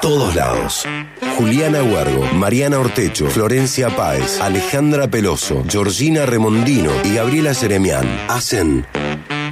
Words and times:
todos 0.00 0.34
lados. 0.34 0.84
Juliana 1.36 1.82
Huergo, 1.82 2.24
Mariana 2.34 2.78
Ortecho, 2.78 3.26
Florencia 3.26 3.94
Páez, 3.96 4.40
Alejandra 4.40 5.08
Peloso, 5.08 5.64
Georgina 5.68 6.26
Remondino 6.26 6.90
y 7.04 7.14
Gabriela 7.14 7.54
Seremián 7.54 8.06
hacen 8.28 8.86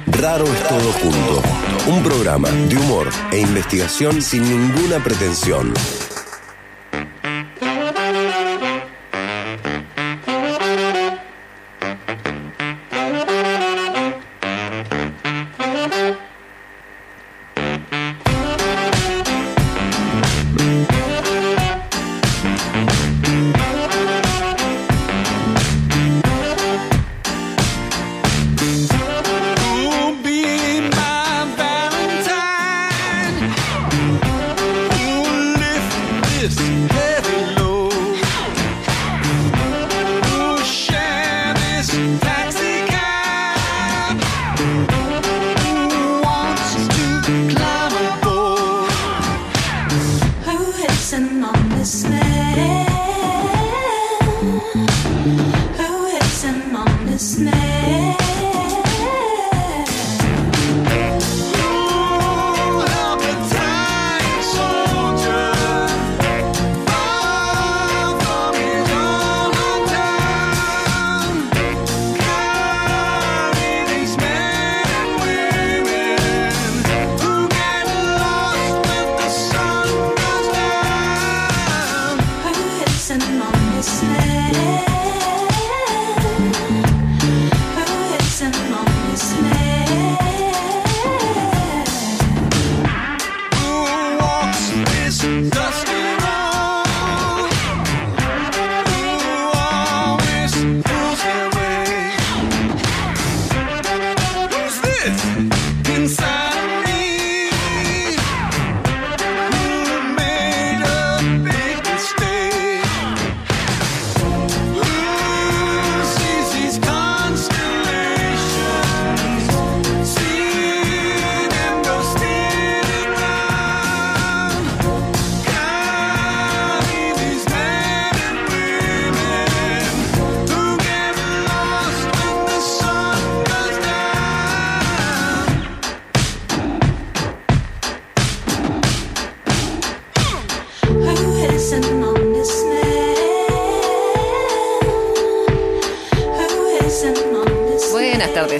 Raro 0.07 0.45
es 0.45 0.67
todo 0.67 0.91
junto. 0.93 1.41
Un 1.87 2.03
programa 2.03 2.49
de 2.49 2.77
humor 2.77 3.07
e 3.31 3.39
investigación 3.39 4.21
sin 4.21 4.43
ninguna 4.43 5.03
pretensión. 5.03 5.73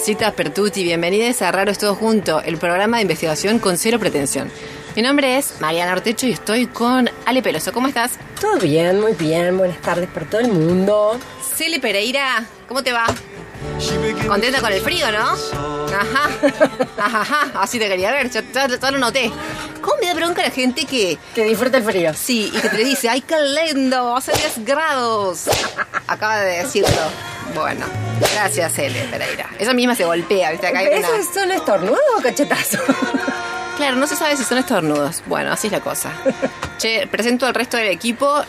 Citas 0.10 0.34
Pertuti, 0.34 0.84
bienvenidos 0.84 1.40
a 1.44 1.52
Raro 1.52 1.72
Todo 1.76 1.94
Junto, 1.94 2.42
el 2.42 2.58
programa 2.58 2.98
de 2.98 3.04
investigación 3.04 3.60
con 3.60 3.78
cero 3.78 4.00
pretensión. 4.00 4.52
Mi 4.96 5.04
nombre 5.04 5.38
es 5.38 5.62
Mariana 5.62 5.94
Ortecho 5.94 6.26
y 6.26 6.32
estoy 6.32 6.66
con 6.66 7.08
Ale 7.28 7.44
Peloso. 7.44 7.72
¿Cómo 7.72 7.90
estás? 7.90 8.14
Todo 8.42 8.58
bien, 8.58 9.00
muy 9.00 9.14
bien. 9.14 9.56
Buenas 9.56 9.80
tardes 9.82 10.10
para 10.10 10.26
todo 10.26 10.42
el 10.42 10.48
mundo. 10.48 11.20
Cele 11.56 11.80
Pereira, 11.80 12.44
¿cómo 12.68 12.82
te 12.82 12.92
va? 12.92 13.06
Contenta 14.28 14.62
con 14.62 14.74
el 14.74 14.82
frío, 14.82 15.12
¿no? 15.12 15.36
Ajá, 15.94 16.30
ajá, 16.98 17.62
así 17.62 17.78
te 17.78 17.88
quería 17.88 18.12
ver, 18.12 18.32
ya, 18.32 18.42
lo 18.90 18.98
noté. 18.98 19.32
¿Cómo 19.80 19.94
me 20.02 20.08
da 20.08 20.16
bronca 20.16 20.42
la 20.42 20.50
gente 20.50 20.86
que... 20.86 21.20
Que 21.36 21.44
disfruta 21.44 21.78
el 21.78 21.84
frío. 21.84 22.16
Sí, 22.16 22.52
y 22.52 22.60
que 22.60 22.70
te 22.70 22.84
dice, 22.84 23.10
¡ay, 23.10 23.22
qué 23.22 23.36
lindo! 23.40 24.16
Hace 24.16 24.32
10 24.32 24.66
grados. 24.66 25.44
Acaba 26.08 26.40
de 26.40 26.64
decirlo. 26.64 26.90
Bueno, 27.54 27.86
gracias, 28.20 28.78
Ele 28.80 29.04
Pereira. 29.06 29.50
Esa 29.58 29.74
misma 29.74 29.96
se 29.96 30.06
golpea, 30.06 30.52
¿viste? 30.52 30.68
Acá 30.68 30.82
¿Eso 30.84 31.08
son 31.34 31.52
estornudos 31.52 32.00
o 32.18 32.22
cachetazo? 32.22 32.78
Claro, 33.80 33.96
no 33.96 34.08
se 34.08 34.16
sabe 34.18 34.36
si 34.36 34.44
son 34.44 34.58
estornudos. 34.58 35.24
Bueno, 35.26 35.54
así 35.54 35.68
es 35.68 35.74
la 35.74 35.80
cosa. 35.80 36.12
Che, 36.78 37.08
presento 37.08 37.46
al 37.46 37.54
resto 37.54 37.78
del 37.78 37.88
equipo. 37.88 38.44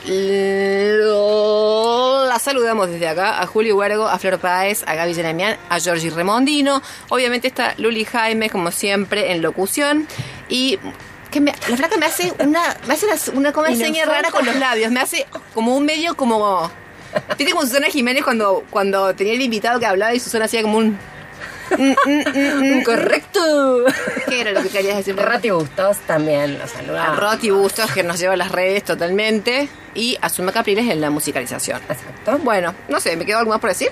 La 2.27 2.39
saludamos 2.41 2.91
desde 2.91 3.07
acá 3.09 3.41
a 3.41 3.47
Julio 3.47 3.77
Huergo, 3.77 4.09
a 4.09 4.19
Flor 4.19 4.41
Páez, 4.41 4.83
a 4.87 4.95
Gaby 4.95 5.15
Jeremian, 5.15 5.57
a 5.69 5.79
Georgie 5.79 6.11
Remondino. 6.11 6.83
Obviamente 7.11 7.47
está 7.47 7.75
Luli 7.79 8.05
Jaime, 8.05 8.51
como 8.51 8.73
siempre, 8.73 9.31
en 9.33 9.43
locución. 9.43 10.09
Y 10.49 10.81
que 11.31 11.41
la 11.41 11.77
flaca 11.77 11.97
me 11.97 12.07
hace 12.07 12.33
una, 12.41 12.77
me 12.89 12.95
hace 12.95 13.07
una, 13.33 13.51
una, 13.51 13.77
seña 13.77 14.07
rara 14.07 14.33
con 14.33 14.45
los 14.45 14.57
labios. 14.57 14.91
Me 14.91 15.01
hace 15.01 15.27
como 15.55 15.77
un 15.77 15.85
medio 15.85 16.17
como 16.17 16.71
¿Viste 17.37 17.53
como 17.53 17.63
Susana 17.63 17.87
Jiménez 17.89 18.25
cuando, 18.25 18.65
cuando 18.71 19.15
tenía 19.15 19.35
el 19.35 19.41
invitado 19.41 19.81
que 19.81 19.87
hablaba 19.87 20.15
y 20.15 20.21
Susana 20.21 20.45
hacía 20.45 20.63
como 20.63 20.79
un... 20.79 20.99
Mm, 21.79 21.95
mm, 22.05 22.79
mm, 22.79 22.83
correcto. 22.83 23.85
¿Qué 24.29 24.41
era 24.41 24.51
lo 24.51 24.63
que 24.63 24.71
querías 24.71 24.97
decir? 24.97 25.17
Roti 25.17 25.51
Bustos 25.51 25.99
también 25.99 26.59
lo 26.59 26.67
saludaba. 26.67 27.15
Roti 27.15 27.51
Bustos 27.51 27.93
que 27.93 28.03
nos 28.03 28.19
lleva 28.19 28.35
a 28.35 28.37
las 28.37 28.51
redes 28.51 28.85
totalmente 28.85 29.69
y 29.95 30.19
a 30.21 30.29
Suma 30.29 30.51
Capriles 30.51 30.91
en 30.91 31.01
la 31.01 31.11
musicalización. 31.11 31.81
Exacto. 31.89 32.39
Bueno, 32.43 32.75
no 32.89 32.99
sé, 32.99 33.17
¿me 33.17 33.25
quedó 33.25 33.39
algo 33.39 33.53
más 33.53 33.61
por 33.61 33.71
decir? 33.71 33.91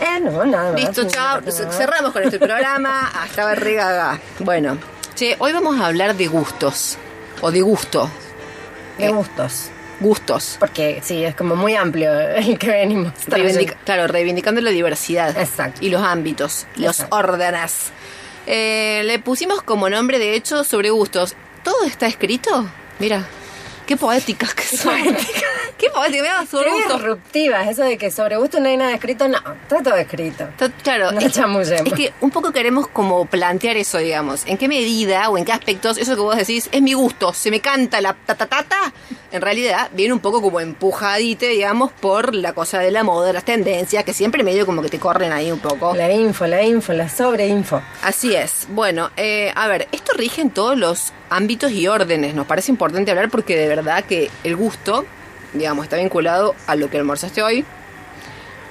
Eh, 0.00 0.20
no, 0.20 0.44
nada 0.44 0.72
Listo, 0.76 1.08
chao. 1.08 1.40
Cerramos 1.42 2.12
con 2.12 2.22
este 2.22 2.38
programa. 2.38 3.08
Hasta 3.22 3.44
barriga. 3.44 4.20
Bueno, 4.38 4.78
che, 5.14 5.36
hoy 5.40 5.52
vamos 5.52 5.80
a 5.80 5.86
hablar 5.86 6.14
de 6.14 6.28
gustos. 6.28 6.98
O 7.40 7.50
de 7.50 7.62
gusto. 7.62 8.08
De 8.96 9.08
gustos 9.08 9.70
gustos. 10.02 10.56
Porque 10.58 11.00
sí, 11.02 11.24
es 11.24 11.34
como 11.34 11.56
muy 11.56 11.74
amplio 11.74 12.12
el 12.20 12.58
que 12.58 12.70
venimos. 12.70 13.12
claro, 13.84 14.06
reivindicando 14.06 14.60
la 14.60 14.70
diversidad. 14.70 15.36
Exacto. 15.38 15.84
Y 15.84 15.90
los 15.90 16.02
ámbitos, 16.02 16.66
los 16.76 17.06
órdenes. 17.10 17.92
Eh, 18.46 19.02
le 19.04 19.18
pusimos 19.18 19.62
como 19.62 19.88
nombre, 19.88 20.18
de 20.18 20.34
hecho, 20.34 20.64
sobre 20.64 20.90
gustos. 20.90 21.36
¿Todo 21.62 21.84
está 21.84 22.06
escrito? 22.06 22.68
Mira, 22.98 23.26
qué 23.86 23.96
poéticas 23.96 24.54
que 24.54 24.64
son. 24.64 25.16
Qué 25.78 25.90
poética, 25.90 26.46
sobre 26.46 26.70
Qué 26.70 26.76
disruptivas, 26.94 27.68
eso 27.68 27.82
de 27.82 27.98
que 27.98 28.10
sobre 28.10 28.36
gusto 28.36 28.60
no 28.60 28.68
hay 28.68 28.76
nada 28.76 28.94
escrito, 28.94 29.26
no, 29.26 29.38
está 29.38 29.82
todo 29.82 29.96
escrito. 29.96 30.46
claro, 30.82 31.12
no 31.12 31.20
es, 31.20 31.36
es, 31.70 31.92
que 31.92 32.12
un 32.20 32.30
poco 32.30 32.52
queremos 32.52 32.86
como 32.88 33.26
plantear 33.26 33.76
eso, 33.76 33.98
digamos. 33.98 34.44
¿En 34.46 34.58
qué 34.58 34.68
medida 34.68 35.28
o 35.28 35.38
en 35.38 35.44
qué 35.44 35.52
aspectos 35.52 35.98
eso 35.98 36.14
que 36.14 36.20
vos 36.20 36.36
decís 36.36 36.68
es 36.70 36.82
mi 36.82 36.92
gusto, 36.92 37.32
se 37.32 37.50
me 37.50 37.60
canta 37.60 38.00
la 38.00 38.14
tatatata? 38.14 38.92
En 39.32 39.40
realidad 39.40 39.90
viene 39.92 40.12
un 40.12 40.20
poco 40.20 40.40
como 40.40 40.60
empujadite, 40.60 41.48
digamos, 41.48 41.90
por 41.92 42.34
la 42.34 42.52
cosa 42.52 42.78
de 42.78 42.90
la 42.90 43.02
moda, 43.02 43.32
las 43.32 43.44
tendencias, 43.44 44.04
que 44.04 44.14
siempre 44.14 44.44
medio 44.44 44.66
como 44.66 44.82
que 44.82 44.88
te 44.88 44.98
corren 44.98 45.32
ahí 45.32 45.50
un 45.50 45.58
poco. 45.58 45.96
La 45.96 46.12
info, 46.12 46.46
la 46.46 46.62
info, 46.62 46.92
la 46.92 47.08
sobreinfo. 47.08 47.82
Así 48.02 48.34
es. 48.34 48.66
Bueno, 48.68 49.10
eh, 49.16 49.52
a 49.54 49.66
ver, 49.68 49.88
esto 49.90 50.12
rige 50.14 50.42
en 50.42 50.50
todos 50.50 50.76
los 50.76 51.12
ámbitos 51.32 51.72
y 51.72 51.88
órdenes. 51.88 52.34
Nos 52.34 52.46
parece 52.46 52.70
importante 52.70 53.10
hablar 53.10 53.28
porque 53.30 53.56
de 53.56 53.68
verdad 53.68 54.04
que 54.04 54.30
el 54.44 54.56
gusto 54.56 55.04
digamos, 55.54 55.84
está 55.84 55.96
vinculado 55.96 56.54
a 56.66 56.76
lo 56.76 56.88
que 56.88 56.96
almorzaste 56.96 57.42
hoy, 57.42 57.62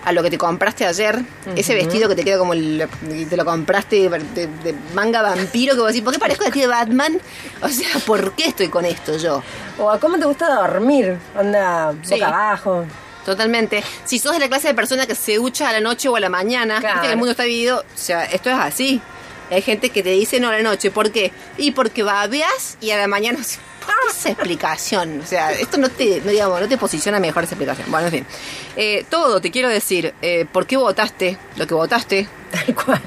a 0.04 0.12
lo 0.13 0.24
que 0.24 0.31
te 0.31 0.40
compraste 0.40 0.84
ayer, 0.84 1.19
ese 1.56 1.75
vestido 1.75 2.10
que 2.10 2.16
te 2.16 2.24
queda 2.24 2.40
como 2.40 2.54
el, 2.54 2.88
te 3.30 3.38
lo 3.38 3.46
compraste 3.46 4.10
de, 4.10 4.48
de 4.48 4.75
manga 4.96 5.22
vampiro, 5.22 5.75
que 5.75 5.80
vos 5.81 5.90
decís, 5.90 6.02
¿por 6.02 6.12
qué 6.12 6.18
parezco 6.19 6.44
de 6.44 6.50
ti 6.50 6.62
de 6.62 6.66
Batman? 6.68 7.19
O 7.62 7.68
sea, 7.69 7.88
¿por 8.08 8.31
qué 8.34 8.46
estoy 8.46 8.69
con 8.69 8.86
esto 8.86 9.16
yo? 9.18 9.44
O 9.78 9.92
a 9.92 10.00
cómo 10.00 10.18
te 10.18 10.25
gusta 10.25 10.48
dormir, 10.56 11.19
anda 11.38 11.94
Sí. 12.02 12.16
boca 12.16 12.28
abajo. 12.30 12.84
Totalmente. 13.25 13.84
Si 14.04 14.18
sos 14.18 14.31
de 14.34 14.40
la 14.40 14.48
clase 14.48 14.69
de 14.69 14.74
persona 14.74 15.06
que 15.06 15.13
se 15.13 15.36
ducha 15.36 15.69
a 15.69 15.74
la 15.74 15.81
noche 15.81 16.10
o 16.10 16.16
a 16.16 16.19
la 16.19 16.30
mañana, 16.30 16.80
Claro. 16.80 17.02
que 17.02 17.12
el 17.12 17.18
mundo 17.18 17.30
está 17.31 17.44
dividido, 17.44 17.81
o 17.81 17.84
sea, 17.98 18.25
esto 18.25 18.50
es 18.50 18.56
así. 18.58 19.00
Hay 19.51 19.62
gente 19.62 19.89
que 19.89 20.01
te 20.01 20.09
dice 20.12 20.39
no 20.39 20.50
a 20.50 20.53
la 20.53 20.63
noche, 20.63 20.92
¿por 20.92 21.12
qué? 21.12 21.31
Y 21.57 21.71
porque 21.71 22.03
babeas 22.03 22.77
y 22.80 22.92
a 22.92 22.98
la 22.98 23.07
mañana... 23.07 23.39
¿Por 23.81 23.89
qué 23.89 24.12
esa 24.12 24.30
explicación? 24.30 25.21
O 25.21 25.25
sea, 25.25 25.51
esto 25.51 25.77
no 25.77 25.89
te, 25.89 26.21
no, 26.21 26.30
digamos, 26.30 26.62
no 26.62 26.68
te 26.68 26.77
posiciona 26.77 27.19
mejor 27.19 27.44
esa 27.44 27.56
explicación. 27.56 27.89
Bueno, 27.89 28.07
en 28.07 28.12
fin. 28.12 28.25
Eh, 28.75 29.06
todo, 29.09 29.42
te 29.42 29.50
quiero 29.50 29.69
decir, 29.69 30.13
eh, 30.21 30.45
¿por 30.51 30.68
qué 30.68 30.77
votaste 30.77 31.38
lo 31.56 31.65
que 31.65 31.74
votaste? 31.74 32.27
Tal 32.51 32.75
cual. 32.75 33.01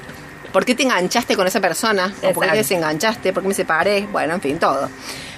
¿Por 0.51 0.65
qué 0.65 0.75
te 0.75 0.83
enganchaste 0.83 1.35
con 1.35 1.47
esa 1.47 1.61
persona? 1.61 2.13
¿O 2.23 2.33
por 2.33 2.45
qué 2.45 2.51
te 2.51 2.57
desenganchaste? 2.57 3.33
¿Por 3.33 3.43
qué 3.43 3.49
me 3.49 3.53
separé? 3.53 4.01
Bueno, 4.11 4.35
en 4.35 4.41
fin, 4.41 4.59
todo. 4.59 4.89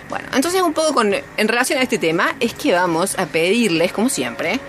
Bueno, 0.10 0.26
entonces 0.34 0.62
un 0.62 0.74
poco 0.74 0.94
con, 0.94 1.14
en 1.14 1.48
relación 1.48 1.80
a 1.80 1.84
este 1.84 1.98
tema 1.98 2.36
es 2.40 2.54
que 2.54 2.74
vamos 2.74 3.18
a 3.20 3.26
pedirles, 3.26 3.92
como 3.92 4.10
siempre, 4.10 4.60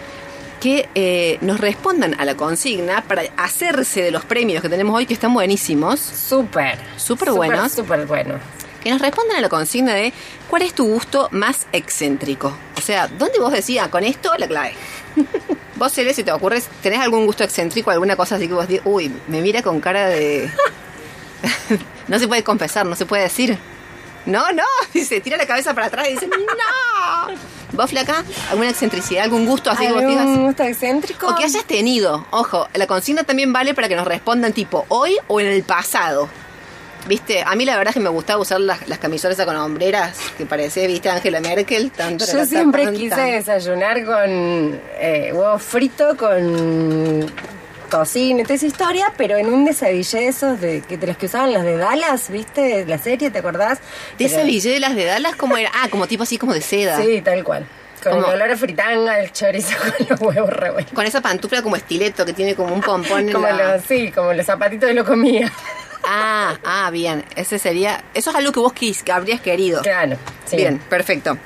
que 0.61 0.89
eh, 0.95 1.39
nos 1.41 1.61
respondan 1.61 2.19
a 2.21 2.25
la 2.25 2.37
consigna 2.37 3.03
para 3.03 3.23
hacerse 3.37 4.03
de 4.03 4.11
los 4.11 4.25
premios 4.25 4.63
que 4.63 4.69
tenemos 4.69 4.97
hoy, 4.97 5.07
que 5.07 5.15
están 5.15 5.33
buenísimos, 5.35 6.01
Súper. 6.01 6.79
Súper 6.97 7.33
buenos. 7.33 7.73
Súper 7.73 8.07
bueno. 8.07 8.39
que 8.83 8.91
nos 8.91 9.01
respondan 9.01 9.39
a 9.39 9.41
la 9.41 9.49
consigna 9.49 9.95
de 9.95 10.13
cuál 10.49 10.63
es 10.63 10.75
tu 10.75 10.87
gusto 10.87 11.29
más 11.33 11.67
excéntrico. 11.73 12.57
O 12.77 12.81
sea, 12.81 13.09
¿dónde 13.09 13.39
vos 13.39 13.53
decís, 13.53 13.79
ah, 13.81 13.91
con 13.91 14.05
esto 14.05 14.33
la 14.37 14.47
clave? 14.47 14.75
Vos, 15.77 15.93
Cele, 15.93 16.13
si 16.13 16.25
te 16.25 16.33
ocurre, 16.33 16.61
¿tenés 16.83 16.99
algún 16.99 17.25
gusto 17.25 17.45
excéntrico, 17.45 17.93
alguna 17.93 18.17
cosa 18.17 18.35
así 18.35 18.49
que 18.49 18.55
vos 18.55 18.67
digas, 18.67 18.85
uy, 18.85 19.13
me 19.29 19.41
mira 19.41 19.63
con 19.63 19.81
cara 19.81 20.09
de... 20.09 20.51
no 22.09 22.19
se 22.19 22.27
puede 22.27 22.43
confesar, 22.43 22.85
no 22.85 22.97
se 22.97 23.07
puede 23.07 23.23
decir. 23.23 23.57
No, 24.27 24.51
no, 24.51 24.65
dice, 24.93 25.21
tira 25.21 25.37
la 25.37 25.47
cabeza 25.47 25.75
para 25.75 25.87
atrás 25.87 26.09
y 26.09 26.15
dice, 26.15 26.27
no. 26.27 27.35
¿Vos, 27.79 27.91
flaca? 27.91 28.25
¿Alguna 28.51 28.71
excentricidad, 28.71 29.23
algún 29.23 29.47
gusto 29.47 29.71
así 29.71 29.87
que 29.87 29.93
vos 29.93 30.05
digas? 30.05 30.23
¿Algún 30.23 30.47
gusto 30.47 30.65
excéntrico? 30.65 31.29
O 31.29 31.37
que 31.37 31.45
hayas 31.45 31.65
tenido. 31.65 32.27
Ojo, 32.33 32.67
la 32.75 32.89
consigna 32.89 33.23
también 33.23 33.53
vale 33.53 33.73
para 33.73 33.89
que 33.89 33.95
nos 33.95 34.05
respondan 34.05 34.53
tipo 34.53 34.85
hoy 34.89 35.17
o 35.29 35.41
en 35.41 35.47
el 35.47 35.63
pasado. 35.63 36.29
Viste, 37.07 37.45
a 37.47 37.55
mí 37.55 37.65
la 37.65 37.77
verdad 37.77 37.91
es 37.91 37.95
que 37.95 38.01
me 38.01 38.09
gustaba 38.09 38.43
usar 38.43 38.59
las, 38.61 38.89
las 38.89 38.99
camisolas 38.99 39.41
con 39.41 39.55
hombreras, 39.55 40.19
que 40.37 40.45
parecía, 40.45 40.89
viste, 40.89 41.09
Angela 41.09 41.39
Merkel. 41.39 41.93
Tan, 41.93 42.19
Yo 42.19 42.45
siempre 42.45 42.93
quise 42.95 43.21
desayunar 43.21 44.05
con 44.05 44.81
eh, 44.99 45.31
huevo 45.33 45.61
frito, 45.61 46.17
con 46.17 47.27
tocino 47.89 48.43
esa 48.49 48.67
historia, 48.67 49.13
pero 49.17 49.37
en 49.37 49.53
un 49.53 49.65
desabillé 49.65 50.21
de 50.21 50.29
esos 50.29 50.61
de, 50.61 50.83
que 50.83 50.97
de 50.97 51.07
los 51.07 51.17
que 51.17 51.27
usaban 51.27 51.53
los 51.53 51.63
de 51.63 51.77
Dallas, 51.77 52.31
¿viste? 52.31 52.85
La 52.87 52.99
serie, 52.99 53.31
¿te 53.31 53.39
acordás? 53.39 53.79
De 54.19 54.27
billete 54.29 54.69
de 54.75 54.81
las 54.81 54.95
de 54.95 55.05
Dallas, 55.05 55.37
como 55.37 55.57
era? 55.57 55.71
Ah, 55.75 55.89
como 55.91 56.07
tipo 56.07 56.23
así 56.23 56.39
como 56.39 56.55
de 56.55 56.61
seda. 56.61 57.01
Sí, 57.03 57.21
tal 57.23 57.43
cual. 57.45 57.67
Con 58.03 58.13
Como- 58.13 58.27
el 58.29 58.35
olor 58.35 58.51
a 58.53 58.57
fritanga, 58.57 59.19
el 59.19 59.33
chorizo 59.33 59.77
con 59.99 60.07
los 60.09 60.21
huevos 60.21 60.51
revueltos. 60.51 60.95
Con 60.95 61.05
esa 61.05 61.21
pantufla 61.21 61.63
como 61.63 61.75
estileto 61.77 62.25
que 62.25 62.33
tiene 62.33 62.55
como 62.55 62.73
un 62.73 62.81
pompón 62.81 63.27
en 63.27 63.33
Como 63.33 63.49
la... 63.49 63.75
los, 63.77 63.85
sí, 63.85 64.13
como 64.13 64.33
los 64.33 64.47
zapatitos 64.47 64.89
de 64.89 64.95
lo 64.95 65.05
comía. 65.05 65.51
Ah, 66.05 66.57
ah, 66.65 66.91
bien. 66.93 67.25
Ese 67.35 67.59
sería... 67.59 68.05
Eso 68.15 68.31
es 68.31 68.37
algo 68.37 68.53
que 68.53 68.61
vos 68.61 68.73
quis- 68.73 69.03
que 69.03 69.11
habrías 69.13 69.41
querido. 69.41 69.83
Claro, 69.83 70.17
sí. 70.47 70.57
Bien, 70.57 70.79
perfecto. 70.79 71.37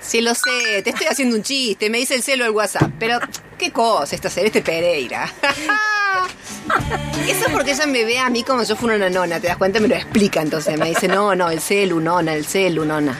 Sí, 0.01 0.21
lo 0.21 0.35
sé, 0.35 0.81
te 0.83 0.89
estoy 0.89 1.07
haciendo 1.07 1.35
un 1.35 1.43
chiste, 1.43 1.89
me 1.89 1.99
dice 1.99 2.15
el 2.15 2.23
celo 2.23 2.45
el 2.45 2.51
WhatsApp, 2.51 2.91
pero 2.99 3.19
qué 3.59 3.71
cosa 3.71 4.15
esta 4.15 4.29
Celeste 4.31 4.61
Pereira. 4.63 5.29
Eso 7.27 7.45
es 7.45 7.51
porque 7.51 7.71
ella 7.71 7.85
me 7.85 8.03
ve 8.05 8.17
a 8.19 8.29
mí 8.29 8.43
como 8.43 8.63
yo 8.63 8.75
fuera 8.75 8.95
una 8.95 9.09
nona, 9.09 9.39
¿te 9.39 9.47
das 9.47 9.57
cuenta? 9.57 9.79
Me 9.79 9.87
lo 9.87 9.95
explica 9.95 10.41
entonces, 10.41 10.77
me 10.79 10.87
dice, 10.89 11.07
no, 11.07 11.35
no, 11.35 11.49
el 11.51 11.59
celu, 11.61 11.99
nona, 11.99 12.33
el 12.33 12.45
celu, 12.45 12.85
nona. 12.85 13.19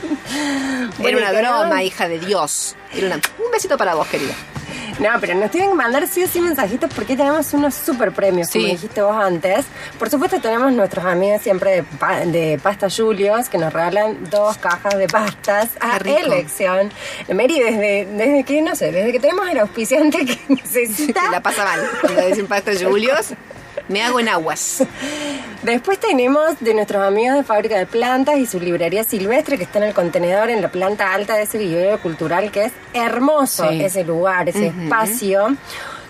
Era 1.04 1.18
una 1.18 1.32
broma, 1.32 1.84
hija 1.84 2.08
de 2.08 2.20
Dios. 2.20 2.76
Era 2.94 3.08
una- 3.08 3.16
Un 3.16 3.52
besito 3.52 3.78
para 3.78 3.94
vos, 3.96 4.08
querida. 4.08 4.34
No, 5.00 5.10
pero 5.22 5.34
nos 5.34 5.50
tienen 5.50 5.70
que 5.70 5.76
mandar 5.78 6.06
sí 6.10 6.24
o 6.24 6.28
sí 6.28 6.42
mensajitos 6.42 6.92
porque 6.94 7.16
tenemos 7.16 7.54
unos 7.54 7.74
super 7.74 8.12
premios, 8.12 8.50
como 8.50 8.66
Sí. 8.66 8.72
dijiste 8.72 9.02
vos 9.02 9.16
antes. 9.16 9.66
Por 9.98 10.10
supuesto 10.10 10.42
tenemos 10.42 10.74
nuestros 10.74 11.06
amigos 11.06 11.42
siempre 11.42 11.72
de, 11.72 11.84
pa- 11.84 12.26
de 12.26 12.60
Pasta 12.62 12.90
Julios 12.90 13.48
que 13.48 13.58
nos 13.58 13.72
regalan 13.72 14.30
dos 14.30 14.58
cajas 14.58 14.98
de 14.98 15.08
pastas 15.08 15.70
a 15.80 16.00
rico. 16.00 16.18
elección. 16.18 16.92
Mary, 17.34 17.60
desde, 17.62 18.08
desde 18.12 18.44
que, 18.44 18.62
no 18.62 18.76
sé, 18.76 18.92
desde 18.92 19.14
que 19.14 19.20
tenemos 19.22 19.48
el 19.50 19.60
auspiciante 19.60 20.26
que 20.38 20.54
necesita... 20.54 21.32
La 21.32 21.42
pasa 21.42 21.64
mal. 21.66 21.80
Cuando 22.02 22.26
dicen 22.28 22.48
pasta 22.48 22.72
Julios, 22.82 23.34
me 23.88 24.04
hago 24.04 24.20
en 24.20 24.30
aguas. 24.30 24.84
Después 25.64 26.00
tenemos 26.00 26.60
de 26.60 26.74
nuestros 26.74 27.04
amigos 27.06 27.38
de 27.38 27.44
Fábrica 27.44 27.78
de 27.78 27.86
Plantas 27.86 28.38
y 28.38 28.46
su 28.46 28.60
librería 28.60 29.04
silvestre 29.04 29.58
que 29.58 29.64
está 29.64 29.80
en 29.80 29.86
el 29.86 29.94
contenedor 29.94 30.50
en 30.50 30.62
la 30.62 30.70
planta 30.72 31.14
alta 31.14 31.36
de 31.36 31.44
ese 31.44 31.58
video 31.58 32.00
cultural 32.00 32.52
que 32.52 32.66
es 32.66 32.72
hermoso 32.94 33.68
Sí. 33.70 33.82
ese 33.84 34.04
lugar, 34.04 34.48
ese 34.50 34.68
espacio. 34.68 35.56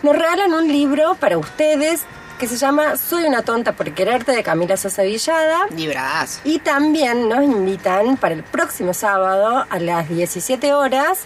Nos 0.03 0.15
regalan 0.15 0.53
un 0.53 0.67
libro 0.67 1.15
para 1.15 1.37
ustedes 1.37 2.01
que 2.37 2.47
se 2.47 2.55
llama 2.55 2.95
Soy 2.95 3.25
una 3.25 3.41
tonta 3.43 3.73
por 3.73 3.91
quererte 3.91 4.31
de 4.31 4.43
Camila 4.43 4.77
Sosa 4.77 5.01
Villada. 5.03 5.59
Libras. 5.75 6.39
Y 6.45 6.59
también 6.59 7.27
nos 7.27 7.43
invitan 7.43 8.15
para 8.15 8.33
el 8.33 8.43
próximo 8.43 8.93
sábado 8.93 9.65
a 9.69 9.79
las 9.79 10.07
17 10.07 10.73
horas 10.73 11.19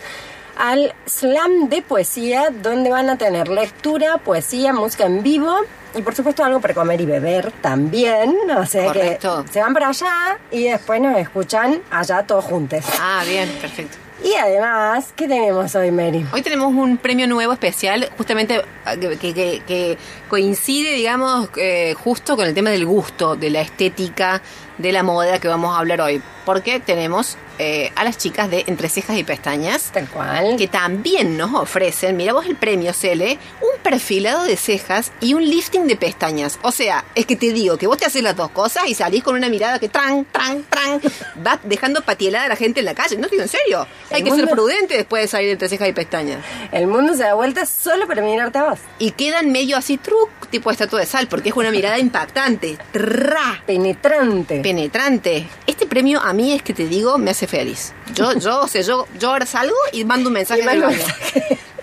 al 0.58 0.94
slam 1.06 1.70
de 1.70 1.82
poesía, 1.82 2.50
donde 2.52 2.90
van 2.90 3.10
a 3.10 3.18
tener 3.18 3.48
lectura, 3.48 4.18
poesía, 4.18 4.74
música 4.74 5.06
en 5.06 5.24
vivo 5.24 5.56
y 5.96 6.02
por 6.02 6.16
supuesto 6.16 6.44
algo 6.44 6.60
para 6.60 6.74
comer 6.74 7.02
y 7.02 7.06
beber 7.06 7.52
también. 7.62 8.36
O 8.58 8.66
sea 8.66 8.86
Correcto. 8.86 9.44
que 9.46 9.52
se 9.54 9.60
van 9.62 9.74
para 9.74 9.90
allá 9.90 10.40
y 10.52 10.64
después 10.66 11.02
nos 11.02 11.18
escuchan 11.18 11.82
allá 11.92 12.24
todos 12.24 12.46
juntos. 12.46 12.84
Ah, 13.00 13.24
bien, 13.28 13.50
perfecto. 13.62 13.98
Y 14.24 14.36
además, 14.36 15.12
¿qué 15.18 15.28
tenemos 15.28 15.76
hoy, 15.76 15.92
Mary? 15.92 16.26
Hoy 16.32 16.42
tenemos 16.42 16.74
un 16.74 16.96
premio 16.98 17.28
nuevo 17.28 17.52
especial, 17.52 18.10
justamente 18.16 18.62
que, 19.02 19.18
que- 19.18 19.34
que- 19.34 19.62
que 19.68 19.98
coincide, 20.30 20.92
digamos, 20.94 21.50
eh, 21.58 21.94
justo 22.02 22.38
con 22.38 22.48
el 22.48 22.54
tema 22.54 22.70
del 22.70 22.86
gusto, 22.86 23.36
de 23.36 23.50
la 23.50 23.60
estética, 23.62 24.42
de 24.78 24.92
la 24.92 25.04
moda 25.04 25.40
que 25.40 25.48
vamos 25.48 25.76
a 25.76 25.80
hablar 25.80 26.02
hoy. 26.02 26.22
Porque 26.46 26.82
tenemos 26.82 27.38
eh, 27.58 27.92
a 27.96 28.04
las 28.04 28.18
chicas 28.18 28.50
de 28.52 28.66
Entre 28.68 28.90
Cejas 28.90 29.18
y 29.18 29.24
Pestañas, 29.24 29.92
Tal 29.94 30.10
cual. 30.10 30.58
que 30.58 30.68
también 30.68 31.38
nos 31.38 31.54
ofrecen, 31.54 32.18
mira 32.18 32.34
vos 32.34 32.46
el 32.46 32.58
premio 32.58 32.92
Cele, 32.94 33.38
un 33.62 33.82
perfilado 33.82 34.44
de 34.44 34.58
cejas 34.58 35.12
y 35.22 35.36
un 35.36 35.46
lifting 35.46 35.88
de 35.88 35.96
pestañas. 35.96 36.60
O 36.64 36.72
sea, 36.72 37.06
es 37.16 37.26
que 37.26 37.36
te 37.36 37.54
digo 37.54 37.78
que 37.78 37.88
vos 37.88 37.98
te 37.98 38.06
haces 38.06 38.24
las 38.24 38.36
dos 38.36 38.50
cosas 38.50 38.88
y 38.88 38.96
salís 38.96 39.24
con 39.24 39.36
una 39.36 39.50
mirada 39.50 39.80
que 39.80 39.88
tran, 39.88 40.26
tran, 40.32 40.66
tran, 40.70 41.00
va 41.46 41.60
dejando 41.64 42.02
patielada 42.02 42.46
a 42.46 42.50
la 42.50 42.56
gente 42.56 42.80
en 42.80 42.88
la 42.88 42.96
calle. 42.96 43.16
No 43.18 43.28
te 43.28 43.36
digo 43.36 43.44
en 43.44 43.50
serio. 43.50 43.88
Hay 44.12 44.24
que 44.24 44.32
ser 44.32 44.50
prudente 44.50 44.98
después 44.98 45.24
de 45.24 45.28
salir 45.28 45.50
entre 45.50 45.70
cejas 45.70 45.88
y 45.88 45.94
pestañas. 45.94 46.40
El 46.72 46.88
mundo 46.88 47.14
se 47.14 47.24
da 47.24 47.36
vuelta 47.36 47.66
solo 47.66 48.08
para 48.08 48.22
mirarte 48.22 48.58
a 48.58 48.64
vos. 48.70 48.80
Y 49.00 49.12
quedan 49.12 49.52
medio 49.52 49.78
así, 49.78 49.98
truc, 49.98 50.30
tipo 50.50 50.72
estatua 50.72 51.00
de 51.00 51.06
sal, 51.06 51.28
porque 51.28 51.50
es 51.50 51.56
una 51.56 51.72
mirada 51.72 52.00
impactante, 52.00 52.78
tra, 52.92 53.62
Penetrante. 53.66 54.60
Penetrante. 54.64 55.48
Este 55.68 55.86
premio 55.86 56.20
a 56.22 56.34
mí 56.34 56.54
es 56.54 56.64
que 56.64 56.74
te 56.74 56.88
digo, 56.88 57.18
me 57.18 57.32
hace 57.32 57.46
feliz. 57.46 57.94
Yo, 58.16 58.34
yo, 58.40 58.62
o 58.62 58.68
sea, 58.68 58.82
yo, 58.82 59.08
yo 59.20 59.30
ahora 59.30 59.46
salgo 59.46 59.76
y 59.92 60.04
mando 60.06 60.30
un 60.30 60.34
mensaje 60.34 60.62
Y 60.62 60.66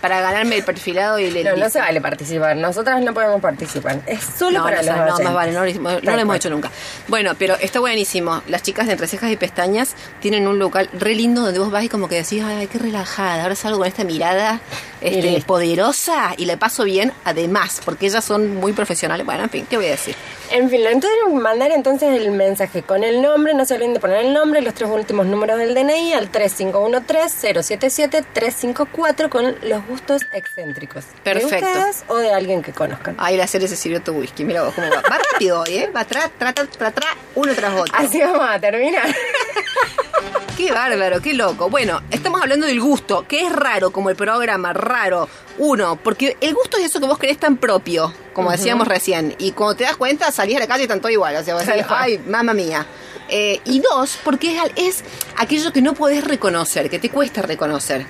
para 0.00 0.20
ganarme 0.20 0.56
el 0.56 0.64
perfilado 0.64 1.18
y 1.18 1.24
el 1.24 1.44
No, 1.44 1.56
no 1.56 1.70
se 1.70 1.78
vale 1.80 2.00
participar. 2.00 2.56
Nosotras 2.56 3.00
no 3.02 3.14
podemos 3.14 3.40
participar. 3.40 4.00
Es 4.06 4.20
solo 4.38 4.58
No, 4.58 4.64
para 4.64 4.82
no, 4.82 4.88
los 4.88 4.96
no, 4.96 5.02
oyentes. 5.04 5.24
más 5.26 5.34
vale, 5.34 5.52
no, 5.52 5.60
no 5.60 5.66
lo 5.90 6.12
hemos 6.12 6.24
cual. 6.24 6.36
hecho 6.36 6.50
nunca. 6.50 6.70
Bueno, 7.08 7.32
pero 7.38 7.56
está 7.56 7.80
buenísimo. 7.80 8.42
Las 8.48 8.62
chicas 8.62 8.86
de 8.86 8.92
Entre 8.92 9.06
Cejas 9.06 9.30
y 9.30 9.36
Pestañas 9.36 9.94
tienen 10.20 10.46
un 10.46 10.58
local 10.58 10.88
re 10.92 11.14
lindo 11.14 11.42
donde 11.42 11.58
vos 11.58 11.70
vas 11.70 11.84
y 11.84 11.88
como 11.88 12.08
que 12.08 12.16
decís, 12.16 12.42
ay, 12.44 12.66
qué 12.66 12.78
relajada, 12.78 13.42
ahora 13.42 13.54
salgo 13.54 13.78
con 13.78 13.86
esta 13.88 14.04
mirada 14.04 14.60
este, 15.00 15.42
poderosa 15.46 16.34
y 16.36 16.46
le 16.46 16.56
paso 16.56 16.84
bien, 16.84 17.12
además, 17.24 17.80
porque 17.84 18.06
ellas 18.06 18.24
son 18.24 18.56
muy 18.56 18.72
profesionales. 18.72 19.24
Bueno, 19.26 19.44
en 19.44 19.50
fin, 19.50 19.66
¿qué 19.68 19.76
voy 19.76 19.86
a 19.86 19.90
decir? 19.90 20.14
En 20.52 20.68
fin, 20.68 20.80
entonces 20.84 21.16
mandar 21.32 21.70
entonces 21.70 22.20
el 22.20 22.32
mensaje 22.32 22.82
con 22.82 23.04
el 23.04 23.22
nombre, 23.22 23.54
no 23.54 23.64
se 23.64 23.74
olviden 23.74 23.94
de 23.94 24.00
poner 24.00 24.24
el 24.26 24.34
nombre, 24.34 24.60
los 24.62 24.74
tres 24.74 24.90
últimos 24.90 25.26
números 25.26 25.58
del 25.58 25.74
DNI 25.74 26.14
al 26.14 26.32
3513-077-354 26.32 29.28
con 29.28 29.54
los 29.62 29.82
gustos 29.90 30.22
excéntricos. 30.32 31.04
Perfecto. 31.22 31.66
¿De 31.66 31.72
ustedes 31.72 32.04
o 32.08 32.16
de 32.16 32.32
alguien 32.32 32.62
que 32.62 32.72
conozcan? 32.72 33.16
Ay, 33.18 33.36
la 33.36 33.46
serie 33.46 33.68
se 33.68 33.76
sirvió 33.76 34.00
tu 34.00 34.12
whisky, 34.12 34.44
mira 34.44 34.62
vos 34.62 34.74
cómo 34.74 34.88
va. 34.88 35.02
Va 35.02 35.18
rápido 35.32 35.60
hoy, 35.60 35.74
¿eh? 35.78 35.90
Va 35.94 36.00
atrás, 36.00 36.30
tra, 36.38 36.52
tra, 36.52 36.90
tra, 36.90 37.08
uno 37.34 37.54
tras 37.54 37.74
otro. 37.78 37.94
Así 37.96 38.20
vamos 38.20 38.48
a 38.48 38.58
terminar. 38.58 39.14
Qué 40.56 40.72
bárbaro, 40.72 41.22
qué 41.22 41.32
loco. 41.32 41.70
Bueno, 41.70 42.02
estamos 42.10 42.42
hablando 42.42 42.66
del 42.66 42.82
gusto, 42.82 43.26
que 43.26 43.46
es 43.46 43.52
raro 43.52 43.92
como 43.92 44.10
el 44.10 44.16
programa, 44.16 44.74
raro. 44.74 45.26
Uno, 45.56 45.96
porque 45.96 46.36
el 46.42 46.52
gusto 46.52 46.76
es 46.76 46.84
eso 46.84 47.00
que 47.00 47.06
vos 47.06 47.18
querés 47.18 47.38
tan 47.38 47.56
propio, 47.56 48.12
como 48.34 48.50
decíamos 48.50 48.86
recién. 48.86 49.34
Y 49.38 49.52
cuando 49.52 49.76
te 49.76 49.84
das 49.84 49.96
cuenta, 49.96 50.30
salís 50.30 50.56
a 50.56 50.60
la 50.60 50.66
calle 50.66 50.82
y 50.82 50.84
están 50.84 51.00
todo 51.00 51.10
igual. 51.10 51.34
O 51.36 51.42
sea, 51.42 51.54
vos 51.54 51.64
decís, 51.64 51.86
ay, 51.88 52.18
mamá 52.18 52.52
mía. 52.52 52.86
Eh, 53.30 53.60
y 53.64 53.80
dos, 53.80 54.18
porque 54.22 54.54
es, 54.54 54.72
es 54.76 55.04
aquello 55.38 55.72
que 55.72 55.80
no 55.80 55.94
podés 55.94 56.24
reconocer, 56.24 56.90
que 56.90 56.98
te 56.98 57.08
cuesta 57.08 57.40
reconocer. 57.40 58.04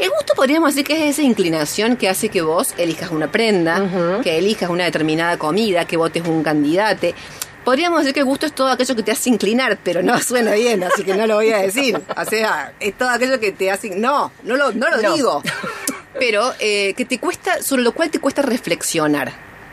El 0.00 0.08
gusto 0.10 0.32
podríamos 0.34 0.74
decir 0.74 0.86
que 0.86 0.94
es 1.08 1.10
esa 1.18 1.22
inclinación 1.22 1.96
que 1.96 2.08
hace 2.08 2.28
que 2.30 2.40
vos 2.42 2.74
elijas 2.78 3.10
una 3.10 3.30
prenda, 3.30 4.20
que 4.22 4.38
elijas 4.38 4.70
una 4.70 4.84
determinada 4.84 5.36
comida, 5.38 5.84
que 5.84 5.96
votes 5.96 6.26
un 6.26 6.42
candidato. 6.42 7.08
Podríamos 7.64 8.00
decir 8.00 8.14
que 8.14 8.20
el 8.20 8.26
gusto 8.26 8.46
es 8.46 8.54
todo 8.54 8.68
aquello 8.68 8.96
que 8.96 9.02
te 9.02 9.12
hace 9.12 9.28
inclinar, 9.28 9.78
pero 9.84 10.02
no 10.02 10.18
suena 10.22 10.52
bien, 10.52 10.82
así 10.82 11.04
que 11.04 11.14
no 11.14 11.26
lo 11.26 11.34
voy 11.36 11.52
a 11.52 11.58
decir. 11.58 12.00
O 12.16 12.24
sea, 12.24 12.72
es 12.80 12.96
todo 12.96 13.10
aquello 13.10 13.38
que 13.38 13.52
te 13.52 13.70
hace... 13.70 13.90
No, 13.90 14.32
no 14.44 14.56
lo, 14.56 14.72
no 14.72 14.88
lo 14.88 15.02
No. 15.02 15.14
digo. 15.14 15.42
Pero 16.18 16.52
eh, 16.58 16.94
que 16.94 17.04
te 17.04 17.18
cuesta, 17.18 17.62
sobre 17.62 17.82
lo 17.82 17.92
cual 17.92 18.10
te 18.10 18.18
cuesta 18.18 18.40
reflexionar. 18.40 19.30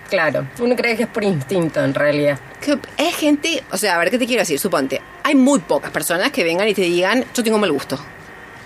Claro, 0.09 0.47
uno 0.59 0.75
cree 0.75 0.95
que 0.97 1.03
es 1.03 1.09
por 1.09 1.23
instinto 1.23 1.81
en 1.83 1.93
realidad. 1.93 2.37
Que 2.61 2.77
es 2.97 3.15
gente, 3.15 3.63
o 3.71 3.77
sea, 3.77 3.95
a 3.95 3.99
ver, 3.99 4.09
¿qué 4.11 4.17
te 4.17 4.25
quiero 4.25 4.41
decir? 4.41 4.59
Suponte, 4.59 5.01
hay 5.23 5.35
muy 5.35 5.59
pocas 5.59 5.91
personas 5.91 6.31
que 6.31 6.43
vengan 6.43 6.67
y 6.67 6.73
te 6.73 6.81
digan, 6.81 7.25
yo 7.33 7.43
tengo 7.43 7.57
mal 7.57 7.71
gusto. 7.71 7.97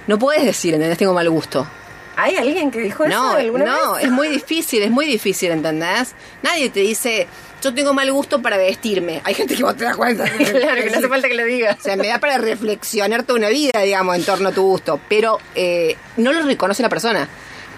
No 0.08 0.18
puedes 0.20 0.44
decir, 0.44 0.74
¿entendés? 0.74 0.98
Tengo 0.98 1.14
mal 1.14 1.30
gusto. 1.30 1.68
¿Hay 2.16 2.36
alguien 2.36 2.72
que 2.72 2.80
dijo 2.80 3.06
eso 3.06 3.14
No, 3.14 3.32
alguna 3.32 3.66
no, 3.66 3.94
vez? 3.94 4.06
es 4.06 4.12
muy 4.12 4.28
difícil, 4.28 4.84
es 4.84 4.92
muy 4.92 5.06
difícil, 5.06 5.52
¿entendés? 5.52 6.14
Nadie 6.44 6.70
te 6.70 6.82
dice, 6.82 7.28
yo 7.64 7.74
tengo 7.74 7.94
mal 7.94 8.12
gusto 8.12 8.42
para 8.42 8.58
vestirme. 8.58 9.22
Hay 9.24 9.34
gente 9.34 9.56
que 9.56 9.64
vos 9.64 9.76
te 9.78 9.86
das 9.86 9.96
cuenta. 9.96 10.26
claro, 10.30 10.84
que 10.84 10.90
no 10.90 10.98
hace 10.98 11.08
falta 11.08 11.28
que 11.28 11.36
lo 11.36 11.46
digas. 11.46 11.78
O 11.80 11.84
sea, 11.84 11.96
me 11.96 12.08
da 12.08 12.20
para 12.20 12.38
reflexionar 12.38 13.24
toda 13.24 13.40
una 13.40 13.50
vida, 13.50 13.80
digamos, 13.82 14.16
en 14.16 14.24
torno 14.24 14.50
a 14.50 14.52
tu 14.52 14.64
gusto. 14.64 15.00
Pero 15.08 15.40
eh, 15.56 15.96
no 16.18 16.34
lo 16.34 16.44
reconoce 16.44 16.84
la 16.84 16.90
persona. 16.90 17.28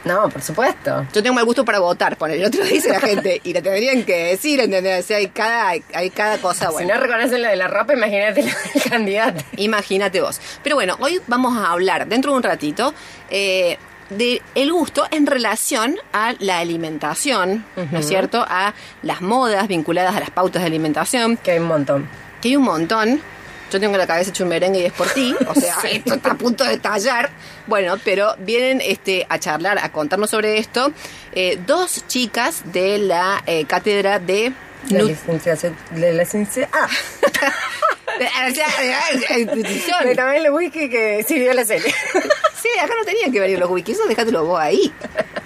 No, 0.06 0.30
por 0.30 0.42
supuesto. 0.42 1.06
Yo 1.14 1.24
tengo 1.24 1.34
mal 1.36 1.46
gusto 1.46 1.64
para 1.64 1.80
votar, 1.80 2.18
por 2.18 2.30
el 2.30 2.44
otro 2.44 2.64
dice 2.66 2.90
la 2.90 3.00
gente. 3.00 3.40
Y 3.44 3.54
lo 3.54 3.62
tendrían 3.64 4.04
que 4.04 4.26
decir, 4.32 4.60
¿entendés? 4.60 5.06
O 5.06 5.08
sea, 5.08 5.18
hay 5.18 5.28
cada, 5.28 5.70
hay 5.94 6.10
cada 6.10 6.38
cosa 6.40 6.68
Si 6.68 6.74
buena. 6.74 6.96
no 6.96 7.02
reconocen 7.02 7.42
lo 7.42 7.48
de 7.48 7.56
la 7.56 7.68
ropa, 7.68 7.94
imagínate 7.94 8.42
lo 8.44 8.50
del 8.74 8.90
candidato. 8.90 9.44
Imagínate 9.58 10.20
vos. 10.22 10.42
Pero 10.64 10.76
bueno, 10.76 10.96
hoy 11.00 11.22
vamos 11.28 11.58
a 11.58 11.72
hablar 11.72 12.08
dentro 12.08 12.32
de 12.32 12.38
un 12.38 12.44
ratito 12.44 12.94
eh, 13.30 13.78
de 14.10 14.42
el 14.56 14.72
gusto 14.74 15.08
en 15.12 15.26
relación 15.26 15.96
a 16.12 16.34
la 16.40 16.60
alimentación, 16.60 17.66
¿no 17.92 18.00
es 18.00 18.08
cierto? 18.08 18.46
A 18.48 18.74
las 19.02 19.22
modas 19.22 19.68
vinculadas 19.68 20.16
a 20.16 20.20
las 20.20 20.30
pautas 20.32 20.62
de 20.64 20.68
alimentación, 20.68 21.38
Que 21.38 21.52
hay 21.52 21.60
un 21.60 21.68
montón. 21.68 22.10
que 22.42 22.50
hay 22.50 22.56
un 22.58 22.64
montón. 22.64 23.22
Yo 23.74 23.80
tengo 23.80 23.98
la 23.98 24.06
cabeza 24.06 24.30
hecho 24.30 24.44
un 24.44 24.50
merengue 24.50 24.82
y 24.82 24.86
es 24.86 24.94
por 24.94 25.08
ti, 25.10 25.36
o 25.48 25.56
sea, 25.56 25.78
esto 25.92 26.14
está 26.14 26.34
a 26.34 26.38
punto 26.38 26.64
de 26.64 26.78
tallar. 26.78 27.32
Bueno, 27.66 27.96
pero 28.06 28.36
vienen 28.38 28.82
este, 28.82 29.26
a 29.30 29.40
charlar, 29.40 29.80
a 29.80 29.92
contarnos 29.92 30.30
sobre 30.30 30.60
esto, 30.60 30.94
eh, 31.34 31.58
dos 31.66 32.06
chicas 32.08 32.72
de 32.72 33.00
la 33.00 33.42
eh, 33.48 33.66
cátedra 33.66 34.20
de 34.20 34.54
La 34.90 35.02
licenciación. 35.02 35.76
De 35.90 36.14
la 36.14 36.24
licencia. 36.24 36.70
Ah, 36.72 36.88
tomé 40.16 40.38
el 40.38 40.52
whisky 40.52 40.88
que 40.88 41.26
sirvió 41.28 41.52
la 41.54 41.66
serie. 41.66 41.92
Sí, 42.62 42.70
acá 42.80 42.94
no 42.96 43.04
tenían 43.06 43.32
que 43.32 43.40
venir 43.40 43.58
los 43.58 43.72
wikis, 43.72 43.98
eso 43.98 44.08
dejátelo 44.08 44.46
vos 44.46 44.60
ahí. 44.60 44.94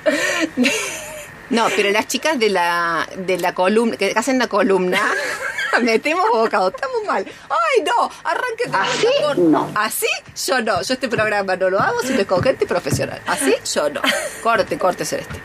No, 1.50 1.68
pero 1.75 1.89
las 1.92 2.08
chicas 2.08 2.38
de 2.39 2.50
la 2.50 3.08
de 3.16 3.38
la 3.38 3.54
columna, 3.54 3.98
que 3.98 4.13
hacen 4.16 4.38
la 4.38 4.48
columna, 4.48 5.00
metemos 5.82 6.25
bocado, 6.32 6.70
estamos 6.70 7.04
mal. 7.06 7.25
¡Ay, 7.50 7.84
no! 7.84 8.10
Arranque 8.24 8.66
¿Así? 8.72 9.08
No. 9.38 9.72
¿Así? 9.75 10.08
Yo 10.46 10.62
no. 10.62 10.82
Yo 10.82 10.94
este 10.94 11.08
programa 11.08 11.56
no 11.56 11.70
lo 11.70 11.80
hago 11.80 12.01
sin 12.01 12.24
con 12.25 12.44
gente 12.44 12.66
profesional. 12.66 13.22
¿Así? 13.27 13.56
Yo 13.74 13.89
no. 13.89 14.01
Corte, 14.44 14.77
corte 14.77 15.06
celeste. 15.06 15.39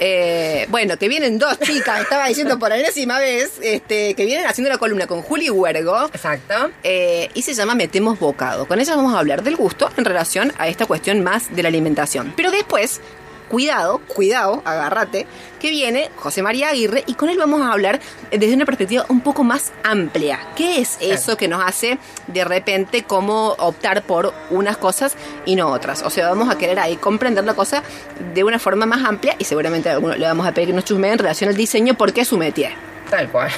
Eh, 0.00 0.66
bueno, 0.68 0.96
que 0.96 1.08
vienen 1.08 1.38
dos 1.38 1.58
chicas, 1.58 2.00
estaba 2.00 2.28
diciendo 2.28 2.58
por 2.58 2.72
enésima 2.72 3.18
vez, 3.18 3.58
este, 3.62 4.14
que 4.14 4.24
vienen 4.26 4.46
haciendo 4.46 4.70
la 4.70 4.78
columna 4.78 5.06
con 5.06 5.22
Juli 5.22 5.50
Huergo. 5.50 6.06
Exacto. 6.12 6.70
Eh, 6.82 7.28
y 7.34 7.42
se 7.42 7.54
llama 7.54 7.74
Metemos 7.74 8.18
Bocado. 8.18 8.66
Con 8.66 8.80
ella 8.80 8.94
vamos 8.94 9.14
a 9.14 9.18
hablar 9.18 9.42
del 9.42 9.56
gusto 9.56 9.90
en 9.96 10.04
relación 10.04 10.52
a 10.58 10.68
esta 10.68 10.86
cuestión 10.86 11.22
más 11.22 11.54
de 11.54 11.62
la 11.62 11.68
alimentación. 11.68 12.32
Pero 12.36 12.50
después, 12.50 13.00
cuidado, 13.48 13.98
cuidado, 14.06 14.62
agárrate, 14.64 15.26
que 15.60 15.70
viene 15.70 16.10
José 16.16 16.42
María 16.42 16.68
Aguirre 16.68 17.04
y 17.06 17.14
con 17.14 17.28
él 17.28 17.38
vamos 17.38 17.62
a 17.62 17.72
hablar 17.72 18.00
desde 18.30 18.54
una 18.54 18.64
perspectiva 18.64 19.04
un 19.08 19.20
poco 19.20 19.44
más 19.44 19.72
amplia. 19.82 20.40
¿Qué 20.56 20.80
es 20.80 20.98
eso 21.00 21.36
que 21.36 21.48
nos 21.48 21.64
hace 21.64 21.98
de 22.26 22.44
repente 22.44 23.02
cómo 23.02 23.54
optar 23.58 24.02
por 24.02 24.32
unas 24.50 24.76
cosas 24.76 25.16
y 25.44 25.56
no 25.56 25.68
otras? 25.68 26.02
O 26.02 26.10
sea, 26.10 26.28
vamos 26.28 26.48
a 26.48 26.58
querer 26.58 26.78
ahí 26.78 26.96
comprender 26.96 27.44
la 27.44 27.54
cosa 27.54 27.82
de 28.34 28.44
una 28.44 28.58
forma 28.58 28.86
más 28.86 29.04
amplia 29.04 29.34
y 29.38 29.44
seguramente 29.44 29.88
a 29.88 29.92
alguno 29.92 30.14
le 30.14 30.26
vamos 30.26 30.46
a 30.46 30.52
pedir 30.52 30.68
que 30.68 30.74
nos 30.74 30.84
chusmee 30.84 31.12
en 31.12 31.18
relación 31.18 31.50
al 31.50 31.56
diseño 31.56 31.94
porque 31.94 32.22
es 32.22 32.28
su 32.28 32.38
métier. 32.38 32.72
Tal 33.10 33.30
cual. 33.30 33.50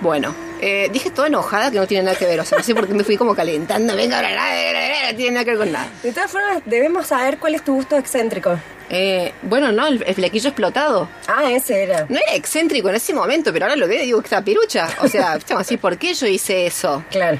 Bueno, 0.00 0.34
eh, 0.60 0.88
dije 0.92 1.10
toda 1.10 1.28
enojada 1.28 1.70
que 1.70 1.78
no 1.78 1.86
tiene 1.86 2.04
nada 2.04 2.16
que 2.16 2.24
ver. 2.24 2.40
O 2.40 2.44
sea, 2.44 2.58
no 2.58 2.64
sé 2.64 2.74
por 2.74 2.86
qué 2.86 2.94
me 2.94 3.04
fui 3.04 3.16
como 3.16 3.34
calentando. 3.34 3.94
Venga, 3.96 4.20
bla, 4.20 4.30
bla, 4.30 4.44
bla, 4.44 4.70
bla, 4.70 5.10
no 5.10 5.16
tiene 5.16 5.32
nada 5.32 5.44
que 5.44 5.50
ver 5.50 5.58
con 5.58 5.72
nada. 5.72 5.88
De 6.02 6.12
todas 6.12 6.30
formas, 6.30 6.62
debemos 6.66 7.06
saber 7.08 7.38
cuál 7.38 7.54
es 7.54 7.64
tu 7.64 7.74
gusto 7.74 7.96
excéntrico. 7.96 8.58
Eh, 8.94 9.32
bueno, 9.42 9.72
no, 9.72 9.86
el, 9.86 10.04
el 10.06 10.14
flequillo 10.14 10.50
explotado. 10.50 11.08
Ah, 11.26 11.50
ese 11.50 11.82
era. 11.82 12.04
No 12.08 12.16
era 12.18 12.34
excéntrico 12.34 12.90
en 12.90 12.94
ese 12.96 13.14
momento, 13.14 13.50
pero 13.52 13.64
ahora 13.64 13.74
lo 13.76 13.88
veo 13.88 14.02
y 14.02 14.06
digo 14.06 14.20
que 14.20 14.26
está 14.26 14.44
pirucha. 14.44 14.86
O 15.00 15.08
sea, 15.08 15.34
estamos 15.38 15.62
así, 15.62 15.78
¿por 15.78 15.96
qué 15.96 16.12
yo 16.14 16.26
hice 16.26 16.66
eso? 16.66 17.02
Claro. 17.10 17.38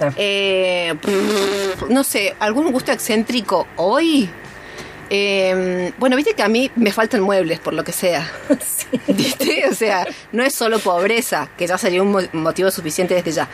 Ah. 0.00 0.10
Eh, 0.16 0.94
no 1.88 2.04
sé, 2.04 2.34
¿algún 2.38 2.70
gusto 2.72 2.92
excéntrico 2.92 3.66
hoy? 3.76 4.28
Eh, 5.10 5.92
bueno, 5.98 6.16
viste 6.16 6.34
que 6.34 6.42
a 6.42 6.48
mí 6.48 6.70
me 6.74 6.92
faltan 6.92 7.20
muebles, 7.20 7.58
por 7.58 7.74
lo 7.74 7.84
que 7.84 7.92
sea. 7.92 8.30
¿Viste? 9.08 9.64
O 9.70 9.74
sea, 9.74 10.06
no 10.32 10.42
es 10.42 10.54
solo 10.54 10.78
pobreza, 10.78 11.48
que 11.56 11.66
ya 11.66 11.76
sería 11.78 12.02
un 12.02 12.12
mo- 12.12 12.20
motivo 12.32 12.70
suficiente 12.70 13.14
desde 13.14 13.32
ya. 13.32 13.48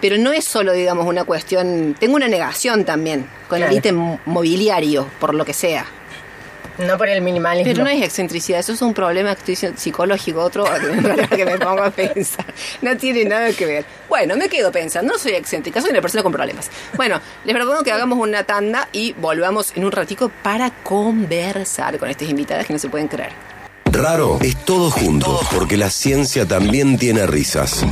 Pero 0.00 0.16
no 0.18 0.32
es 0.32 0.44
solo, 0.44 0.72
digamos, 0.72 1.06
una 1.06 1.24
cuestión. 1.24 1.94
Tengo 1.98 2.16
una 2.16 2.28
negación 2.28 2.84
también 2.84 3.26
con 3.48 3.58
Claro. 3.58 3.72
el 3.72 3.78
ítem 3.78 4.18
mobiliario, 4.26 5.06
por 5.20 5.34
lo 5.34 5.44
que 5.44 5.52
sea. 5.52 5.86
No 6.86 6.98
por 6.98 7.08
el 7.08 7.20
minimalismo. 7.22 7.72
Pero 7.72 7.84
no 7.84 7.90
es 7.90 8.02
excentricidad, 8.02 8.60
eso 8.60 8.72
es 8.72 8.82
un 8.82 8.94
problema 8.94 9.34
que 9.34 9.40
estoy 9.40 9.52
diciendo 9.52 9.78
psicológico, 9.78 10.40
otro 10.40 10.64
que 11.36 11.44
me 11.44 11.58
pongo 11.58 11.82
a 11.82 11.90
pensar. 11.90 12.44
No 12.80 12.96
tiene 12.96 13.24
nada 13.24 13.52
que 13.52 13.66
ver. 13.66 13.84
Bueno, 14.08 14.36
me 14.36 14.48
quedo 14.48 14.72
pensando, 14.72 15.12
no 15.12 15.18
soy 15.18 15.32
excéntrica, 15.32 15.80
soy 15.80 15.90
una 15.90 16.00
persona 16.00 16.22
con 16.22 16.32
problemas. 16.32 16.70
Bueno, 16.96 17.20
les 17.44 17.54
propongo 17.54 17.82
que 17.82 17.92
hagamos 17.92 18.18
una 18.18 18.44
tanda 18.44 18.88
y 18.92 19.12
volvamos 19.14 19.72
en 19.76 19.84
un 19.84 19.92
ratico 19.92 20.30
para 20.42 20.70
conversar 20.82 21.98
con 21.98 22.10
estas 22.10 22.28
invitadas 22.28 22.66
que 22.66 22.72
no 22.72 22.78
se 22.78 22.88
pueden 22.88 23.08
creer. 23.08 23.32
Raro 23.92 24.38
es 24.40 24.56
todo 24.64 24.90
junto, 24.90 25.38
porque 25.54 25.76
la 25.76 25.90
ciencia 25.90 26.46
también 26.46 26.98
tiene 26.98 27.26
risas. 27.26 27.84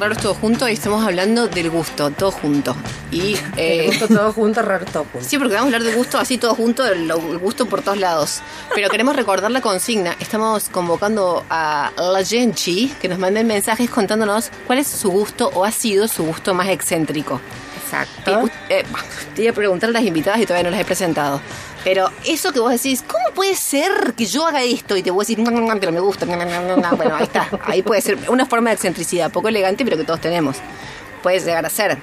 raro 0.00 0.12
es 0.14 0.22
todo 0.22 0.34
junto 0.34 0.68
y 0.68 0.72
estamos 0.72 1.04
hablando 1.04 1.48
del 1.48 1.70
gusto, 1.70 2.10
todo 2.10 2.30
junto. 2.30 2.74
Y 3.10 3.34
El 3.56 3.80
eh, 3.80 3.86
gusto 3.86 4.08
todo 4.08 4.32
junto, 4.32 4.62
raro 4.62 4.86
todo 4.86 5.04
junto. 5.12 5.28
Sí, 5.28 5.38
porque 5.38 5.54
vamos 5.54 5.72
a 5.72 5.76
hablar 5.76 5.90
de 5.90 5.96
gusto 5.96 6.18
así 6.18 6.38
todo 6.38 6.54
junto, 6.54 6.86
el 6.86 7.10
el 7.10 7.38
gusto 7.38 7.66
por 7.66 7.82
todos 7.82 7.98
lados. 7.98 8.40
Pero 8.74 8.88
queremos 8.88 9.14
recordar 9.14 9.50
la 9.50 9.60
consigna. 9.60 10.16
Estamos 10.18 10.68
convocando 10.68 11.44
a 11.50 11.92
la 11.96 12.24
Genchi 12.24 12.88
que 13.00 13.08
nos 13.08 13.18
manden 13.18 13.46
mensajes 13.46 13.90
contándonos 13.90 14.50
cuál 14.66 14.78
es 14.78 14.86
su 14.86 15.10
gusto 15.10 15.50
o 15.54 15.64
ha 15.64 15.70
sido 15.70 16.08
su 16.08 16.24
gusto 16.24 16.54
más 16.54 16.68
excéntrico. 16.68 17.40
Exacto. 17.90 18.48
Eh, 18.68 18.84
te 19.34 19.42
iba 19.42 19.50
a 19.50 19.54
preguntar 19.54 19.90
a 19.90 19.92
las 19.92 20.02
invitadas 20.04 20.40
y 20.40 20.46
todavía 20.46 20.64
no 20.64 20.70
las 20.70 20.80
he 20.80 20.84
presentado. 20.84 21.40
Pero 21.82 22.10
eso 22.26 22.52
que 22.52 22.60
vos 22.60 22.70
decís, 22.70 23.02
¿cómo 23.06 23.24
puede 23.34 23.56
ser 23.56 24.14
que 24.16 24.26
yo 24.26 24.46
haga 24.46 24.62
esto? 24.62 24.96
Y 24.96 25.02
te 25.02 25.10
voy 25.10 25.22
a 25.22 25.24
decir, 25.26 25.38
no, 25.38 25.50
no, 25.50 25.60
no, 25.60 25.80
pero 25.80 25.92
me 25.92 26.00
gusta. 26.00 26.26
no, 26.26 26.36
no, 26.36 26.44
no, 26.44 26.76
no. 26.76 26.96
Bueno, 26.96 27.16
ahí 27.16 27.24
está. 27.24 27.48
Ahí 27.64 27.82
puede 27.82 28.00
ser 28.02 28.18
una 28.28 28.46
forma 28.46 28.70
de 28.70 28.74
excentricidad, 28.74 29.30
poco 29.32 29.48
elegante, 29.48 29.84
pero 29.84 29.96
que 29.96 30.04
todos 30.04 30.20
tenemos. 30.20 30.56
Puede 31.22 31.40
llegar 31.40 31.64
a 31.64 31.70
ser. 31.70 31.98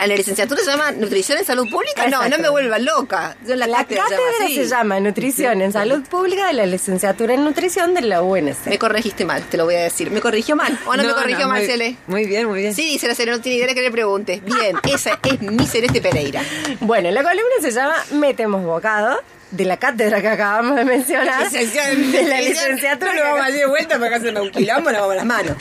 ¿A 0.00 0.06
la 0.06 0.16
licenciatura 0.16 0.62
se 0.62 0.70
llama 0.70 0.92
Nutrición 0.92 1.36
en 1.36 1.44
Salud 1.44 1.68
Pública? 1.70 2.06
No, 2.08 2.16
Exacto. 2.22 2.36
no 2.38 2.42
me 2.42 2.48
vuelva 2.48 2.78
loca. 2.78 3.36
Yo 3.46 3.54
la, 3.54 3.66
La 3.66 3.76
cátedra, 3.78 4.04
se 4.08 4.14
llama 4.14 4.22
cátedra 4.38 4.48
se 4.48 4.64
llama 4.66 5.00
Nutrición 5.00 5.60
en 5.60 5.72
Salud 5.72 6.02
Pública 6.08 6.46
de 6.46 6.54
la 6.54 6.64
licenciatura 6.64 7.34
en 7.34 7.44
Nutrición 7.44 7.92
de 7.92 8.00
la 8.00 8.22
UNC. 8.22 8.64
Me 8.64 8.78
corregiste 8.78 9.26
mal, 9.26 9.42
te 9.42 9.58
lo 9.58 9.66
voy 9.66 9.74
a 9.74 9.82
decir. 9.82 10.10
¿Me 10.10 10.22
corrigió 10.22 10.56
mal? 10.56 10.78
¿O 10.86 10.96
no, 10.96 11.02
me 11.02 11.12
corrigió 11.12 11.46
mal, 11.46 11.58
muy, 11.58 11.66
Cele? 11.66 11.96
Muy 12.06 12.24
bien, 12.24 12.46
muy 12.48 12.60
bien. 12.60 12.74
Sí, 12.74 12.84
dice 12.84 13.08
la 13.08 13.14
Cele, 13.14 13.32
no 13.32 13.42
tiene 13.42 13.58
idea 13.58 13.66
de 13.66 13.74
que 13.74 13.82
le 13.82 13.90
preguntes. 13.90 14.42
Bien, 14.42 14.78
esa 14.90 15.18
es 15.22 15.42
mi 15.42 15.66
Celeste 15.66 16.00
Pereira. 16.00 16.42
Bueno, 16.80 17.10
la 17.10 17.22
columna 17.22 17.56
se 17.60 17.70
llama 17.70 17.96
Metemos 18.12 18.64
Bocado, 18.64 19.20
de 19.50 19.64
la 19.64 19.76
cátedra 19.76 20.20
que 20.20 20.28
acabamos 20.28 20.76
de 20.76 20.84
mencionar. 20.84 21.50
de 21.50 22.22
la 22.24 22.40
licenciatura. 22.40 23.14
No 23.14 23.18
lo 23.18 23.24
vamos 23.30 23.46
a 23.46 23.50
de 23.50 23.66
vuelta 23.66 23.98
porque 23.98 24.14
hacen 24.14 24.38
un 24.38 24.50
quilombo, 24.50 24.90
nos 24.90 25.00
vamos 25.00 25.16
las 25.16 25.26
manos. 25.26 25.56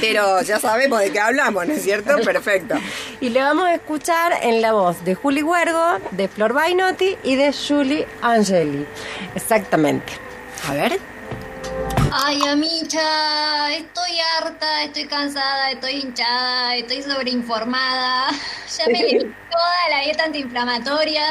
Pero 0.00 0.42
ya 0.42 0.58
sabemos 0.58 1.00
de 1.00 1.12
qué 1.12 1.20
hablamos, 1.20 1.66
¿no 1.66 1.74
es 1.74 1.82
cierto? 1.82 2.16
Perfecto. 2.24 2.76
Y 3.20 3.28
le 3.28 3.40
vamos 3.40 3.66
a 3.66 3.74
escuchar 3.74 4.32
en 4.42 4.60
la 4.60 4.72
voz 4.72 5.04
de 5.04 5.14
Juli 5.14 5.42
Huergo, 5.42 5.98
de 6.12 6.28
Flor 6.28 6.52
Bainotti 6.52 7.16
y 7.22 7.36
de 7.36 7.52
Julie 7.52 8.06
Angeli. 8.22 8.86
Exactamente. 9.34 10.12
A 10.68 10.74
ver. 10.74 10.98
Ay, 12.12 12.44
Amicha, 12.44 13.70
estoy 13.72 14.10
harta, 14.38 14.82
estoy 14.84 15.06
cansada, 15.06 15.70
estoy 15.70 15.92
hinchada, 16.02 16.74
estoy 16.76 17.02
sobreinformada. 17.02 18.28
Ya 18.78 18.88
me 18.88 18.98
leí 19.02 19.18
toda 19.48 19.88
la 19.90 20.00
dieta 20.04 20.24
antiinflamatoria. 20.24 21.22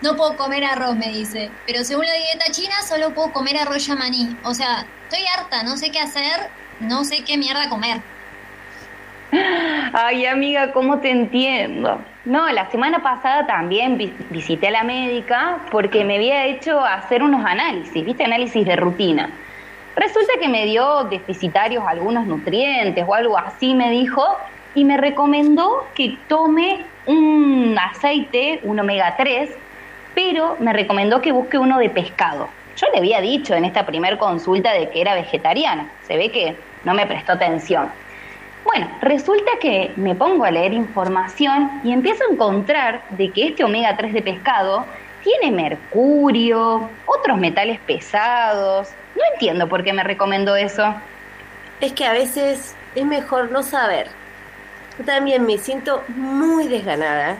No 0.00 0.16
puedo 0.16 0.36
comer 0.36 0.64
arroz, 0.64 0.96
me 0.96 1.08
dice. 1.08 1.60
Pero 1.66 1.84
según 1.84 2.06
la 2.06 2.12
dieta 2.14 2.50
china, 2.52 2.74
solo 2.88 3.14
puedo 3.14 3.32
comer 3.32 3.56
arroz 3.58 3.86
yamaní. 3.86 4.38
O 4.44 4.54
sea, 4.54 4.92
estoy 5.02 5.24
harta, 5.36 5.62
no 5.64 5.76
sé 5.76 5.90
qué 5.92 6.00
hacer, 6.00 6.52
no 6.78 7.04
sé 7.04 7.24
qué 7.24 7.36
mierda 7.36 7.68
comer. 7.68 8.02
Ay, 9.92 10.26
amiga, 10.26 10.72
¿cómo 10.72 11.00
te 11.00 11.10
entiendo? 11.10 12.04
No, 12.24 12.48
la 12.50 12.70
semana 12.70 13.02
pasada 13.02 13.46
también 13.46 13.98
vi- 13.98 14.16
visité 14.30 14.68
a 14.68 14.70
la 14.70 14.84
médica 14.84 15.66
porque 15.70 16.04
me 16.04 16.16
había 16.16 16.46
hecho 16.46 16.80
hacer 16.84 17.22
unos 17.22 17.44
análisis, 17.44 18.04
¿viste? 18.04 18.24
Análisis 18.24 18.64
de 18.64 18.76
rutina. 18.76 19.43
Resulta 19.96 20.32
que 20.40 20.48
me 20.48 20.66
dio 20.66 21.04
deficitarios 21.04 21.84
algunos 21.86 22.26
nutrientes 22.26 23.04
o 23.06 23.14
algo 23.14 23.38
así, 23.38 23.74
me 23.74 23.90
dijo, 23.90 24.24
y 24.74 24.84
me 24.84 24.96
recomendó 24.96 25.86
que 25.94 26.18
tome 26.28 26.84
un 27.06 27.76
aceite, 27.78 28.60
un 28.64 28.80
omega 28.80 29.14
3, 29.16 29.50
pero 30.14 30.56
me 30.58 30.72
recomendó 30.72 31.20
que 31.20 31.32
busque 31.32 31.58
uno 31.58 31.78
de 31.78 31.90
pescado. 31.90 32.48
Yo 32.76 32.88
le 32.92 32.98
había 32.98 33.20
dicho 33.20 33.54
en 33.54 33.64
esta 33.64 33.86
primer 33.86 34.18
consulta 34.18 34.72
de 34.72 34.90
que 34.90 35.00
era 35.00 35.14
vegetariana, 35.14 35.88
se 36.02 36.16
ve 36.16 36.30
que 36.30 36.56
no 36.82 36.92
me 36.92 37.06
prestó 37.06 37.32
atención. 37.32 37.88
Bueno, 38.64 38.88
resulta 39.00 39.52
que 39.60 39.92
me 39.96 40.14
pongo 40.14 40.44
a 40.44 40.50
leer 40.50 40.72
información 40.72 41.82
y 41.84 41.92
empiezo 41.92 42.24
a 42.24 42.32
encontrar 42.32 43.02
de 43.10 43.30
que 43.30 43.48
este 43.48 43.62
omega 43.62 43.96
3 43.96 44.12
de 44.12 44.22
pescado 44.22 44.86
tiene 45.22 45.54
mercurio, 45.54 46.88
otros 47.06 47.38
metales 47.38 47.78
pesados. 47.80 48.88
No 49.14 49.22
entiendo 49.32 49.68
por 49.68 49.84
qué 49.84 49.92
me 49.92 50.02
recomendó 50.02 50.56
eso. 50.56 50.94
Es 51.80 51.92
que 51.92 52.04
a 52.04 52.12
veces 52.12 52.74
es 52.94 53.04
mejor 53.04 53.50
no 53.50 53.62
saber. 53.62 54.08
Yo 54.98 55.04
también 55.04 55.44
me 55.44 55.58
siento 55.58 56.02
muy 56.08 56.68
desganada. 56.68 57.38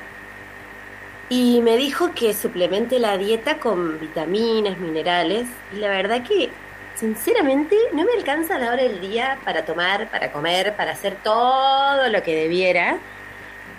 Y 1.28 1.62
me 1.62 1.76
dijo 1.76 2.12
que 2.14 2.34
suplemente 2.34 2.98
la 2.98 3.16
dieta 3.16 3.58
con 3.58 3.98
vitaminas, 3.98 4.78
minerales. 4.78 5.48
Y 5.72 5.76
la 5.76 5.88
verdad 5.88 6.22
que, 6.22 6.50
sinceramente, 6.94 7.76
no 7.92 8.04
me 8.04 8.12
alcanza 8.12 8.58
la 8.58 8.70
hora 8.70 8.82
del 8.82 9.00
día 9.00 9.38
para 9.44 9.64
tomar, 9.64 10.08
para 10.10 10.30
comer, 10.30 10.76
para 10.76 10.92
hacer 10.92 11.16
todo 11.22 12.08
lo 12.08 12.22
que 12.22 12.34
debiera. 12.34 12.98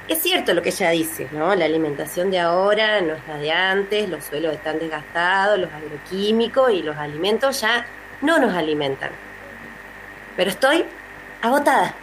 Es 0.08 0.22
cierto 0.22 0.54
lo 0.54 0.62
que 0.62 0.70
ella 0.70 0.91
dice, 0.91 1.28
¿no? 1.32 1.56
La 1.56 1.65
alimentación 1.65 2.30
de 2.30 2.39
ahora 2.39 3.02
no 3.02 3.15
es 3.15 3.28
la 3.28 3.38
de 3.38 3.52
antes, 3.52 4.08
los 4.08 4.24
suelos 4.24 4.54
están 4.54 4.78
desgastados, 4.78 5.58
los 5.58 5.74
agroquímicos 5.74 6.72
y 6.72 6.84
los 6.84 6.96
alimentos 6.96 7.62
ya 7.62 7.88
no 8.22 8.38
nos 8.38 8.54
alimentan. 8.54 9.10
Pero 10.38 10.52
estoy 10.52 10.86
agotada. 11.41 11.96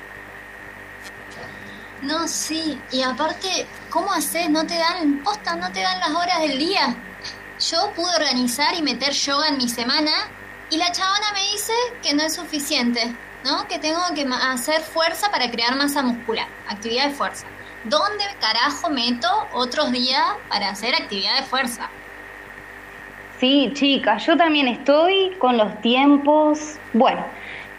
No, 2.03 2.27
sí, 2.27 2.81
y 2.91 3.03
aparte, 3.03 3.67
¿cómo 3.89 4.13
haces? 4.13 4.51
No 4.51 4.67
te 4.67 4.77
dan, 4.77 5.23
posta, 5.23 5.55
no 5.55 5.71
te 5.71 5.81
dan 5.81 6.01
las 6.01 6.11
horas 6.11 6.41
del 6.41 6.59
día. 6.59 6.97
Yo 7.71 7.93
pude 7.95 8.17
organizar 8.17 8.75
y 8.75 8.83
meter 8.83 9.13
yoga 9.13 9.47
en 9.47 9.59
mi 9.59 9.69
semana 9.69 10.11
y 10.71 10.77
la 10.77 10.91
chabona 10.91 11.33
me 11.35 11.53
dice 11.53 11.73
que 12.03 12.15
no 12.15 12.25
es 12.25 12.35
suficiente, 12.35 13.15
¿no? 13.45 13.69
Que 13.69 13.79
tengo 13.79 14.03
que 14.17 14.27
hacer 14.29 14.81
fuerza 14.81 15.31
para 15.31 15.49
crear 15.49 15.77
masa 15.77 16.03
muscular, 16.03 16.49
actividad 16.69 17.07
de 17.07 17.15
fuerza. 17.15 17.47
¿Dónde 17.85 18.25
carajo 18.41 18.91
meto 18.91 19.29
otros 19.53 19.91
días 19.91 20.23
para 20.49 20.71
hacer 20.71 20.95
actividad 20.95 21.37
de 21.37 21.43
fuerza? 21.43 21.89
Sí, 23.41 23.73
chicas, 23.75 24.25
yo 24.25 24.37
también 24.37 24.69
estoy 24.69 25.33
con 25.41 25.57
los 25.57 25.81
tiempos. 25.81 26.77
Bueno, 26.93 27.25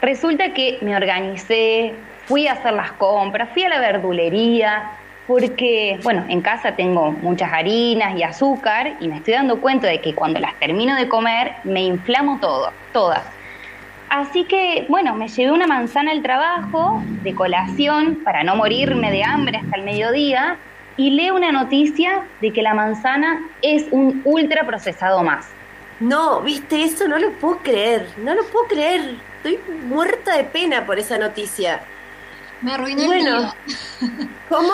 resulta 0.02 0.54
que 0.54 0.78
me 0.82 0.94
organicé, 0.96 1.96
fui 2.26 2.48
a 2.48 2.54
hacer 2.54 2.74
las 2.74 2.92
compras, 2.94 3.50
fui 3.54 3.64
a 3.64 3.70
la 3.70 3.80
verdulería, 3.80 4.92
porque, 5.26 5.98
bueno, 6.04 6.26
en 6.28 6.42
casa 6.42 6.76
tengo 6.76 7.12
muchas 7.12 7.54
harinas 7.54 8.18
y 8.18 8.24
azúcar 8.24 8.98
y 9.00 9.08
me 9.08 9.18
estoy 9.18 9.36
dando 9.36 9.62
cuenta 9.62 9.88
de 9.88 10.02
que 10.02 10.14
cuando 10.14 10.42
las 10.42 10.54
termino 10.60 10.96
de 10.98 11.08
comer 11.08 11.54
me 11.64 11.82
inflamo 11.82 12.40
todo, 12.42 12.74
todas. 12.92 13.24
Así 14.14 14.44
que, 14.44 14.86
bueno, 14.90 15.16
me 15.16 15.28
llevé 15.28 15.52
una 15.52 15.66
manzana 15.66 16.12
al 16.12 16.22
trabajo 16.22 17.02
de 17.24 17.34
colación 17.34 18.20
para 18.24 18.44
no 18.44 18.56
morirme 18.56 19.10
de 19.10 19.24
hambre 19.24 19.58
hasta 19.58 19.76
el 19.78 19.82
mediodía 19.82 20.58
y 20.98 21.10
leo 21.10 21.36
una 21.36 21.52
noticia 21.52 22.24
de 22.40 22.54
que 22.54 22.62
la 22.62 22.76
manzana 22.76 23.42
es 23.64 23.88
un 23.90 24.22
ultraprocesado 24.24 25.24
más. 25.24 25.48
No, 26.00 26.42
viste, 26.42 26.84
eso 26.84 27.08
no 27.08 27.18
lo 27.18 27.32
puedo 27.32 27.58
creer, 27.64 28.08
no 28.18 28.36
lo 28.36 28.44
puedo 28.46 28.68
creer. 28.68 29.16
Estoy 29.38 29.58
muerta 29.88 30.38
de 30.38 30.44
pena 30.44 30.86
por 30.86 31.00
esa 31.00 31.18
noticia. 31.18 31.82
Me 32.62 32.72
arruinó 32.74 33.02
el 33.02 33.08
Bueno. 33.08 33.40
día. 33.40 33.56
¿Cómo? 34.48 34.74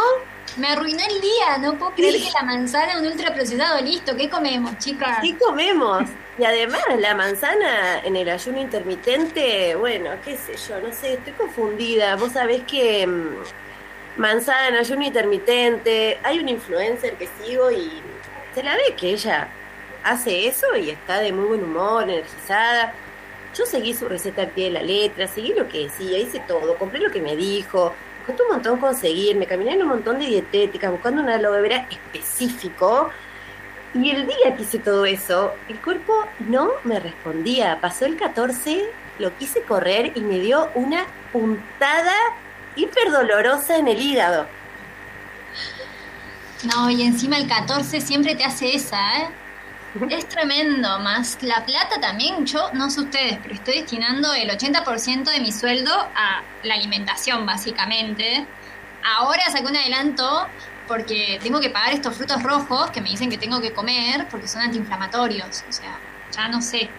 Me 0.58 0.68
arruinó 0.68 1.00
el 1.10 1.22
día. 1.22 1.58
No 1.60 1.78
puedo 1.78 1.94
creer 1.94 2.16
que 2.16 2.32
la 2.34 2.44
manzana 2.44 2.94
es 2.94 3.00
un 3.00 3.08
ultraprocesado. 3.08 3.82
Listo, 3.82 4.16
¿qué 4.16 4.30
comemos, 4.30 4.78
chicas? 4.78 5.20
¿Qué 5.22 5.38
comemos? 5.38 6.04
Y 6.38 6.46
además, 6.46 6.82
la 7.00 7.16
manzana 7.16 8.00
en 8.00 8.16
el 8.16 8.30
ayuno 8.30 8.62
intermitente, 8.62 9.76
bueno, 9.76 10.12
qué 10.24 10.38
sé 10.38 10.56
yo, 10.68 10.80
no 10.80 10.94
sé, 10.94 11.14
estoy 11.14 11.34
confundida. 11.34 12.16
Vos 12.16 12.34
sabés 12.34 12.64
que 12.64 13.06
mm, 13.06 13.36
manzana, 14.18 14.80
ayuno 14.80 15.04
intermitente, 15.04 16.20
hay 16.24 16.40
un 16.40 16.50
influencer 16.50 17.16
que 17.16 17.28
sigo 17.42 17.70
y 17.72 18.02
se 18.56 18.64
la 18.64 18.76
ve 18.76 18.96
que 18.98 19.10
ella 19.12 19.50
hace 20.04 20.48
eso 20.48 20.76
y 20.78 20.90
está 20.90 21.20
de 21.20 21.32
muy 21.32 21.48
buen 21.48 21.64
humor, 21.64 22.04
energizada. 22.04 22.94
Yo 23.58 23.66
seguí 23.66 23.94
su 23.94 24.08
receta 24.08 24.44
al 24.44 24.50
pie 24.50 24.66
de 24.66 24.72
la 24.72 24.84
letra, 24.84 25.28
seguí 25.28 25.54
lo 25.54 25.68
que 25.68 25.86
decía, 25.86 26.20
hice 26.20 26.40
todo, 26.48 26.78
compré 26.78 27.00
lo 27.00 27.12
que 27.12 27.22
me 27.22 27.36
dijo, 27.36 27.94
costó 28.30 28.44
un 28.44 28.50
montón 28.54 28.80
conseguir, 28.80 29.36
me 29.36 29.46
caminé 29.46 29.74
en 29.74 29.82
un 29.82 29.90
montón 29.90 30.20
de 30.20 30.28
dietéticas 30.28 30.92
buscando 30.92 31.22
un 31.22 31.30
aloe 31.30 31.62
vera 31.62 31.88
específico 31.90 33.10
Y 33.94 34.12
el 34.12 34.28
día 34.28 34.56
que 34.56 34.62
hice 34.62 34.78
todo 34.78 35.06
eso, 35.06 35.54
el 35.68 35.80
cuerpo 35.82 36.14
no 36.40 36.70
me 36.84 37.00
respondía. 37.00 37.80
Pasó 37.82 38.06
el 38.06 38.18
14, 38.18 38.84
lo 39.18 39.36
quise 39.38 39.64
correr 39.64 40.12
y 40.16 40.22
me 40.22 40.40
dio 40.40 40.70
una 40.76 41.08
puntada 41.34 42.14
hiperdolorosa 42.76 43.78
en 43.78 43.88
el 43.88 44.00
hígado. 44.00 44.46
No, 46.66 46.90
y 46.92 47.02
encima 47.02 47.38
el 47.38 47.48
14 47.48 48.00
siempre 48.00 48.36
te 48.36 48.44
hace 48.44 48.76
esa, 48.76 48.98
¿eh? 49.22 49.30
Es 50.10 50.30
tremendo, 50.30 51.00
más 51.00 51.42
la 51.42 51.66
plata 51.66 52.00
también, 52.00 52.46
yo 52.46 52.70
no 52.74 52.92
sé 52.92 53.02
ustedes, 53.02 53.40
pero 53.42 53.56
estoy 53.56 53.80
destinando 53.80 54.34
el 54.34 54.50
80% 54.50 55.32
de 55.32 55.40
mi 55.40 55.52
sueldo 55.52 55.92
a 55.92 56.44
la 56.64 56.76
alimentación, 56.76 57.46
básicamente. 57.46 58.46
Ahora 59.18 59.42
saqué 59.50 59.66
un 59.66 59.76
adelanto 59.76 60.48
porque 60.88 61.40
tengo 61.42 61.60
que 61.60 61.72
pagar 61.72 61.94
estos 61.94 62.16
frutos 62.16 62.44
rojos 62.44 62.92
que 62.92 63.02
me 63.02 63.10
dicen 63.10 63.32
que 63.32 63.40
tengo 63.40 63.62
que 63.62 63.74
comer 63.74 64.28
porque 64.30 64.48
son 64.48 64.62
antiinflamatorios. 64.62 65.64
O 65.68 65.72
sea, 65.72 65.98
ya 66.36 66.48
no 66.50 66.62
sé. 66.62 66.90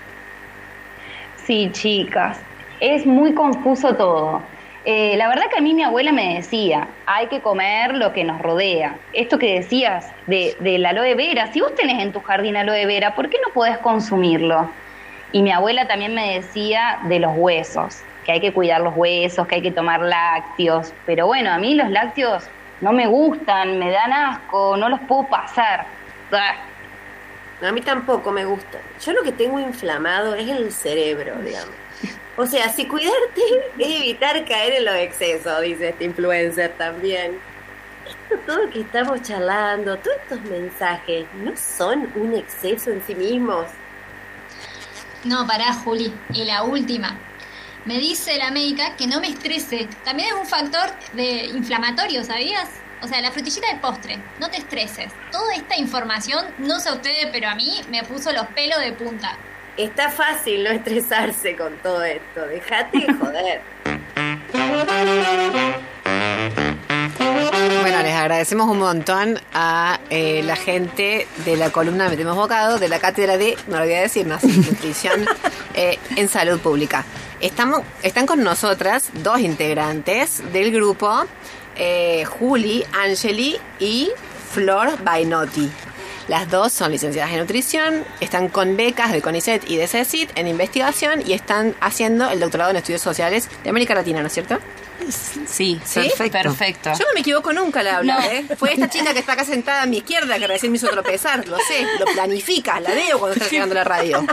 Sí, 1.44 1.70
chicas, 1.72 2.38
es 2.80 3.06
muy 3.06 3.34
confuso 3.34 3.94
todo. 3.94 4.42
Eh, 4.86 5.14
la 5.18 5.28
verdad 5.28 5.44
que 5.52 5.58
a 5.58 5.60
mí 5.60 5.74
mi 5.74 5.82
abuela 5.82 6.10
me 6.10 6.34
decía, 6.36 6.88
hay 7.04 7.26
que 7.26 7.40
comer 7.40 7.94
lo 7.94 8.12
que 8.14 8.24
nos 8.24 8.40
rodea. 8.40 8.96
Esto 9.12 9.38
que 9.38 9.54
decías 9.54 10.10
de, 10.26 10.56
de 10.60 10.78
la 10.78 10.90
aloe 10.90 11.14
vera, 11.14 11.52
si 11.52 11.60
vos 11.60 11.74
tenés 11.74 12.02
en 12.02 12.12
tu 12.12 12.20
jardín 12.20 12.56
aloe 12.56 12.86
vera, 12.86 13.14
¿por 13.14 13.28
qué 13.28 13.36
no 13.46 13.52
podés 13.52 13.76
consumirlo? 13.78 14.70
Y 15.32 15.42
mi 15.42 15.52
abuela 15.52 15.86
también 15.86 16.14
me 16.14 16.34
decía 16.34 16.98
de 17.04 17.18
los 17.18 17.32
huesos, 17.36 17.98
que 18.24 18.32
hay 18.32 18.40
que 18.40 18.52
cuidar 18.52 18.80
los 18.80 18.96
huesos, 18.96 19.46
que 19.46 19.56
hay 19.56 19.62
que 19.62 19.70
tomar 19.70 20.00
lácteos. 20.00 20.92
Pero 21.04 21.26
bueno, 21.26 21.52
a 21.52 21.58
mí 21.58 21.74
los 21.74 21.90
lácteos 21.90 22.44
no 22.80 22.92
me 22.92 23.06
gustan, 23.06 23.78
me 23.78 23.90
dan 23.90 24.12
asco, 24.12 24.76
no 24.78 24.88
los 24.88 25.00
puedo 25.00 25.24
pasar. 25.28 25.84
Ah, 26.32 26.54
A 27.62 27.70
mí 27.70 27.82
tampoco 27.82 28.30
me 28.30 28.46
gusta. 28.46 28.78
Yo 29.04 29.12
lo 29.12 29.22
que 29.22 29.32
tengo 29.32 29.60
inflamado 29.60 30.34
es 30.34 30.48
el 30.48 30.72
cerebro, 30.72 31.34
digamos. 31.42 31.74
O 32.36 32.46
sea, 32.46 32.68
si 32.70 32.86
cuidarte 32.86 33.42
es 33.78 34.00
evitar 34.00 34.44
caer 34.46 34.74
en 34.74 34.84
los 34.86 34.94
excesos, 34.94 35.60
dice 35.60 35.90
este 35.90 36.04
influencer 36.04 36.72
también. 36.78 37.38
Esto 38.06 38.38
todo 38.46 38.70
que 38.70 38.80
estamos 38.80 39.22
charlando, 39.22 39.98
todos 39.98 40.16
estos 40.22 40.40
mensajes, 40.42 41.26
¿no 41.34 41.52
son 41.56 42.10
un 42.16 42.34
exceso 42.34 42.90
en 42.90 43.02
sí 43.06 43.14
mismos? 43.14 43.66
No, 45.24 45.46
pará, 45.46 45.74
Juli. 45.74 46.12
Y 46.32 46.44
la 46.44 46.62
última. 46.62 47.16
Me 47.84 47.98
dice 47.98 48.38
la 48.38 48.50
médica 48.50 48.96
que 48.96 49.06
no 49.06 49.20
me 49.20 49.28
estrese. 49.28 49.88
También 50.04 50.30
es 50.30 50.34
un 50.34 50.46
factor 50.46 50.90
de 51.12 51.44
inflamatorio, 51.46 52.24
¿sabías? 52.24 52.68
O 53.02 53.06
sea, 53.06 53.20
la 53.20 53.30
frutillita 53.30 53.68
del 53.68 53.80
postre. 53.80 54.18
No 54.38 54.50
te 54.50 54.58
estreses. 54.58 55.12
Toda 55.30 55.54
esta 55.54 55.76
información, 55.76 56.46
no 56.58 56.80
sé 56.80 56.88
a 56.88 56.94
ustedes, 56.94 57.28
pero 57.32 57.48
a 57.48 57.54
mí 57.54 57.80
me 57.90 58.02
puso 58.04 58.32
los 58.32 58.46
pelos 58.48 58.80
de 58.80 58.92
punta. 58.92 59.36
Está 59.80 60.10
fácil 60.10 60.62
no 60.62 60.68
estresarse 60.68 61.56
con 61.56 61.74
todo 61.78 62.04
esto. 62.04 62.46
Dejate 62.46 62.98
de 62.98 63.14
joder. 63.14 63.62
Bueno, 67.80 68.02
les 68.02 68.14
agradecemos 68.14 68.68
un 68.68 68.78
montón 68.78 69.40
a 69.54 69.98
eh, 70.10 70.42
la 70.44 70.56
gente 70.56 71.26
de 71.46 71.56
la 71.56 71.70
columna 71.70 72.10
Metemos 72.10 72.36
Bocado, 72.36 72.78
de 72.78 72.90
la 72.90 72.98
cátedra 72.98 73.38
de, 73.38 73.56
no 73.68 73.78
lo 73.78 73.84
voy 73.84 73.94
a 73.94 74.02
decir 74.02 74.26
más, 74.26 74.44
nutrición 74.44 75.24
eh, 75.74 75.98
en 76.14 76.28
salud 76.28 76.60
pública. 76.60 77.06
Estamos, 77.40 77.80
están 78.02 78.26
con 78.26 78.44
nosotras 78.44 79.08
dos 79.22 79.40
integrantes 79.40 80.42
del 80.52 80.72
grupo, 80.72 81.24
eh, 81.76 82.26
Juli, 82.26 82.84
Angeli 82.92 83.56
y 83.78 84.10
Flor 84.52 85.02
Bainotti. 85.02 85.70
Las 86.30 86.48
dos 86.48 86.72
son 86.72 86.92
licenciadas 86.92 87.32
en 87.32 87.40
nutrición, 87.40 88.04
están 88.20 88.48
con 88.50 88.76
becas 88.76 89.10
de 89.10 89.20
CONICET 89.20 89.68
y 89.68 89.76
de 89.76 89.88
CECIT 89.88 90.30
en 90.38 90.46
investigación 90.46 91.24
y 91.26 91.32
están 91.32 91.74
haciendo 91.80 92.30
el 92.30 92.38
doctorado 92.38 92.70
en 92.70 92.76
estudios 92.76 93.02
sociales 93.02 93.48
de 93.64 93.70
América 93.70 93.96
Latina, 93.96 94.20
¿no 94.20 94.28
es 94.28 94.32
cierto? 94.34 94.56
Sí, 95.48 95.80
¿Sí? 95.84 96.00
perfecto. 96.00 96.38
perfecto. 96.38 96.90
Yo 96.92 97.04
no 97.04 97.14
me 97.14 97.20
equivoco 97.20 97.52
nunca 97.52 97.82
la 97.82 97.96
habla, 97.96 98.20
No. 98.20 98.24
¿eh? 98.30 98.44
Fue 98.56 98.72
esta 98.74 98.88
chica 98.88 99.12
que 99.12 99.18
está 99.18 99.32
acá 99.32 99.44
sentada 99.44 99.82
a 99.82 99.86
mi 99.86 99.96
izquierda 99.96 100.38
que 100.38 100.46
recién 100.46 100.70
me 100.70 100.78
hizo 100.78 100.86
tropezar, 100.88 101.48
lo 101.48 101.58
sé, 101.58 101.84
lo 101.98 102.06
planifica, 102.14 102.78
la 102.78 102.90
veo 102.90 103.18
cuando 103.18 103.34
está 103.36 103.50
llegando 103.50 103.72
a 103.74 103.78
la 103.78 103.84
radio. 103.84 104.24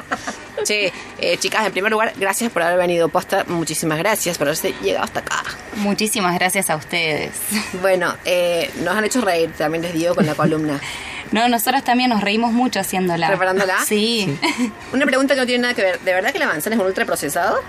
Che, 0.64 0.94
eh, 1.18 1.38
chicas, 1.40 1.66
en 1.66 1.72
primer 1.72 1.92
lugar, 1.92 2.14
gracias 2.18 2.52
por 2.52 2.62
haber 2.62 2.78
venido 2.78 3.10
posta, 3.10 3.44
muchísimas 3.48 3.98
gracias 3.98 4.38
por 4.38 4.46
haberse 4.50 4.76
llegado 4.84 5.06
hasta 5.06 5.22
acá. 5.22 5.44
Muchísimas 5.78 6.36
gracias 6.36 6.70
a 6.70 6.76
ustedes. 6.76 7.32
Bueno, 7.82 8.16
eh, 8.24 8.70
nos 8.84 8.96
han 8.96 9.04
hecho 9.06 9.22
reír, 9.22 9.52
también 9.58 9.82
les 9.82 9.94
digo, 9.94 10.14
con 10.14 10.28
la 10.28 10.36
columna. 10.36 10.80
No, 11.32 11.48
nosotros 11.50 11.84
también 11.84 12.10
nos 12.10 12.22
reímos 12.22 12.52
mucho 12.54 12.80
haciéndola. 12.80 13.28
¿Preparándola? 13.28 13.76
Sí. 13.86 14.38
Una 14.94 15.06
pregunta 15.06 15.34
que 15.36 15.42
no 15.42 15.46
tiene 15.46 15.62
nada 15.64 15.74
que 15.74 15.82
ver, 15.84 16.00
¿de 16.00 16.14
verdad 16.14 16.32
que 16.32 16.40
la 16.40 16.48
manzana 16.48 16.76
es 16.76 16.80
un 16.82 16.88
ultraprocesado? 16.88 17.60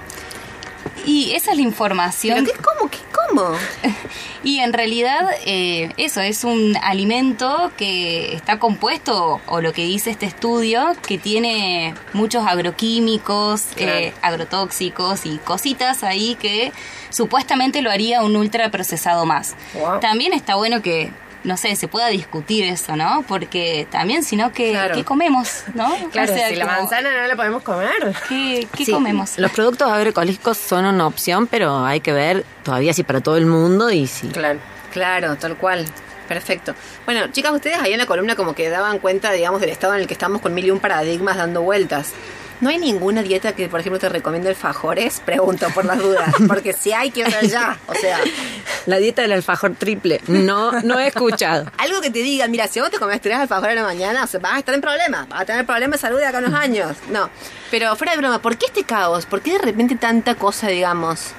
Y 1.06 1.32
esa 1.32 1.36
es 1.52 1.56
la 1.56 1.62
¿Pero 1.62 1.68
información. 1.68 2.44
qué, 2.44 2.52
cómo, 2.52 2.90
qué, 2.90 2.98
cómo? 3.12 3.52
Y 4.44 4.60
en 4.60 4.72
realidad 4.72 5.28
eh, 5.46 5.92
eso 5.96 6.20
es 6.20 6.44
un 6.44 6.76
alimento 6.80 7.72
que 7.76 8.34
está 8.36 8.58
compuesto, 8.60 9.40
o 9.46 9.60
lo 9.60 9.72
que 9.72 9.82
dice 9.82 10.10
este 10.10 10.26
estudio, 10.26 10.92
que 11.06 11.18
tiene 11.18 11.92
muchos 12.12 12.46
agroquímicos, 12.46 13.62
Claro. 13.74 13.92
eh, 13.98 14.14
agrotóxicos 14.22 15.26
y 15.26 15.38
cositas 15.38 16.04
ahí 16.04 16.36
que 16.36 16.72
supuestamente 17.10 17.82
lo 17.82 17.90
haría 17.90 18.22
un 18.22 18.36
ultraprocesado 18.36 19.26
más. 19.26 19.56
Wow. 19.74 19.98
También 20.00 20.32
está 20.32 20.54
bueno 20.54 20.82
que, 20.82 21.10
no 21.44 21.56
sé, 21.56 21.76
se 21.76 21.88
pueda 21.88 22.08
discutir 22.08 22.64
eso, 22.64 22.96
¿no? 22.96 23.24
Porque 23.28 23.86
también, 23.90 24.22
si 24.24 24.36
no, 24.36 24.52
¿qué, 24.52 24.70
Claro. 24.72 24.94
¿qué 24.94 25.04
comemos? 25.04 25.62
¿no? 25.74 25.88
Claro, 26.10 26.32
O 26.32 26.36
sea, 26.36 26.48
si 26.48 26.56
la 26.56 26.66
manzana 26.66 27.10
no 27.22 27.26
la 27.26 27.36
podemos 27.36 27.62
comer. 27.62 28.14
¿Qué, 28.28 28.66
qué 28.76 28.84
Sí, 28.84 28.92
comemos? 28.92 29.38
Los 29.38 29.50
productos 29.52 29.90
agroecológicos 29.90 30.56
son 30.58 30.84
una 30.84 31.06
opción, 31.06 31.46
pero 31.46 31.84
hay 31.84 32.00
que 32.00 32.12
ver 32.12 32.44
todavía 32.64 32.92
si 32.92 33.02
para 33.02 33.20
todo 33.20 33.36
el 33.36 33.46
mundo 33.46 33.90
y 33.90 34.06
si. 34.06 34.28
Claro. 34.28 34.58
Claro, 34.92 35.36
tal 35.36 35.56
cual. 35.56 35.84
Perfecto. 36.28 36.74
Bueno, 37.06 37.28
chicas, 37.32 37.52
ustedes 37.52 37.78
ahí 37.78 37.92
en 37.92 37.98
la 37.98 38.06
columna 38.06 38.36
como 38.36 38.54
que 38.54 38.68
daban 38.68 38.98
cuenta, 38.98 39.32
digamos, 39.32 39.60
del 39.60 39.70
estado 39.70 39.94
en 39.94 40.00
el 40.00 40.06
que 40.06 40.12
estamos 40.14 40.42
con 40.42 40.52
mil 40.54 40.64
y 40.66 40.70
un 40.70 40.78
paradigmas 40.80 41.36
dando 41.36 41.62
vueltas. 41.62 42.12
¿No 42.60 42.70
hay 42.70 42.78
ninguna 42.78 43.22
dieta 43.22 43.54
que, 43.54 43.68
por 43.68 43.80
ejemplo, 43.80 43.98
te 44.00 44.08
recomiende 44.08 44.48
alfajores? 44.48 45.20
Pregunto 45.24 45.68
por 45.74 45.84
las 45.84 45.98
dudas. 45.98 46.34
Porque 46.48 46.72
si 46.72 46.92
hay, 46.92 47.10
quiero 47.10 47.30
ver 47.30 47.48
ya. 47.48 47.78
O 47.86 47.94
sea, 47.94 48.18
La 48.86 48.96
dieta 48.98 49.22
del 49.22 49.32
alfajor 49.32 49.74
triple. 49.76 50.20
No, 50.26 50.72
no 50.82 50.98
he 50.98 51.06
escuchado. 51.06 51.70
algo 51.78 52.00
que 52.00 52.10
te 52.10 52.20
diga, 52.20 52.48
mira, 52.48 52.66
si 52.66 52.80
vos 52.80 52.90
te 52.90 52.98
comes 52.98 53.20
tres 53.20 53.36
alfajores 53.36 53.72
a 53.78 53.82
la 53.82 53.86
mañana, 53.86 54.24
o 54.24 54.26
sea, 54.26 54.40
vas 54.40 54.54
a 54.54 54.58
estar 54.58 54.74
en 54.74 54.80
problemas. 54.80 55.28
Vas 55.28 55.42
a 55.42 55.44
tener 55.44 55.64
problemas 55.66 56.00
de 56.00 56.06
salud 56.08 56.18
de 56.18 56.26
acá 56.26 56.38
a 56.38 56.40
unos 56.40 56.54
años. 56.54 56.96
No. 57.10 57.30
Pero 57.70 57.94
fuera 57.96 58.12
de 58.12 58.18
broma, 58.18 58.40
¿por 58.40 58.56
qué 58.56 58.66
este 58.66 58.84
caos? 58.84 59.26
¿Por 59.26 59.40
qué 59.40 59.52
de 59.52 59.58
repente 59.58 59.94
tanta 59.96 60.34
cosa, 60.34 60.68
digamos? 60.68 61.32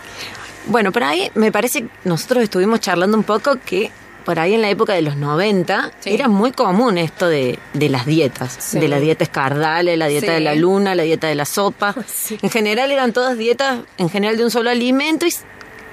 Bueno, 0.68 0.92
por 0.92 1.04
ahí 1.04 1.32
me 1.36 1.52
parece 1.52 1.82
que 1.84 1.90
nosotros 2.04 2.44
estuvimos 2.44 2.80
charlando 2.80 3.18
un 3.18 3.24
poco 3.24 3.58
que 3.66 3.92
por 4.26 4.40
ahí 4.40 4.54
en 4.54 4.62
la 4.62 4.70
época 4.70 4.94
de 4.94 5.02
los 5.02 5.16
90 5.16 5.92
Sí. 6.00 6.14
era 6.14 6.28
muy 6.28 6.52
común 6.52 6.98
esto 6.98 7.28
de, 7.28 7.58
de 7.74 7.90
las 7.90 8.06
dietas, 8.06 8.56
Sí. 8.60 8.80
de 8.80 8.88
la 8.88 9.00
dieta 9.00 9.24
escardale, 9.24 9.98
la 9.98 10.08
dieta 10.08 10.28
Sí. 10.28 10.34
de 10.34 10.40
la 10.42 10.56
luna, 10.56 10.94
la 10.96 11.04
dieta 11.04 11.28
de 11.28 11.36
la 11.36 11.46
sopa. 11.46 11.96
En 12.42 12.50
general 12.50 12.92
eran 12.92 13.14
todas 13.14 13.38
dietas, 13.38 13.80
en 13.98 14.10
general 14.10 14.38
de 14.38 14.44
un 14.44 14.52
solo 14.52 14.70
alimento 14.70 15.26
y 15.26 15.34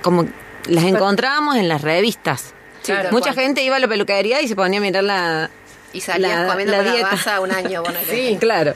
como 0.02 0.26
las 0.68 0.84
encontrábamos 0.84 1.56
en 1.56 1.68
las 1.68 1.82
revistas. 1.82 2.52
Claro. 2.84 3.10
Mucha 3.12 3.32
Cual. 3.32 3.46
gente 3.46 3.62
iba 3.62 3.76
a 3.76 3.78
la 3.80 3.88
peluquería 3.88 4.40
y 4.42 4.48
se 4.48 4.54
ponía 4.56 4.78
a 4.78 4.82
mirar 4.82 5.04
la, 5.04 5.50
Y 5.92 6.00
salías 6.00 6.42
La- 6.42 6.46
comiendo 6.48 6.72
la 6.72 6.78
con 6.78 6.86
la 6.86 6.92
dieta. 6.92 7.10
baza 7.10 7.40
un 7.40 7.50
año. 7.52 7.82
Bueno, 7.82 7.98
Sí, 8.10 8.36
claro. 8.38 8.74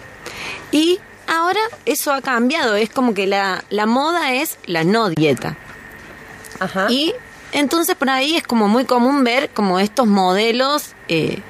Y 0.72 0.98
ahora 1.28 1.60
eso 1.84 2.12
ha 2.12 2.20
cambiado, 2.22 2.76
es 2.76 2.88
como 2.90 3.12
que 3.14 3.26
la, 3.26 3.62
la 3.70 3.86
moda 3.86 4.32
es 4.34 4.58
la 4.66 4.84
no 4.84 5.10
dieta. 5.10 5.56
Ajá. 6.58 6.86
Y 6.90 7.12
entonces 7.52 7.94
por 7.96 8.10
ahí 8.10 8.36
es 8.36 8.42
como 8.42 8.68
muy 8.68 8.84
común 8.84 9.24
ver 9.24 9.50
como 9.50 9.80
estos 9.80 10.06
modelos 10.06 10.94
eh, 11.08 11.40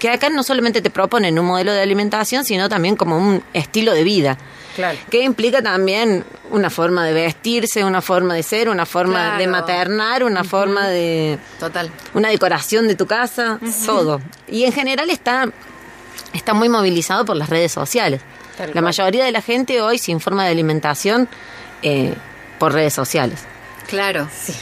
que 0.00 0.08
acá 0.08 0.30
no 0.30 0.42
solamente 0.42 0.80
te 0.80 0.90
proponen 0.90 1.38
un 1.38 1.46
modelo 1.46 1.72
de 1.72 1.82
alimentación, 1.82 2.44
sino 2.44 2.68
también 2.68 2.96
como 2.96 3.18
un 3.18 3.44
estilo 3.52 3.92
de 3.92 4.02
vida. 4.02 4.38
Claro. 4.74 4.98
Que 5.10 5.22
implica 5.22 5.62
también 5.62 6.24
una 6.50 6.70
forma 6.70 7.04
de 7.04 7.12
vestirse, 7.12 7.84
una 7.84 8.00
forma 8.00 8.34
de 8.34 8.42
ser, 8.42 8.68
una 8.70 8.86
forma 8.86 9.36
de 9.36 9.46
maternar, 9.46 10.24
una 10.24 10.42
forma 10.42 10.88
de 10.88 11.38
Total. 11.58 11.90
una 12.14 12.30
decoración 12.30 12.88
de 12.88 12.94
tu 12.96 13.06
casa, 13.06 13.60
todo. 13.84 14.20
Y 14.48 14.64
en 14.64 14.72
general 14.72 15.10
está, 15.10 15.48
está 16.32 16.54
muy 16.54 16.68
movilizado 16.68 17.24
por 17.24 17.36
las 17.36 17.50
redes 17.50 17.72
sociales. 17.72 18.22
Tal 18.56 18.68
la 18.68 18.72
cual. 18.74 18.84
mayoría 18.84 19.24
de 19.24 19.32
la 19.32 19.42
gente 19.42 19.82
hoy 19.82 19.98
se 19.98 20.12
informa 20.12 20.44
de 20.44 20.52
alimentación 20.52 21.28
eh, 21.82 22.14
por 22.58 22.72
redes 22.72 22.94
sociales. 22.94 23.40
Claro. 23.86 24.28
Sí, 24.34 24.54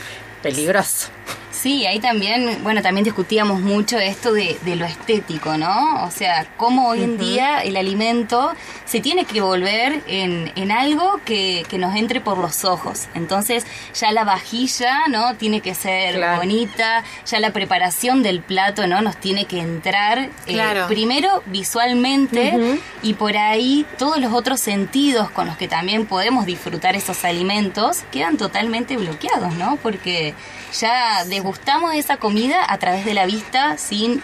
peligroso. 0.42 1.09
Sí, 1.51 1.87
ahí 1.87 1.98
también, 1.98 2.62
bueno, 2.62 2.83
también 2.83 3.05
discutíamos 3.05 3.61
mucho 3.61 3.98
esto 3.98 4.33
de, 4.33 4.57
de 4.64 4.77
lo 4.77 4.85
estético, 4.85 5.57
¿no? 5.57 6.05
O 6.05 6.11
sea, 6.11 6.46
cómo 6.57 6.88
hoy 6.88 7.03
en 7.03 7.18
día 7.18 7.62
el 7.64 7.77
alimento 7.77 8.53
se 8.88 9.01
tiene 9.01 9.24
que 9.27 9.40
volver 9.42 10.03
en, 10.07 10.51
en 10.57 10.72
algo 10.72 11.20
que, 11.24 11.64
que 11.68 11.77
nos 11.79 11.94
entre 11.94 12.20
por 12.22 12.38
los 12.38 12.64
ojos. 12.64 13.07
Entonces, 13.14 13.66
ya 13.94 14.12
la 14.12 14.24
vajilla, 14.24 15.07
¿no? 15.09 15.35
Tiene 15.37 15.61
que 15.61 15.74
ser 15.74 16.14
Claro. 16.16 16.38
bonita, 16.38 17.05
ya 17.27 17.38
la 17.38 17.53
preparación 17.53 18.22
del 18.22 18.40
plato, 18.40 18.87
¿no? 18.87 19.03
Nos 19.03 19.16
tiene 19.18 19.44
que 19.44 19.61
entrar 19.61 20.31
eh, 20.46 20.85
primero 20.88 21.42
visualmente 21.46 22.79
y 23.03 23.14
por 23.14 23.37
ahí 23.37 23.87
todos 23.98 24.18
los 24.18 24.33
otros 24.33 24.61
sentidos 24.61 25.31
con 25.31 25.46
los 25.46 25.57
que 25.57 25.68
también 25.68 26.07
podemos 26.07 26.46
disfrutar 26.46 26.96
esos 26.96 27.24
alimentos 27.24 27.98
quedan 28.11 28.37
totalmente 28.37 28.96
bloqueados, 28.96 29.55
¿no? 29.55 29.77
Porque 29.83 30.35
ya 30.79 31.24
degustamos 31.27 31.94
esa 31.94 32.16
comida 32.16 32.64
a 32.68 32.79
través 32.79 33.05
de 33.05 33.14
la 33.14 33.27
vista 33.27 33.77
sin, 33.79 34.22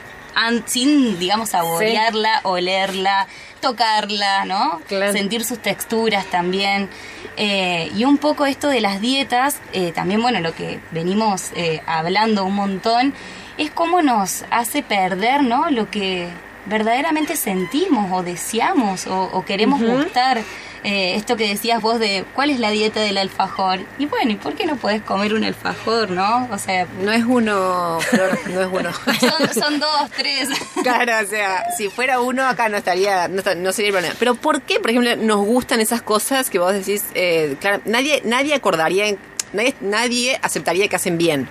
sin 0.66 1.18
digamos, 1.18 1.51
saborearla, 1.51 2.40
olerla, 2.44 3.27
tocarla, 3.61 4.44
¿no? 4.44 4.81
Claro. 4.88 5.12
Sentir 5.12 5.44
sus 5.44 5.59
texturas 5.59 6.27
también. 6.27 6.88
Eh, 7.37 7.90
y 7.97 8.05
un 8.05 8.18
poco 8.18 8.47
esto 8.47 8.68
de 8.68 8.81
las 8.81 9.01
dietas, 9.01 9.61
eh, 9.73 9.92
también, 9.92 10.23
bueno, 10.23 10.40
lo 10.40 10.55
que 10.55 10.81
venimos 10.92 11.51
eh, 11.57 11.83
hablando 11.87 12.44
un 12.44 12.55
montón, 12.55 13.14
es 13.59 13.70
cómo 13.70 14.03
nos 14.03 14.44
hace 14.51 14.83
perder, 14.83 15.42
¿no? 15.42 15.70
Lo 15.70 15.90
que 15.90 16.29
verdaderamente 16.66 17.37
sentimos 17.37 18.11
o 18.12 18.23
deseamos 18.23 19.07
o, 19.07 19.31
o 19.33 19.44
queremos 19.44 19.83
gustar. 19.83 20.42
Eh, 20.85 21.14
esto 21.16 21.37
que 21.37 21.49
decías 21.49 21.81
vos 21.81 21.99
de 21.99 22.27
cuál 22.35 22.51
es 22.51 22.61
la 22.61 22.70
dieta 22.70 23.01
del 23.01 23.16
alfajor. 23.16 23.81
Y 23.99 24.05
bueno, 24.05 24.33
¿y 24.33 24.35
por 24.35 24.55
qué 24.55 24.66
no 24.66 24.77
podés 24.77 25.01
comer 25.01 25.33
un 25.33 25.42
alfajor, 25.42 26.11
no? 26.11 26.47
O 26.53 26.59
sea, 26.59 26.87
No 27.01 27.11
es 27.11 27.25
uno, 27.25 27.99
Flor, 28.01 28.38
no 28.51 28.61
es 28.61 28.68
uno. 28.70 28.90
son, 29.20 29.55
son 29.55 29.81
dos, 29.81 30.11
tres. 30.14 30.51
Claro, 30.83 31.25
o 31.25 31.27
sea, 31.27 31.64
si 31.75 31.88
fuera 31.88 32.20
uno 32.20 32.47
acá 32.47 32.68
no 32.68 32.77
estaría, 32.77 33.29
no, 33.29 33.42
no 33.57 33.73
sería 33.73 33.88
el 33.88 33.94
problema. 33.94 34.14
Pero 34.18 34.35
¿por 34.35 34.61
qué, 34.61 34.79
por 34.79 34.90
ejemplo, 34.90 35.16
nos 35.16 35.38
gustan 35.38 35.81
esas 35.81 36.03
cosas 36.03 36.51
que 36.51 36.59
vos 36.59 36.75
decís? 36.75 37.03
Eh, 37.14 37.57
claro, 37.61 37.81
nadie, 37.87 38.20
nadie 38.27 38.53
acordaría, 38.55 39.07
nadie, 39.55 39.75
nadie 39.81 40.38
aceptaría 40.42 40.87
que 40.88 40.97
hacen 40.97 41.16
bien. 41.16 41.49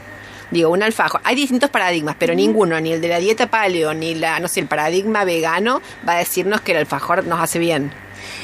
Digo, 0.51 0.69
un 0.69 0.83
alfajor. 0.83 1.21
Hay 1.23 1.35
distintos 1.35 1.71
paradigmas, 1.71 2.15
pero 2.19 2.35
ninguno, 2.35 2.79
ni 2.79 2.93
el 2.93 3.01
de 3.01 3.07
la 3.07 3.17
dieta 3.17 3.47
paleo, 3.47 3.95
ni 3.95 4.13
la, 4.13 4.39
no 4.39 4.47
sé, 4.47 4.59
el 4.59 4.67
paradigma 4.67 5.25
vegano 5.25 5.81
va 6.07 6.13
a 6.13 6.17
decirnos 6.19 6.61
que 6.61 6.73
el 6.73 6.77
alfajor 6.77 7.25
nos 7.25 7.41
hace 7.41 7.57
bien. 7.57 7.91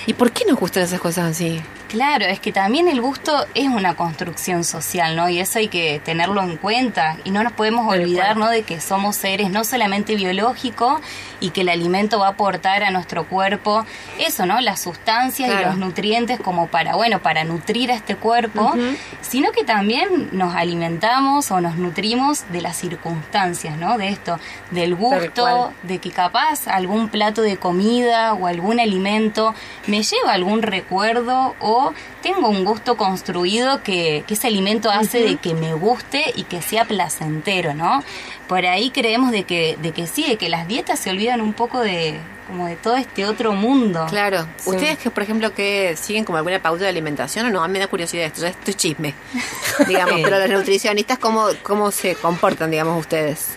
¿Y 0.05 0.13
por 0.13 0.31
qué 0.31 0.45
nos 0.45 0.59
gustan 0.59 0.83
esas 0.83 0.99
cosas 0.99 1.31
así? 1.31 1.61
Claro, 1.89 2.25
es 2.25 2.39
que 2.39 2.51
también 2.51 2.87
el 2.87 3.01
gusto 3.01 3.47
es 3.55 3.67
una 3.67 3.95
construcción 3.95 4.63
social, 4.63 5.15
¿no? 5.15 5.27
Y 5.27 5.39
eso 5.39 5.57
hay 5.57 5.69
que 5.69 5.99
tenerlo 6.05 6.43
en 6.43 6.55
cuenta. 6.57 7.17
Y 7.23 7.31
no 7.31 7.43
nos 7.43 7.51
podemos 7.51 7.91
olvidar, 7.91 8.37
¿no? 8.37 8.47
De 8.47 8.61
que 8.61 8.79
somos 8.79 9.15
seres 9.15 9.49
no 9.49 9.63
solamente 9.63 10.15
biológicos 10.15 11.01
y 11.39 11.49
que 11.49 11.61
el 11.61 11.69
alimento 11.69 12.19
va 12.19 12.27
a 12.27 12.29
aportar 12.31 12.83
a 12.83 12.91
nuestro 12.91 13.27
cuerpo 13.27 13.85
eso, 14.19 14.45
¿no? 14.45 14.61
Las 14.61 14.81
sustancias 14.81 15.49
y 15.49 15.65
los 15.65 15.77
nutrientes 15.77 16.39
como 16.39 16.67
para, 16.67 16.95
bueno, 16.95 17.21
para 17.21 17.43
nutrir 17.43 17.91
a 17.91 17.95
este 17.95 18.15
cuerpo, 18.15 18.73
sino 19.21 19.51
que 19.51 19.63
también 19.63 20.29
nos 20.31 20.53
alimentamos 20.53 21.49
o 21.49 21.59
nos 21.59 21.75
nutrimos 21.77 22.43
de 22.51 22.61
las 22.61 22.77
circunstancias, 22.77 23.77
¿no? 23.77 23.97
De 23.97 24.09
esto, 24.09 24.39
del 24.69 24.93
gusto, 24.93 25.73
de 25.83 25.97
que 25.97 26.11
capaz 26.11 26.67
algún 26.67 27.09
plato 27.09 27.41
de 27.41 27.57
comida 27.57 28.33
o 28.33 28.45
algún 28.45 28.79
alimento 28.79 29.55
me 29.87 30.03
lleva 30.03 30.33
algún 30.33 30.61
recuerdo 30.61 31.55
o 31.59 31.78
tengo 32.21 32.47
un 32.49 32.63
gusto 32.65 32.95
construido 32.97 33.81
que, 33.83 34.23
que 34.27 34.33
ese 34.33 34.47
alimento 34.47 34.89
hace 34.89 35.21
de 35.23 35.37
que 35.37 35.53
me 35.53 35.73
guste 35.73 36.31
y 36.35 36.43
que 36.43 36.61
sea 36.61 36.85
placentero, 36.85 37.73
¿no? 37.73 38.03
Por 38.47 38.65
ahí 38.65 38.89
creemos 38.91 39.31
de 39.31 39.43
que, 39.43 39.77
de 39.81 39.91
que 39.91 40.07
sí, 40.07 40.23
de 40.27 40.37
que 40.37 40.49
las 40.49 40.67
dietas 40.67 40.99
se 40.99 41.09
olvidan 41.09 41.41
un 41.41 41.53
poco 41.53 41.81
de 41.81 42.19
como 42.47 42.65
de 42.65 42.75
todo 42.75 42.95
este 42.97 43.25
otro 43.27 43.53
mundo. 43.53 44.07
Claro. 44.09 44.47
Ustedes 44.65 44.97
que, 44.97 45.11
por 45.11 45.21
ejemplo, 45.21 45.53
que 45.53 45.95
siguen 45.95 46.23
como 46.25 46.39
alguna 46.39 46.59
pauta 46.59 46.83
de 46.85 46.89
alimentación 46.89 47.45
o 47.45 47.49
no, 47.51 47.63
a 47.63 47.67
mí 47.67 47.73
me 47.73 47.79
da 47.79 47.85
curiosidad 47.85 48.25
esto, 48.25 48.41
ya 48.41 48.47
esto 48.47 48.71
es 48.71 48.75
chisme. 48.77 49.13
digamos, 49.87 50.15
Sí. 50.15 50.21
pero 50.23 50.39
los 50.39 50.49
nutricionistas, 50.49 51.19
¿cómo, 51.19 51.45
¿cómo 51.61 51.91
se 51.91 52.15
comportan, 52.15 52.71
digamos, 52.71 52.99
ustedes? 52.99 53.49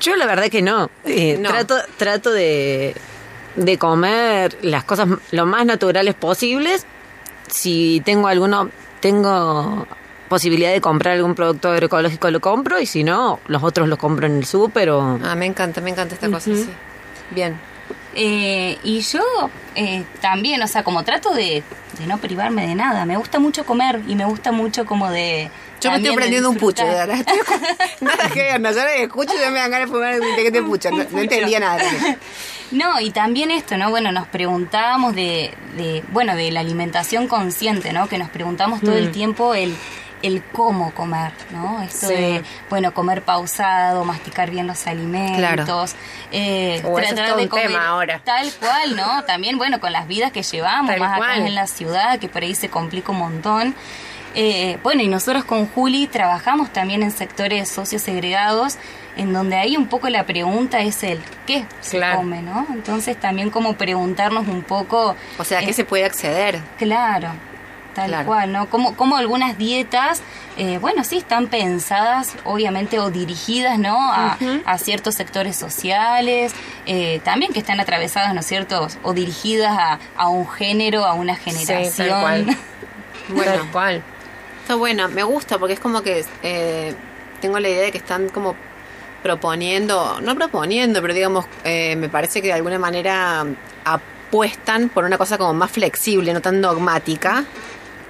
Yo 0.00 0.16
la 0.16 0.26
verdad 0.26 0.48
que 0.48 0.60
no. 0.60 0.90
Eh, 1.04 1.36
No. 1.38 1.48
Trato, 1.50 1.76
trato 1.96 2.30
de, 2.32 2.96
de 3.56 3.78
comer 3.78 4.56
las 4.62 4.84
cosas 4.84 5.08
lo 5.32 5.46
más 5.46 5.66
naturales 5.66 6.14
posibles. 6.14 6.86
Si 7.48 8.02
tengo 8.04 8.28
alguno, 8.28 8.70
tengo 9.00 9.86
posibilidad 10.28 10.72
de 10.72 10.80
comprar 10.80 11.14
algún 11.14 11.34
producto 11.34 11.70
agroecológico, 11.70 12.30
lo 12.30 12.40
compro. 12.40 12.80
Y 12.80 12.86
si 12.86 13.04
no, 13.04 13.40
los 13.46 13.62
otros 13.62 13.88
los 13.88 13.98
compro 13.98 14.26
en 14.26 14.36
el 14.38 14.44
súper 14.44 14.90
o... 14.90 15.18
Ah, 15.24 15.34
me 15.34 15.46
encanta, 15.46 15.80
me 15.80 15.90
encanta 15.90 16.14
esta 16.14 16.28
cosa, 16.28 16.54
sí. 16.54 16.68
Bien. 17.30 17.58
Eh, 18.14 18.78
y 18.82 19.00
yo 19.00 19.22
eh, 19.74 20.04
también, 20.20 20.62
o 20.62 20.66
sea, 20.66 20.82
como 20.82 21.04
trato 21.04 21.34
de, 21.34 21.62
de 21.98 22.06
no 22.06 22.18
privarme 22.18 22.66
de 22.66 22.74
nada. 22.74 23.04
Me 23.04 23.16
gusta 23.16 23.38
mucho 23.38 23.64
comer 23.64 24.00
y 24.06 24.14
me 24.14 24.24
gusta 24.24 24.52
mucho 24.52 24.86
como 24.86 25.10
de... 25.10 25.50
Yo 25.80 25.90
me 25.90 25.96
estoy 25.96 26.10
de 26.10 26.16
prendiendo 26.16 26.50
un 26.50 26.56
pucho, 26.56 26.84
de 26.84 26.92
verdad. 26.94 27.24
Nada 28.00 28.28
que 28.30 28.42
ver, 28.42 28.60
no, 28.60 28.70
yo 28.72 28.80
escucho 28.80 29.32
y 29.34 29.50
me 29.50 29.58
dan 29.58 29.70
ganas 29.70 29.88
de 29.88 29.94
fumar 29.94 30.18
paquete 30.18 30.50
de 30.50 30.62
pucho. 30.62 30.90
No, 30.90 31.04
no 31.10 31.18
entendía 31.20 31.60
nada. 31.60 31.82
No, 32.72 32.98
y 33.00 33.10
también 33.10 33.52
esto, 33.52 33.76
¿no? 33.76 33.90
Bueno, 33.90 34.10
nos 34.10 34.26
preguntábamos 34.26 35.14
de, 35.14 35.54
de, 35.76 36.02
bueno, 36.10 36.34
de 36.34 36.50
la 36.50 36.58
alimentación 36.58 37.28
consciente, 37.28 37.92
¿no? 37.92 38.08
Que 38.08 38.18
nos 38.18 38.28
preguntamos 38.28 38.80
todo 38.80 38.96
el 38.96 39.12
tiempo 39.12 39.54
el, 39.54 39.76
el 40.20 40.42
cómo 40.42 40.92
comer, 40.92 41.30
¿no? 41.52 41.80
Esto 41.82 42.08
Sí. 42.08 42.14
de, 42.14 42.42
bueno, 42.68 42.92
comer 42.92 43.22
pausado, 43.22 44.04
masticar 44.04 44.50
bien 44.50 44.66
los 44.66 44.84
alimentos, 44.88 45.94
eh, 46.32 46.82
Oh, 46.84 46.98
eso 46.98 47.14
es 47.14 47.24
todo 47.30 47.40
un 47.40 47.48
tema 47.48 47.86
ahora. 47.86 48.20
tal 48.24 48.52
cual, 48.54 48.96
¿no? 48.96 49.22
También, 49.22 49.58
bueno, 49.58 49.78
con 49.78 49.92
las 49.92 50.08
vidas 50.08 50.32
que 50.32 50.42
llevamos, 50.42 50.90
Tal 50.90 50.98
más 50.98 51.20
acá 51.20 51.36
en 51.36 51.54
la 51.54 51.68
ciudad, 51.68 52.18
que 52.18 52.28
por 52.28 52.42
ahí 52.42 52.56
se 52.56 52.68
complica 52.68 53.12
un 53.12 53.18
montón. 53.18 53.76
Eh, 54.38 54.78
bueno, 54.82 55.02
y 55.02 55.08
nosotros 55.08 55.44
con 55.44 55.66
Juli 55.66 56.06
trabajamos 56.08 56.70
también 56.70 57.02
en 57.02 57.10
sectores 57.10 57.70
sociosegregados, 57.70 58.76
en 59.16 59.32
donde 59.32 59.56
ahí 59.56 59.78
un 59.78 59.86
poco 59.86 60.10
la 60.10 60.24
pregunta 60.26 60.80
es 60.80 61.02
el 61.04 61.20
qué 61.46 61.64
se 61.80 61.96
Claro. 61.96 62.18
come, 62.18 62.42
¿no? 62.42 62.66
Entonces 62.70 63.18
también 63.18 63.48
como 63.48 63.72
preguntarnos 63.76 64.46
un 64.46 64.62
poco... 64.62 65.16
O 65.38 65.44
sea, 65.44 65.60
¿a 65.60 65.62
qué 65.62 65.70
eh, 65.70 65.72
se 65.72 65.86
puede 65.86 66.04
acceder? 66.04 66.60
Claro, 66.76 67.30
tal 67.94 68.08
Claro. 68.10 68.26
cual, 68.26 68.52
¿no? 68.52 68.68
Como, 68.68 68.94
como 68.94 69.16
algunas 69.16 69.56
dietas, 69.56 70.20
eh, 70.58 70.76
bueno, 70.82 71.02
sí 71.02 71.16
están 71.16 71.46
pensadas, 71.46 72.34
obviamente, 72.44 72.98
o 72.98 73.10
dirigidas, 73.10 73.78
¿no? 73.78 73.96
A, 74.12 74.36
a 74.66 74.76
ciertos 74.76 75.14
sectores 75.14 75.56
sociales, 75.56 76.52
eh, 76.84 77.22
también 77.24 77.54
que 77.54 77.60
están 77.60 77.80
atravesadas, 77.80 78.34
¿no 78.34 78.40
es 78.40 78.46
cierto? 78.46 78.86
O 79.02 79.14
dirigidas 79.14 79.74
a, 79.78 79.98
a 80.14 80.28
un 80.28 80.46
género, 80.46 81.06
a 81.06 81.14
una 81.14 81.36
tal 81.36 81.42
generación. 81.42 82.20
cual. 82.20 82.56
Bueno. 83.28 83.50
Tal 83.54 83.70
cual. 83.72 84.02
Está 84.66 84.74
bueno, 84.74 85.08
me 85.08 85.22
gusta 85.22 85.58
porque 85.60 85.74
es 85.74 85.78
como 85.78 86.02
que 86.02 86.24
eh, 86.42 86.92
tengo 87.40 87.60
la 87.60 87.68
idea 87.68 87.82
de 87.82 87.92
que 87.92 87.98
están 87.98 88.28
como 88.30 88.56
proponiendo, 89.22 90.20
no 90.20 90.34
proponiendo, 90.34 91.00
pero 91.00 91.14
digamos, 91.14 91.46
eh, 91.62 91.94
me 91.94 92.08
parece 92.08 92.42
que 92.42 92.48
de 92.48 92.54
alguna 92.54 92.76
manera 92.76 93.46
apuestan 93.84 94.88
por 94.88 95.04
una 95.04 95.18
cosa 95.18 95.38
como 95.38 95.54
más 95.54 95.70
flexible, 95.70 96.32
no 96.32 96.40
tan 96.40 96.60
dogmática, 96.60 97.44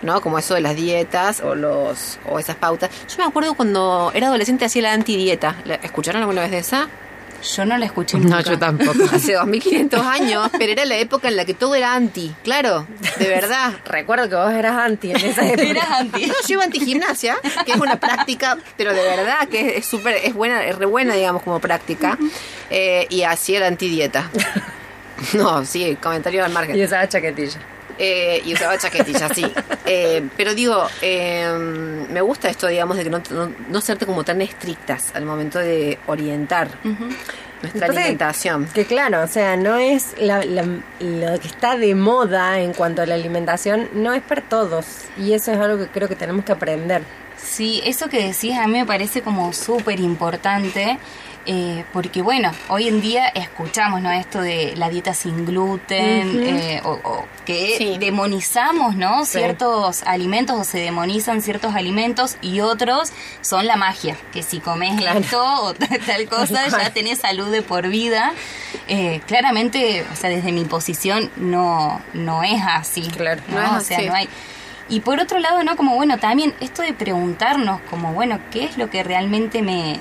¿no? 0.01 0.23
Como 0.23 0.39
eso 0.39 0.55
de 0.55 0.63
las 0.63 0.77
dietas 0.77 1.41
o 1.43 1.55
los 1.55 2.19
o 2.27 2.39
esas 2.39 2.57
pautas. 2.57 2.89
Yo 3.07 3.19
me 3.19 3.25
acuerdo 3.25 3.53
cuando 3.53 4.11
era 4.15 4.29
adolescente 4.29 4.65
hacía 4.65 4.81
la 4.81 4.93
antidieta. 4.95 5.57
¿La- 5.67 5.75
¿Escucharon 5.75 6.23
alguna 6.23 6.41
vez 6.41 6.51
de 6.53 6.59
esa? 6.59 6.89
Yo 7.55 7.65
no 7.65 7.77
la 7.79 7.87
escuché 7.87 8.19
No, 8.19 8.25
nunca. 8.25 8.41
yo 8.43 8.59
tampoco. 8.59 9.05
Hace 9.13 9.35
2500 9.35 10.01
años, 10.05 10.51
pero 10.59 10.73
era 10.73 10.85
la 10.85 10.97
época 10.97 11.29
en 11.29 11.37
la 11.37 11.45
que 11.45 11.55
todo 11.55 11.75
era 11.75 11.95
anti, 11.95 12.35
claro, 12.43 12.87
de 13.19 13.29
verdad. 13.29 13.73
Recuerdo 13.85 14.29
que 14.29 14.35
vos 14.37 14.53
eras 14.53 14.77
anti 14.77 15.11
en 15.11 15.17
esa 15.17 15.47
época. 15.47 15.63
Eras 15.63 15.91
anti. 15.91 16.27
No, 16.27 16.35
yo 16.35 16.55
iba 16.55 16.65
antigimnasia, 16.65 17.37
que 17.65 17.73
es 17.73 17.79
una 17.79 18.01
práctica, 18.01 18.59
pero 18.77 18.93
de 18.93 19.03
verdad 19.03 19.49
que 19.49 19.77
es 19.79 19.87
súper, 19.87 20.17
es 20.17 20.35
buena, 20.35 20.65
es 20.65 20.77
re 20.77 20.87
buena, 20.87 21.15
digamos, 21.15 21.43
como 21.43 21.61
práctica. 21.61 22.19
Eh, 22.71 23.07
y 23.11 23.23
hacía 23.23 23.61
la 23.61 23.67
antidieta. 23.69 24.31
No, 25.33 25.65
sí, 25.65 25.97
comentario 26.03 26.45
al 26.45 26.53
margen. 26.53 26.77
Y 26.77 26.83
esa 26.83 27.09
chaquetilla. 27.09 27.59
Eh, 27.99 28.43
y 28.45 28.53
usaba 28.55 28.77
chaquetilla, 28.79 29.29
sí. 29.35 29.45
Eh, 29.89 30.29
pero 30.37 30.53
digo, 30.53 30.85
eh, 31.01 31.49
me 32.11 32.21
gusta 32.21 32.49
esto, 32.51 32.67
digamos, 32.67 32.97
de 32.97 33.05
que 33.05 33.11
no, 33.11 33.23
no, 33.31 33.53
no 33.69 33.81
serte 33.81 34.05
como 34.05 34.25
tan 34.25 34.43
estrictas 34.43 35.13
al 35.15 35.25
momento 35.25 35.61
de 35.61 35.99
orientar 36.09 36.69
nuestra 37.63 37.87
alimentación. 37.87 38.67
Que 38.75 38.85
claro, 38.85 39.23
o 39.23 39.29
sea, 39.29 39.57
no 39.57 39.77
es 39.77 40.15
la- 40.19 40.45
la- 40.45 40.65
lo 40.99 41.39
que 41.39 41.47
está 41.47 41.77
de 41.77 41.95
moda 41.95 42.59
en 42.61 42.73
cuanto 42.73 43.03
a 43.03 43.07
la 43.07 43.15
alimentación, 43.15 43.89
no 43.95 44.13
es 44.13 44.23
para 44.23 44.43
todos. 44.43 44.87
Y 45.17 45.35
eso 45.35 45.53
es 45.53 45.59
algo 45.59 45.79
que 45.79 45.87
creo 45.89 46.09
que 46.09 46.17
tenemos 46.17 46.45
que 46.45 46.51
aprender. 46.53 47.03
Sí, 47.37 47.81
eso 47.85 48.09
que 48.09 48.17
decís 48.27 48.57
a 48.59 48.67
mí 48.67 48.79
me 48.79 48.87
parece 48.87 49.23
como 49.23 49.53
súper 49.53 50.01
importante. 50.01 50.99
Eh, 51.47 51.85
porque 51.93 52.23
bueno, 52.23 52.51
hoy 52.69 52.89
en 52.89 53.01
día 53.01 53.29
escuchamos 53.29 54.01
¿no? 54.03 54.11
esto 54.13 54.41
de 54.41 54.75
la 54.77 54.89
dieta 54.91 55.15
sin 55.15 55.47
gluten, 55.47 56.43
eh, 56.43 56.81
o, 56.85 56.93
o 57.05 57.25
que 57.45 57.75
Sí. 57.79 57.97
demonizamos 57.99 58.97
¿no? 58.97 59.25
ciertos 59.25 60.03
alimentos 60.03 60.57
o 60.61 60.65
se 60.65 60.79
demonizan 60.79 61.43
ciertos 61.43 61.75
alimentos 61.75 62.37
y 62.43 62.61
otros 62.61 63.13
son 63.41 63.67
la 63.67 63.77
magia, 63.77 64.17
que 64.33 64.43
si 64.43 64.61
comes 64.61 65.01
esto 65.01 65.43
o 65.63 65.75
tal, 66.07 66.29
cosa 66.29 66.69
ya 66.69 66.91
tenés 66.91 67.21
salud 67.21 67.51
de 67.51 67.63
por 67.63 67.89
vida. 67.89 68.33
Eh, 68.89 69.21
claramente, 69.27 70.05
o 70.13 70.17
sea, 70.17 70.31
desde 70.31 70.53
mi 70.53 70.65
posición 70.65 71.31
no, 71.37 72.01
no 72.15 72.43
es 72.43 72.61
así. 72.67 73.03
Claro, 73.03 73.43
¿no? 73.49 73.77
o 73.77 73.81
sea, 73.81 74.01
no 74.03 74.15
hay... 74.15 74.29
Y 74.89 75.01
por 75.01 75.19
otro 75.19 75.41
lado, 75.41 75.65
¿no? 75.65 75.77
Como 75.77 75.97
bueno, 75.97 76.19
también 76.19 76.55
esto 76.61 76.83
de 76.83 76.93
preguntarnos 76.95 77.81
como, 77.91 78.13
bueno, 78.13 78.39
¿qué 78.53 78.65
es 78.65 78.77
lo 78.79 78.89
que 78.91 79.03
realmente 79.03 79.61
me... 79.63 79.99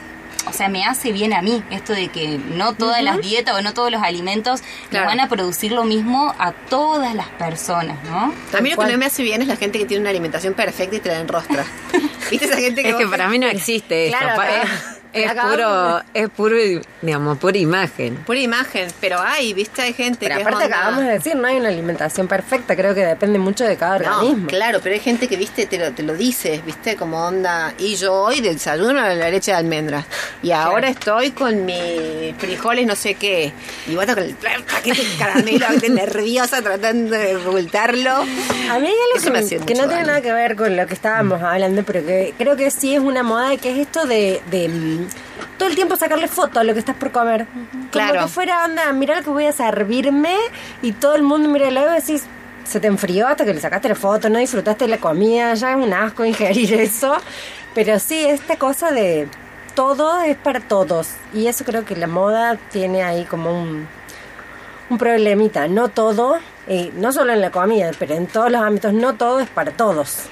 O 0.48 0.54
sea, 0.54 0.70
me 0.70 0.86
hace 0.86 1.12
bien 1.12 1.34
a 1.34 1.42
mí, 1.42 1.64
esto 1.72 1.94
de 1.94 2.08
que 2.10 2.38
no 2.38 2.74
todas 2.74 3.02
las 3.04 3.20
dietas 3.22 3.56
o 3.56 3.62
no 3.62 3.74
todos 3.74 3.92
los 3.92 4.02
alimentos 4.04 4.62
nos 4.62 4.90
Claro. 4.90 5.08
van 5.08 5.20
a 5.20 5.28
producir 5.30 5.72
lo 5.72 5.84
mismo 5.86 6.34
a 6.38 6.52
todas 6.52 7.14
las 7.16 7.28
personas, 7.30 7.98
¿no? 8.06 8.34
A 8.58 8.62
mí 8.62 8.70
lo 8.72 8.78
que 8.78 8.92
no 8.92 8.98
me 8.98 9.06
hace 9.06 9.24
bien 9.24 9.42
es 9.42 9.48
la 9.48 9.56
gente 9.56 9.80
que 9.80 9.86
tiene 9.86 10.02
una 10.02 10.12
alimentación 10.12 10.54
perfecta 10.54 10.96
y 10.98 11.00
te 11.00 11.10
la 11.10 11.20
enrostra. 11.20 11.66
¿Viste 12.32 12.46
esa 12.46 12.58
gente 12.58 12.84
que 12.84 12.90
Es 12.90 12.96
que 12.96 13.08
para 13.08 13.28
mí 13.28 13.40
no 13.40 13.48
existe 13.48 14.08
eso. 14.08 14.18
Claro, 14.18 14.36
pa- 14.36 14.44
acá- 14.44 14.68
es, 15.24 15.34
puro, 15.34 16.02
es 16.14 16.30
puro, 16.30 16.56
digamos, 17.02 17.38
pura 17.38 17.58
imagen. 17.58 18.16
Pura 18.26 18.40
imagen, 18.40 18.88
pero 19.00 19.20
hay, 19.22 19.54
¿viste? 19.54 19.82
Hay 19.82 19.94
gente 19.94 20.26
Pero 20.28 20.36
que 20.38 20.42
aparte 20.42 20.60
es 20.60 20.66
onda- 20.66 20.78
acabamos 20.78 21.04
de 21.06 21.12
decir, 21.12 21.36
no 21.36 21.48
hay 21.48 21.58
una 21.58 21.70
alimentación 21.70 22.28
perfecta, 22.28 22.76
creo 22.76 22.94
que 22.94 23.06
depende 23.06 23.40
mucho 23.40 23.64
de 23.64 23.78
cada 23.78 24.00
No, 24.00 24.18
organismo. 24.20 24.48
claro, 24.48 24.80
pero 24.84 24.94
hay 24.96 25.02
gente 25.02 25.28
que, 25.28 25.38
viste, 25.38 25.66
te 25.66 25.78
lo, 25.78 25.92
te 25.94 26.04
lo 26.04 26.14
dice, 26.16 26.62
viste, 26.66 26.96
como 26.96 27.26
onda. 27.26 27.74
Y 27.78 27.96
yo 27.96 28.14
hoy 28.14 28.42
desayuno 28.42 28.94
la 28.94 29.14
leche 29.30 29.52
de 29.52 29.58
almendras. 29.58 30.06
Y 30.44 30.52
ahora 30.52 30.90
estoy 30.90 31.32
con 31.32 31.66
mis 31.66 32.36
frijoles, 32.38 32.86
no 32.86 32.96
sé 32.96 33.16
qué. 33.16 33.52
Y 33.88 33.96
bueno, 33.96 34.14
con 34.16 34.24
el 34.24 34.36
paquete 34.36 35.02
de 35.04 35.16
caramelo, 35.18 35.66
nerviosa, 35.90 36.62
tratando 36.62 37.16
de 37.16 37.36
ocultarlo. 37.38 38.12
A 38.12 38.80
mí 38.80 38.88
hay 38.88 38.94
algo 38.94 39.16
Eso 39.16 39.26
que, 39.26 39.32
me 39.32 39.40
hacía 39.40 39.60
que 39.60 39.74
no 39.76 39.88
tiene 39.88 40.04
nada 40.04 40.22
que 40.22 40.32
ver 40.34 40.56
con 40.56 40.76
lo 40.76 40.86
que 40.88 40.94
estábamos 40.94 41.42
hablando, 41.42 41.84
pero 41.84 42.06
que 42.06 42.34
creo 42.38 42.56
que 42.56 42.70
sí 42.72 42.94
es 42.96 43.00
una 43.00 43.24
moda, 43.24 43.56
que 43.58 43.72
es 43.72 43.78
esto 43.78 44.06
de, 44.06 44.42
de, 44.52 44.68
mm, 44.70 45.05
todo 45.58 45.70
el 45.70 45.76
tiempo 45.76 45.96
sacarle 45.96 46.28
foto 46.28 46.60
a 46.60 46.64
lo 46.64 46.74
que 46.74 46.80
estás 46.80 46.96
por 46.96 47.12
comer. 47.12 47.48
Claro. 47.92 48.14
Como 48.14 48.26
que 48.26 48.32
fuera, 48.32 48.66
onda, 48.66 48.92
mira 48.94 49.16
lo 49.16 49.24
que 49.24 49.30
voy 49.30 49.46
a 49.46 49.52
servirme 49.52 50.36
y 50.82 50.92
todo 50.92 51.16
el 51.16 51.24
mundo 51.24 51.50
mira 51.50 51.68
el 51.68 51.76
lado 51.76 51.92
y 51.92 52.02
decís, 52.02 52.24
se 52.64 52.80
te 52.80 52.88
enfrió 52.88 53.28
hasta 53.28 53.46
que 53.46 53.54
le 53.54 53.62
sacaste 53.62 53.88
la 53.90 53.96
foto, 53.96 54.30
no 54.30 54.40
disfrutaste 54.40 54.86
de 54.86 54.92
la 54.92 54.98
comida, 54.98 55.54
ya 55.54 55.72
es 55.72 55.78
un 55.78 55.94
asco 55.94 56.26
ingerir 56.26 56.74
eso. 56.80 57.16
Pero 57.74 58.00
sí, 58.00 58.26
esta 58.26 58.58
cosa 58.58 58.92
de 58.92 59.28
todo 59.76 60.22
es 60.22 60.38
para 60.38 60.62
todos. 60.62 61.10
Y 61.34 61.48
eso 61.48 61.66
creo 61.66 61.86
que 61.86 61.96
la 61.96 62.08
moda 62.08 62.58
tiene 62.72 63.04
ahí 63.04 63.26
como 63.26 63.52
un, 63.52 63.88
un 64.90 64.98
problemita. 64.98 65.68
No 65.68 65.90
todo, 65.90 66.40
eh, 66.68 66.92
no 66.96 67.12
solo 67.12 67.32
en 67.34 67.42
la 67.42 67.52
comida, 67.52 67.92
pero 68.00 68.16
en 68.16 68.28
todos 68.28 68.52
los 68.52 68.62
ámbitos, 68.62 68.94
no 68.94 69.14
todo 69.16 69.40
es 69.40 69.50
para 69.50 69.72
todos. 69.72 70.24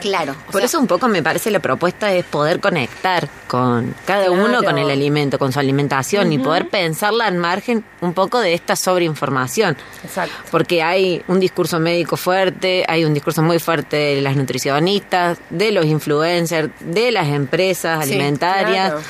Claro. 0.00 0.34
o 0.48 0.52
Por 0.52 0.60
sea, 0.60 0.66
eso 0.66 0.78
un 0.78 0.86
poco 0.86 1.08
me 1.08 1.22
parece 1.22 1.50
la 1.50 1.58
propuesta 1.58 2.12
es 2.12 2.22
poder 2.26 2.60
conectar 2.60 3.28
con 3.48 3.94
cada 4.04 4.26
Claro. 4.26 4.44
uno 4.44 4.62
con 4.62 4.76
el 4.76 4.90
alimento, 4.90 5.38
con 5.38 5.52
su 5.52 5.58
alimentación 5.58 6.30
y 6.34 6.38
poder 6.38 6.68
pensarla 6.68 7.26
al 7.26 7.36
margen 7.36 7.82
un 8.02 8.12
poco 8.12 8.40
de 8.40 8.52
esta 8.52 8.76
sobreinformación. 8.76 9.74
Exacto. 10.04 10.34
Porque 10.50 10.82
hay 10.82 11.22
un 11.28 11.40
discurso 11.40 11.80
médico 11.80 12.18
fuerte, 12.18 12.84
hay 12.88 13.06
un 13.06 13.14
discurso 13.14 13.40
muy 13.42 13.58
fuerte 13.58 13.96
de 13.96 14.20
las 14.20 14.36
nutricionistas, 14.36 15.38
de 15.48 15.72
los 15.72 15.86
influencers, 15.86 16.68
de 16.80 17.10
las 17.12 17.28
empresas 17.28 18.04
Sí, 18.04 18.10
alimentarias. 18.12 18.90
Claro. 18.90 19.06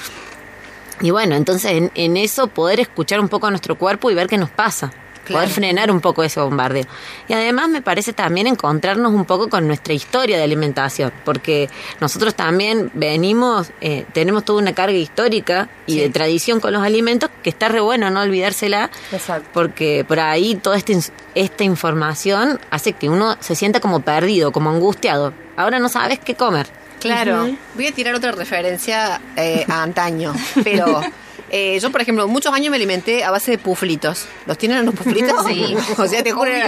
Y 1.01 1.11
bueno, 1.11 1.35
entonces 1.35 1.73
en, 1.73 1.91
en 1.97 2.17
eso 2.17 2.47
poder 2.47 2.79
escuchar 2.79 3.19
un 3.19 3.29
poco 3.29 3.49
a 3.49 3.51
nuestro 3.51 3.77
cuerpo 3.77 4.09
y 4.11 4.15
ver 4.15 4.29
qué 4.29 4.39
nos 4.39 4.51
pasa. 4.51 4.93
Claro. 5.25 5.41
Poder 5.41 5.49
frenar 5.49 5.91
un 5.91 6.01
poco 6.01 6.23
ese 6.23 6.41
bombardeo. 6.41 6.85
Y 7.29 7.33
además 7.33 7.69
me 7.69 7.81
parece 7.83 8.13
también 8.13 8.47
encontrarnos 8.47 9.13
un 9.13 9.25
poco 9.25 9.49
con 9.49 9.67
nuestra 9.67 9.95
historia 9.95 10.37
de 10.37 10.43
alimentación, 10.45 11.13
porque 11.25 11.69
nosotros 12.01 12.35
también 12.35 12.91
venimos, 12.95 13.71
eh, 13.81 14.05
tenemos 14.13 14.45
toda 14.45 14.61
una 14.61 14.75
carga 14.75 14.97
histórica 14.99 15.69
y 15.87 15.95
Sí. 15.95 16.01
de 16.01 16.11
tradición 16.11 16.61
con 16.61 16.73
los 16.73 16.83
alimentos 16.83 17.31
que 17.43 17.51
está 17.51 17.69
re 17.69 17.81
bueno 17.81 18.11
no 18.11 18.21
olvidársela, 18.21 18.91
Exacto. 19.13 19.49
porque 19.53 20.05
por 20.07 20.21
ahí 20.21 20.57
toda 20.57 20.77
esta, 20.77 20.93
ins- 20.93 21.11
esta 21.35 21.65
información 21.65 22.61
hace 22.71 22.93
que 22.93 23.09
uno 23.09 23.37
se 23.41 23.55
sienta 23.55 23.81
como 23.81 24.01
perdido, 24.01 24.53
como 24.53 24.71
angustiado. 24.71 25.33
Ahora 25.57 25.79
no 25.79 25.89
sabes 25.89 26.19
qué 26.19 26.35
comer. 26.35 26.67
Claro. 27.01 27.49
Voy 27.75 27.87
a 27.87 27.93
tirar 27.93 28.15
otra 28.15 28.33
referencia 28.33 29.21
eh, 29.37 29.65
a 29.69 29.83
antaño, 29.83 30.33
pero 30.65 31.01
eh, 31.51 31.79
yo, 31.81 31.91
por 31.91 32.01
ejemplo, 32.01 32.27
muchos 32.29 32.53
años 32.53 32.71
me 32.71 32.77
alimenté 32.77 33.25
a 33.25 33.31
base 33.31 33.53
de 33.53 33.59
puflitos. 33.59 34.27
¿Los 34.47 34.59
tienen 34.59 34.85
los 34.85 34.95
puflitos? 34.95 35.45
Sí. 35.47 35.77
o 35.99 36.07
sea, 36.07 36.23
te 36.23 36.33
juro. 36.33 36.51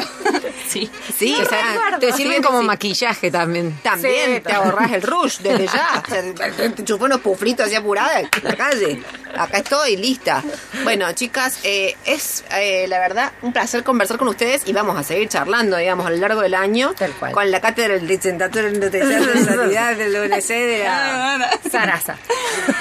Sí. 0.67 0.91
Sí, 1.17 1.37
o 1.41 1.49
sea, 1.49 1.97
Te 2.01 2.13
sirven 2.13 2.43
como 2.43 2.61
sí. 2.61 2.67
maquillaje 2.67 3.31
también. 3.31 3.79
También 3.85 4.35
Sí, 4.35 4.41
te 4.41 4.53
ahorras 4.53 4.91
el 4.93 5.03
rush 5.03 5.39
desde 5.39 5.67
ya. 5.67 6.03
O 6.07 6.11
sea, 6.11 6.73
te 6.75 6.85
chupé 6.85 7.05
unos 7.05 7.21
puflitos 7.21 7.67
así 7.67 7.77
apurada 7.77 8.21
en 8.21 8.29
la 8.43 8.57
calle. 8.57 9.01
Acá 9.39 9.59
estoy, 9.59 9.97
lista. 9.97 10.43
Bueno, 10.83 11.11
chicas, 11.13 11.61
eh, 11.63 11.95
es 12.05 12.45
eh, 12.53 12.87
la 12.89 12.99
verdad 12.99 13.33
un 13.43 13.53
placer 13.53 13.85
conversar 13.85 14.19
con 14.19 14.27
ustedes 14.27 14.63
y 14.67 14.73
vamos 14.73 14.99
a 14.99 15.05
seguir 15.05 15.29
charlando, 15.29 15.77
digamos, 15.77 16.05
a 16.05 16.11
lo 16.11 16.17
largo 16.17 16.41
del 16.41 16.55
año. 16.55 16.95
Tal 16.99 17.13
cual. 17.13 17.33
Con 17.33 17.51
la 17.51 17.61
cátedra 17.61 17.95
del 17.95 18.07
licenciatura 18.07 18.69
en 18.69 18.81
de 18.81 19.45
sanidad 19.45 19.95
del 19.95 20.17
UNC 20.17 20.49
de 20.49 20.85
la 20.85 21.61
Sarasa. 21.71 22.17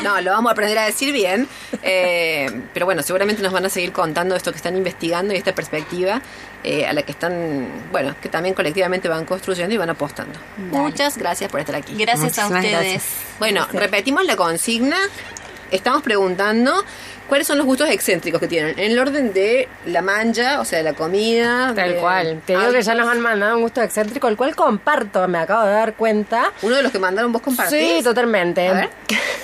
No, 0.03 0.19
lo 0.21 0.31
vamos 0.31 0.49
a 0.49 0.53
aprender 0.53 0.77
a 0.79 0.85
decir 0.85 1.13
bien. 1.13 1.47
Eh, 1.87 2.49
pero 2.73 2.85
bueno, 2.87 3.03
seguramente 3.03 3.43
nos 3.43 3.53
van 3.53 3.63
a 3.65 3.69
seguir 3.69 3.91
contando 3.91 4.35
esto 4.35 4.51
que 4.51 4.57
están 4.57 4.75
investigando 4.75 5.33
y 5.33 5.37
esta 5.37 5.53
perspectiva 5.53 6.19
eh, 6.63 6.87
a 6.87 6.93
la 6.93 7.03
que 7.03 7.11
están, 7.11 7.67
bueno, 7.91 8.15
que 8.19 8.27
también 8.27 8.55
colectivamente 8.55 9.07
van 9.07 9.23
construyendo 9.25 9.75
y 9.75 9.77
van 9.77 9.91
apostando. 9.91 10.39
Muchas 10.57 11.15
gracias 11.17 11.51
por 11.51 11.59
estar 11.59 11.75
aquí. 11.75 11.93
Gracias 11.95 12.39
a 12.39 12.47
ustedes. 12.47 12.71
gracias. 12.71 13.03
Bueno, 13.37 13.67
repetimos 13.71 14.25
la 14.25 14.35
consigna. 14.35 14.97
Estamos 15.71 16.01
preguntando 16.03 16.73
cuáles 17.27 17.47
son 17.47 17.57
los 17.57 17.65
gustos 17.65 17.89
excéntricos 17.89 18.39
que 18.39 18.47
tienen. 18.47 18.77
En 18.79 18.91
el 18.91 18.99
orden 18.99 19.33
de 19.33 19.67
la 19.87 20.01
mancha, 20.01 20.59
o 20.61 20.65
sea, 20.65 20.77
de 20.79 20.83
la 20.83 20.93
comida. 20.93 21.73
Tal 21.75 21.93
de- 21.93 21.99
cual. 21.99 22.41
Te 22.45 22.55
digo 22.57 22.71
que 22.71 22.81
ya 22.81 22.95
nos 22.95 23.07
han 23.09 23.19
mandado 23.19 23.55
un 23.57 23.61
gusto 23.63 23.81
excéntrico, 23.81 24.27
el 24.27 24.37
cual 24.37 24.55
comparto, 24.55 25.27
me 25.27 25.39
acabo 25.39 25.65
de 25.65 25.73
dar 25.73 25.93
cuenta. 25.95 26.51
Uno 26.61 26.75
de 26.75 26.83
los 26.83 26.91
que 26.91 26.99
mandaron 26.99 27.31
vos 27.31 27.41
compartís. 27.41 27.97
Sí, 27.97 28.03
totalmente. 28.03 28.67
A 28.67 28.73
ver. 28.73 28.89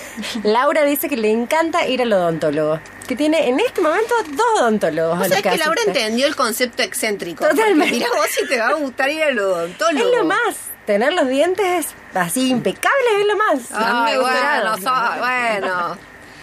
Laura 0.44 0.84
dice 0.84 1.10
que 1.10 1.18
le 1.18 1.32
encanta 1.32 1.86
ir 1.88 2.02
al 2.02 2.12
odontólogo. 2.14 2.80
Que 3.08 3.16
tiene 3.16 3.50
en 3.50 3.60
este 3.60 3.82
momento 3.82 4.14
dos 4.30 4.62
odontólogos. 4.62 5.20
O 5.20 5.24
sea, 5.26 5.42
que. 5.42 5.58
Laura 5.58 5.82
entendió 5.86 6.28
el 6.28 6.36
concepto 6.36 6.84
excéntrico. 6.84 7.48
Totalmente. 7.48 7.96
Mira 7.96 8.08
vos 8.16 8.28
si 8.30 8.48
te 8.48 8.60
va 8.60 8.70
a 8.70 8.74
gustar 8.74 9.10
ir 9.10 9.24
al 9.24 9.40
odontólogo. 9.40 10.10
Es 10.10 10.16
lo 10.18 10.26
más. 10.26 10.56
Tener 10.86 11.14
los 11.14 11.28
dientes 11.28 11.88
así 12.14 12.50
impecables 12.50 13.12
es 13.20 13.26
lo 13.28 13.36
más. 13.38 13.60
Ay, 13.72 14.16
Superado. 14.16 14.78
bueno, 14.78 14.78
so- 14.78 15.20
bueno. 15.20 15.98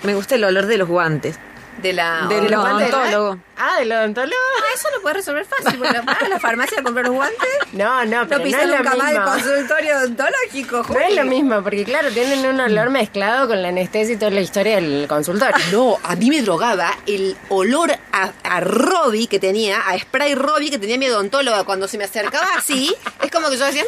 Me 0.05 0.15
gusta 0.15 0.37
el 0.37 0.45
olor 0.45 0.67
de 0.67 0.79
los 0.79 0.89
guantes. 0.89 1.39
De 1.83 1.93
la... 1.93 2.27
Del 2.29 2.49
de 2.49 2.57
odontólogo. 2.57 3.39
Ah, 3.57 3.77
del 3.79 3.91
odontólogo. 3.93 4.37
Ah, 4.59 4.65
eso 4.75 4.89
lo 4.95 5.01
puedes 5.03 5.17
resolver 5.19 5.45
fácil. 5.45 5.79
Porque 5.79 6.01
vas 6.01 6.23
a 6.23 6.29
la 6.29 6.39
farmacia 6.41 6.81
a 6.81 6.83
comprar 6.83 7.07
los 7.07 7.15
guantes. 7.15 7.39
No, 7.73 8.05
no, 8.05 8.27
pero 8.29 8.31
No 8.31 8.39
no, 8.39 8.45
pisas 8.45 8.63
es 8.63 8.69
lo 8.69 8.77
nunca 8.79 8.95
más 8.97 9.13
el 9.13 9.23
consultorio 9.23 9.97
odontológico, 9.99 10.87
No 10.89 11.01
es 11.01 11.15
lo 11.17 11.25
mismo, 11.25 11.63
porque 11.63 11.85
claro, 11.85 12.11
tienen 12.11 12.47
un 12.47 12.61
olor 12.61 12.91
mezclado 12.91 13.49
con 13.49 13.63
la 13.63 13.69
anestesia 13.69 14.15
y 14.15 14.19
toda 14.19 14.31
la 14.31 14.41
historia 14.41 14.77
del 14.77 15.07
consultorio. 15.09 15.55
No, 15.73 15.99
a 16.03 16.15
mí 16.17 16.31
me 16.31 16.43
drogaba 16.43 16.91
el 17.07 17.37
olor 17.49 17.93
a, 18.13 18.31
a 18.45 18.61
Robbie 18.61 19.27
que 19.29 19.39
tenía, 19.39 19.81
a 19.89 19.99
spray 19.99 20.35
Robbie 20.35 20.71
que 20.71 20.79
tenía 20.79 20.99
mi 20.99 21.09
odontóloga 21.09 21.65
cuando 21.65 21.87
se 21.89 21.99
me 21.99 22.05
acercaba 22.05 22.47
así. 22.57 22.95
es 23.23 23.31
como 23.31 23.49
que 23.51 23.57
yo 23.57 23.65
decía, 23.65 23.83
"Mm", 23.85 23.87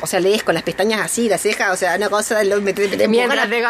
O 0.00 0.06
sea, 0.06 0.18
lees 0.18 0.42
con 0.42 0.54
las 0.54 0.62
pestañas 0.62 1.02
así, 1.02 1.28
la 1.28 1.36
ceja, 1.36 1.72
o 1.72 1.76
sea, 1.76 1.94
una 1.96 2.08
cosa, 2.08 2.42
lo, 2.44 2.58
me, 2.62 2.72
te 2.72 3.06
Mientras 3.06 3.50
te 3.50 3.60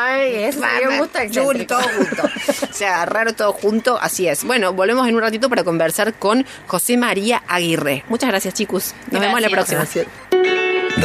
un 0.88 0.99
gusto 0.99 1.18
Juli, 1.42 1.66
todo 1.66 1.83
junto. 1.83 2.23
O 2.70 2.73
sea, 2.73 3.05
raro 3.05 3.35
todo 3.35 3.53
junto, 3.53 3.99
así 4.01 4.29
es. 4.29 4.44
Bueno, 4.44 4.73
volvemos 4.73 5.09
en 5.09 5.16
un 5.16 5.20
ratito 5.20 5.49
para 5.51 5.64
conversar 5.64 6.14
con 6.14 6.46
José 6.68 6.96
María 6.96 7.42
Aguirre. 7.49 8.05
Muchas 8.09 8.31
gracias, 8.31 8.55
chicos. 8.55 8.94
Nos 9.11 9.20
vemos 9.20 9.40
la 9.40 9.49
Gracias. 9.49 9.85
próxima. 9.85 10.07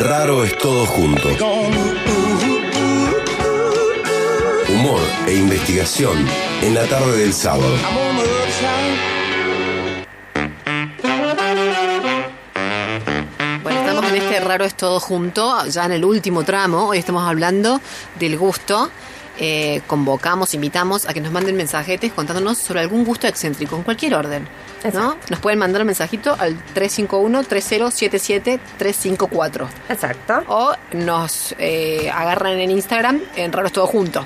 Raro 0.07 0.43
es 0.43 0.55
todo 0.59 0.85
junto. 0.85 1.29
E 5.25 5.33
investigación 5.33 6.17
en 6.61 6.75
la 6.75 6.85
tarde 6.85 7.17
del 7.17 7.31
sábado. 7.31 7.73
Bueno, 13.63 13.79
estamos 13.79 14.11
en 14.11 14.17
este 14.17 14.41
raro 14.41 14.65
es 14.65 14.75
todo 14.75 14.99
junto, 14.99 15.65
ya 15.67 15.85
en 15.85 15.93
el 15.93 16.03
último 16.03 16.43
tramo. 16.43 16.89
Hoy 16.89 16.97
estamos 16.97 17.25
hablando 17.25 17.79
del 18.19 18.37
gusto. 18.37 18.91
Eh, 19.39 19.81
convocamos, 19.87 20.53
invitamos 20.53 21.07
a 21.07 21.13
que 21.13 21.21
nos 21.21 21.31
manden 21.31 21.55
mensajetes 21.55 22.11
contándonos 22.11 22.57
sobre 22.57 22.81
algún 22.81 23.05
gusto 23.05 23.27
excéntrico, 23.27 23.77
en 23.77 23.83
cualquier 23.83 24.15
orden. 24.15 24.45
¿no? 24.93 25.15
Nos 25.29 25.39
pueden 25.39 25.57
mandar 25.57 25.83
un 25.83 25.87
mensajito 25.87 26.35
al 26.37 26.57
351-3077-354. 26.75 29.67
Exacto. 29.87 30.43
O 30.47 30.73
nos 30.91 31.55
eh, 31.59 32.11
agarran 32.13 32.59
en 32.59 32.71
Instagram 32.71 33.21
en 33.37 33.53
Raro 33.53 33.67
es 33.67 33.73
todo 33.73 33.87
junto. 33.87 34.25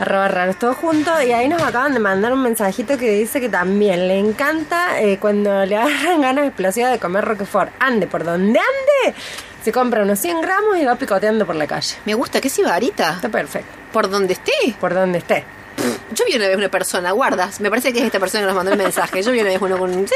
Arroba 0.00 0.28
raros 0.28 0.58
todo 0.58 0.74
junto 0.74 1.22
y 1.22 1.32
ahí 1.32 1.48
nos 1.48 1.62
acaban 1.62 1.94
de 1.94 2.00
mandar 2.00 2.32
un 2.32 2.42
mensajito 2.42 2.98
que 2.98 3.10
dice 3.12 3.40
que 3.40 3.48
también 3.48 4.08
le 4.08 4.18
encanta 4.18 5.00
eh, 5.00 5.18
cuando 5.20 5.64
le 5.64 5.76
agarran 5.78 6.20
ganas 6.20 6.46
explosivas 6.46 6.92
de 6.92 6.98
comer 6.98 7.24
Roquefort. 7.24 7.70
Ande 7.78 8.06
por 8.06 8.24
donde 8.24 8.58
ande, 8.58 9.16
se 9.62 9.72
compra 9.72 10.02
unos 10.02 10.18
100 10.18 10.40
gramos 10.40 10.76
y 10.78 10.84
va 10.84 10.96
picoteando 10.96 11.46
por 11.46 11.54
la 11.54 11.66
calle. 11.66 11.96
Me 12.04 12.14
gusta, 12.14 12.40
que 12.40 12.48
es 12.48 12.58
Ibarita. 12.58 13.14
Está 13.14 13.28
perfecto. 13.28 13.70
Por 13.92 14.10
donde 14.10 14.34
esté. 14.34 14.52
Por 14.80 14.92
donde 14.92 15.18
esté. 15.18 15.44
Yo 16.12 16.24
vi 16.26 16.36
una 16.36 16.46
vez 16.46 16.56
una 16.56 16.68
persona, 16.68 17.10
guardas, 17.10 17.60
me 17.60 17.68
parece 17.68 17.92
que 17.92 17.98
es 17.98 18.04
esta 18.06 18.20
persona 18.20 18.42
que 18.42 18.46
nos 18.46 18.54
mandó 18.54 18.72
el 18.72 18.78
mensaje. 18.78 19.22
Yo 19.22 19.32
vi 19.32 19.40
una 19.40 19.50
vez 19.50 19.60
uno 19.60 19.78
con, 19.78 19.90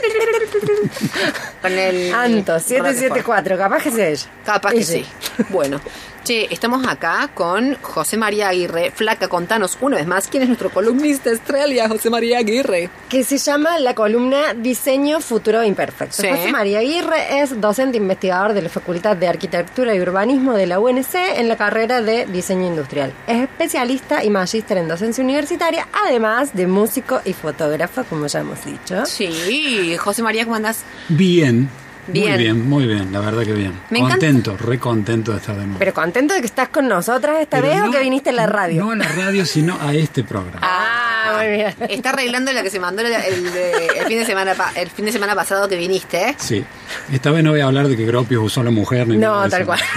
con 1.62 1.72
el. 1.72 2.14
Anto, 2.14 2.58
774, 2.60 3.58
capaz 3.58 3.82
que 3.82 3.90
sea 3.90 4.08
ella. 4.08 4.26
Capaz 4.44 4.70
que 4.70 4.78
Y 4.78 4.84
sí. 4.84 5.06
Bueno, 5.48 5.80
che, 6.24 6.48
estamos 6.50 6.86
acá 6.86 7.30
con 7.34 7.74
José 7.80 8.16
María 8.16 8.48
Aguirre. 8.48 8.90
Flaca, 8.94 9.28
contanos 9.28 9.78
una 9.80 9.96
vez 9.96 10.06
más 10.06 10.28
quién 10.28 10.42
es 10.42 10.48
nuestro 10.48 10.70
columnista 10.70 11.30
estrella, 11.30 11.88
José 11.88 12.10
María 12.10 12.38
Aguirre. 12.38 12.90
que 13.08 13.24
se 13.24 13.38
llama 13.38 13.78
la 13.78 13.94
columna 13.94 14.54
Diseño 14.54 15.20
Futuro 15.20 15.64
Imperfecto. 15.64 16.22
Sí. 16.22 16.28
José 16.28 16.52
María 16.52 16.80
Aguirre 16.80 17.40
es 17.40 17.60
docente 17.60 17.96
investigador 17.96 18.52
de 18.52 18.62
la 18.62 18.68
Facultad 18.68 19.16
de 19.16 19.28
Arquitectura 19.28 19.94
y 19.94 20.00
Urbanismo 20.00 20.52
de 20.52 20.66
la 20.66 20.78
UNC 20.78 21.14
en 21.36 21.48
la 21.48 21.56
carrera 21.56 22.02
de 22.02 22.26
Diseño 22.26 22.66
Industrial. 22.66 23.12
Es 23.26 23.42
especialista 23.42 24.22
y 24.24 24.30
magíster 24.30 24.78
en 24.78 24.88
docencia 24.88 25.24
universitaria, 25.24 25.88
además 26.06 26.54
de 26.54 26.66
músico 26.66 27.20
y 27.24 27.32
fotógrafo, 27.32 28.04
como 28.04 28.26
ya 28.26 28.40
hemos 28.40 28.64
dicho. 28.64 29.06
Sí, 29.06 29.96
José 29.96 30.22
María, 30.22 30.44
¿cómo 30.44 30.56
andás? 30.56 30.84
Bien. 31.08 31.68
Bien. 32.08 32.32
Muy 32.34 32.42
bien, 32.42 32.68
muy 32.68 32.86
bien, 32.86 33.12
la 33.12 33.20
verdad 33.20 33.42
que 33.44 33.52
bien. 33.52 33.72
Me 33.90 33.98
encanta. 33.98 34.16
contento, 34.16 34.56
re 34.56 34.78
contento 34.78 35.32
de 35.32 35.38
estar 35.38 35.54
de 35.56 35.62
nuevo. 35.64 35.78
Pero 35.78 35.92
contento 35.94 36.34
de 36.34 36.40
que 36.40 36.46
estás 36.46 36.68
con 36.70 36.88
nosotras 36.88 37.36
esta 37.40 37.60
Pero 37.60 37.68
vez 37.72 37.82
o 37.88 37.90
que 37.90 38.00
viniste 38.00 38.30
a 38.30 38.32
la 38.32 38.46
radio. 38.46 38.84
No 38.84 38.90
a 38.92 38.96
la 38.96 39.08
radio, 39.08 39.44
sino 39.44 39.78
a 39.80 39.92
este 39.94 40.24
programa. 40.24 40.58
Ah, 40.62 41.34
muy 41.36 41.48
bien. 41.48 41.74
Está 41.88 42.10
arreglando 42.10 42.52
la 42.52 42.62
que 42.62 42.70
se 42.70 42.80
mandó 42.80 43.02
el, 43.02 43.12
el 43.12 43.52
de- 43.52 43.86
el 43.98 44.06
fin, 44.06 44.18
de 44.18 44.24
semana, 44.24 44.54
el 44.74 44.88
fin 44.90 45.04
de 45.04 45.12
semana 45.12 45.34
pasado 45.34 45.68
que 45.68 45.76
viniste, 45.76 46.30
¿eh? 46.30 46.34
Sí. 46.38 46.64
Esta 47.12 47.30
vez 47.30 47.44
no 47.44 47.50
voy 47.50 47.60
a 47.60 47.66
hablar 47.66 47.88
de 47.88 47.96
que 47.96 48.04
Gropius 48.06 48.42
usó 48.42 48.62
a 48.62 48.64
la 48.64 48.70
mujer 48.70 49.06
ni 49.06 49.16
No, 49.18 49.48
tal 49.48 49.66
cual. 49.66 49.80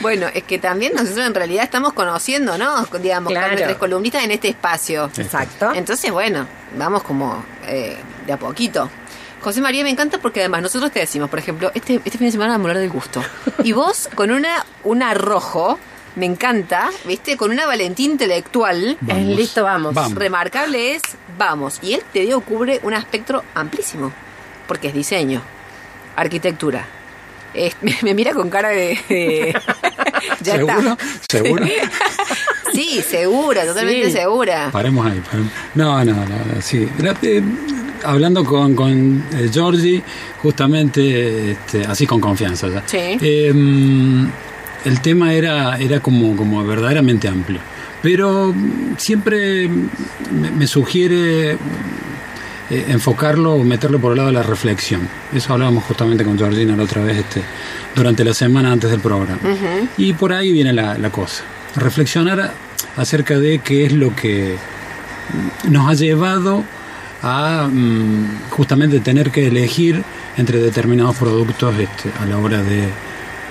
Bueno, 0.00 0.26
es 0.34 0.42
que 0.42 0.58
también 0.58 0.92
nosotros 0.94 1.26
en 1.26 1.34
realidad 1.34 1.64
estamos 1.64 1.94
conociendo, 1.94 2.58
¿no? 2.58 2.84
Digamos, 3.00 3.30
Claro. 3.32 3.46
con 3.46 3.54
nuestros 3.54 3.78
columnistas 3.78 4.22
en 4.24 4.32
este 4.32 4.48
espacio. 4.48 5.10
Exacto. 5.16 5.72
Entonces, 5.74 6.10
bueno, 6.10 6.46
vamos 6.76 7.02
como 7.04 7.42
eh, 7.66 7.96
de 8.26 8.32
a 8.34 8.36
poquito. 8.38 8.90
José 9.44 9.60
María 9.60 9.84
me 9.84 9.90
encanta 9.90 10.16
porque 10.18 10.40
además 10.40 10.62
nosotros 10.62 10.90
te 10.90 11.00
decimos, 11.00 11.28
por 11.28 11.38
ejemplo, 11.38 11.70
este, 11.74 11.96
este 11.96 12.16
fin 12.16 12.28
de 12.28 12.32
semana 12.32 12.52
vamos 12.52 12.64
a 12.66 12.70
hablar 12.70 12.80
del 12.82 12.90
gusto. 12.90 13.22
Y 13.62 13.72
vos 13.72 14.08
con 14.14 14.30
una, 14.30 14.64
una 14.84 15.12
rojo, 15.12 15.78
me 16.16 16.24
encanta, 16.24 16.88
¿viste? 17.04 17.36
Con 17.36 17.50
una 17.50 17.66
valentía 17.66 18.06
intelectual. 18.06 18.96
Vamos. 19.02 19.36
Listo, 19.36 19.62
vamos. 19.62 19.92
Vamos. 19.94 20.14
Remarcable 20.14 20.94
es, 20.94 21.02
vamos. 21.36 21.78
Y 21.82 21.92
él 21.92 22.02
te 22.12 22.20
dio, 22.20 22.40
cubre 22.40 22.80
un 22.84 22.94
espectro 22.94 23.44
amplísimo. 23.54 24.12
Porque 24.66 24.88
es 24.88 24.94
diseño, 24.94 25.42
arquitectura. 26.16 26.86
Es- 27.52 27.76
me, 27.82 27.94
me 28.02 28.14
mira 28.14 28.32
con 28.32 28.48
cara 28.48 28.70
de. 28.70 28.98
de- 29.10 29.60
ya 30.40 30.54
¿Seguro? 30.56 30.78
está. 30.78 30.96
¿Seguro? 31.28 31.66
Sí, 32.72 33.02
segura, 33.02 33.66
totalmente 33.66 34.06
Sí. 34.06 34.12
segura. 34.12 34.70
Paremos 34.72 35.06
ahí. 35.06 35.20
paremos. 35.20 35.52
No, 35.74 36.02
no, 36.02 36.14
no, 36.14 36.24
no, 36.24 36.62
sí. 36.62 36.88
La- 36.98 37.14
eh, 37.22 37.42
hablando 38.04 38.44
con, 38.44 38.74
con 38.74 39.24
eh, 39.34 39.48
Georgie, 39.52 40.02
justamente 40.42 41.52
este, 41.52 41.84
así 41.84 42.06
con 42.06 42.20
confianza 42.20 42.68
ya. 42.68 42.82
Sí. 42.86 42.98
Eh, 43.20 43.52
mm, 43.52 44.26
el 44.84 45.00
tema 45.00 45.32
era, 45.32 45.78
era 45.78 46.00
como, 46.00 46.36
como 46.36 46.64
verdaderamente 46.64 47.28
amplio. 47.28 47.60
Pero 48.02 48.54
siempre 48.98 49.68
me, 49.68 50.50
me 50.50 50.66
sugiere 50.66 51.56
eh, 52.70 52.86
enfocarlo 52.88 53.54
o 53.54 53.64
meterlo 53.64 53.98
por 53.98 54.12
el 54.12 54.18
lado 54.18 54.28
de 54.28 54.34
la 54.34 54.42
reflexión. 54.42 55.06
Eso 55.34 55.52
hablábamos 55.52 55.84
justamente 55.84 56.24
con 56.24 56.38
Georgina 56.38 56.74
la 56.76 56.84
otra 56.84 57.02
vez 57.02 57.18
este, 57.18 57.42
durante 57.94 58.24
la 58.24 58.32
semana 58.32 58.72
antes 58.72 58.90
del 58.90 59.00
programa. 59.00 59.38
Y 59.98 60.14
por 60.14 60.32
ahí 60.32 60.50
viene 60.50 60.72
la, 60.72 60.96
la 60.96 61.10
cosa. 61.10 61.44
Reflexionar 61.76 62.52
acerca 62.96 63.38
de 63.38 63.58
qué 63.58 63.84
es 63.84 63.92
lo 63.92 64.14
que 64.16 64.56
nos 65.68 65.88
ha 65.88 65.94
llevado 65.94 66.64
a 67.24 67.68
mm, 67.68 68.50
justamente 68.50 69.00
tener 69.00 69.30
que 69.30 69.46
elegir 69.46 70.02
entre 70.36 70.58
determinados 70.58 71.16
productos 71.16 71.74
este, 71.78 72.10
a 72.20 72.26
la 72.26 72.36
hora 72.36 72.62
de 72.62 72.90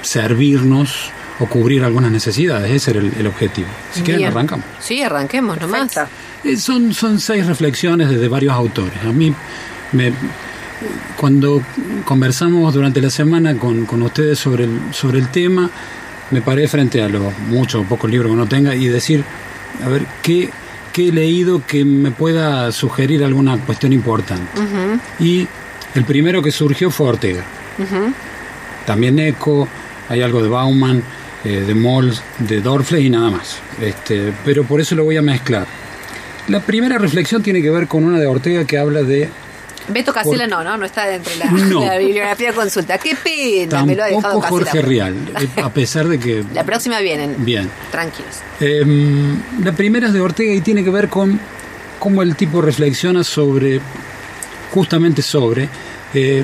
servirnos 0.03 1.09
o 1.39 1.47
cubrir 1.47 1.83
algunas 1.83 2.11
necesidades. 2.11 2.71
Ese 2.71 2.91
era 2.91 2.99
el, 2.99 3.11
el 3.17 3.25
objetivo. 3.25 3.67
Si 3.91 4.03
quieren, 4.03 4.25
arrancamos. 4.25 4.65
Sí, 4.79 5.01
arranquemos 5.01 5.59
nomás. 5.59 5.97
Eh, 6.43 6.55
Son, 6.55 6.93
son 6.93 7.19
seis 7.19 7.47
reflexiones 7.47 8.09
desde 8.09 8.27
varios 8.27 8.53
autores. 8.53 8.93
A 9.03 9.11
mí, 9.11 9.33
me, 9.93 10.13
cuando 11.17 11.63
conversamos 12.05 12.73
durante 12.75 13.01
la 13.01 13.09
semana 13.09 13.57
con, 13.57 13.87
con 13.87 14.03
ustedes 14.03 14.37
sobre 14.37 14.65
el, 14.65 14.79
sobre 14.91 15.17
el 15.17 15.29
tema, 15.29 15.67
me 16.29 16.43
paré 16.43 16.67
frente 16.67 17.01
a 17.01 17.09
los 17.09 17.35
muchos 17.47 17.81
o 17.81 17.85
pocos 17.85 18.09
libros 18.09 18.29
que 18.29 18.33
uno 18.33 18.45
tenga 18.45 18.75
y 18.75 18.85
decir, 18.85 19.23
a 19.83 19.89
ver, 19.89 20.05
¿qué, 20.21 20.51
qué 20.93 21.09
he 21.09 21.11
leído 21.11 21.61
que 21.65 21.83
me 21.83 22.11
pueda 22.11 22.71
sugerir 22.71 23.23
alguna 23.23 23.57
cuestión 23.57 23.91
importante? 23.91 24.61
Y 25.19 25.47
el 25.95 26.05
primero 26.05 26.41
que 26.41 26.51
surgió 26.51 26.89
fue 26.91 27.07
Ortega. 27.07 27.43
También 28.85 29.19
Eco, 29.19 29.67
hay 30.07 30.21
algo 30.21 30.41
de 30.41 30.49
Bauman, 30.49 31.03
eh, 31.43 31.63
de 31.67 31.73
Moll, 31.73 32.13
de 32.39 32.61
Dorfle 32.61 33.01
y 33.01 33.09
nada 33.09 33.31
más. 33.31 33.57
Este, 33.81 34.31
pero 34.45 34.63
por 34.63 34.79
eso 34.79 34.95
lo 34.95 35.03
voy 35.03 35.17
a 35.17 35.21
mezclar. 35.21 35.67
La 36.47 36.59
primera 36.61 36.97
reflexión 36.97 37.41
tiene 37.41 37.61
que 37.61 37.69
ver 37.69 37.87
con 37.87 38.03
una 38.03 38.19
de 38.19 38.27
Ortega 38.27 38.65
que 38.65 38.77
habla 38.77 39.03
de 39.03 39.29
Beto 39.89 40.13
Casella 40.13 40.47
Por- 40.47 40.49
no, 40.49 40.63
¿no? 40.63 40.77
No 40.77 40.85
está 40.85 41.05
dentro 41.05 41.31
de 41.33 41.39
la, 41.39 41.51
No. 41.51 41.85
la 41.85 41.97
bibliografía 41.97 42.49
de 42.49 42.55
consulta. 42.55 42.97
Qué 42.97 43.15
pena, 43.15 43.85
me 43.85 43.95
lo 43.95 44.03
ha 44.03 44.07
dejado. 44.07 44.41
Jorge 44.41 44.81
Rial, 44.81 45.15
eh, 45.39 45.61
a 45.61 45.69
pesar 45.69 46.07
de 46.07 46.19
que 46.19 46.43
La 46.53 46.63
próxima 46.63 46.99
vienen. 46.99 47.35
bien. 47.43 47.69
Tranquilos. 47.91 48.35
Eh, 48.59 48.83
la 49.63 49.71
primera 49.73 50.07
es 50.07 50.13
de 50.13 50.21
Ortega 50.21 50.53
y 50.53 50.61
tiene 50.61 50.83
que 50.83 50.89
ver 50.89 51.09
con 51.09 51.39
cómo 51.99 52.21
el 52.21 52.35
tipo 52.35 52.61
reflexiona 52.61 53.23
sobre, 53.23 53.79
justamente 54.73 55.21
sobre, 55.21 55.69
eh, 56.13 56.43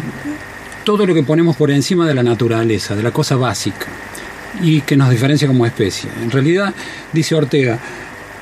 todo 0.84 1.06
lo 1.06 1.14
que 1.14 1.24
ponemos 1.24 1.56
por 1.56 1.72
encima 1.72 2.08
de 2.08 2.14
la 2.16 2.24
naturaleza, 2.24 2.96
de 2.96 3.04
la 3.04 3.12
cosa 3.12 3.36
básica, 3.36 3.86
y 4.62 4.82
que 4.82 4.98
nos 4.98 5.10
diferencia 5.10 5.48
como 5.48 5.66
especie. 5.66 6.10
En 6.22 6.32
realidad, 6.32 6.74
dice 7.14 7.36
Ortega, 7.36 7.78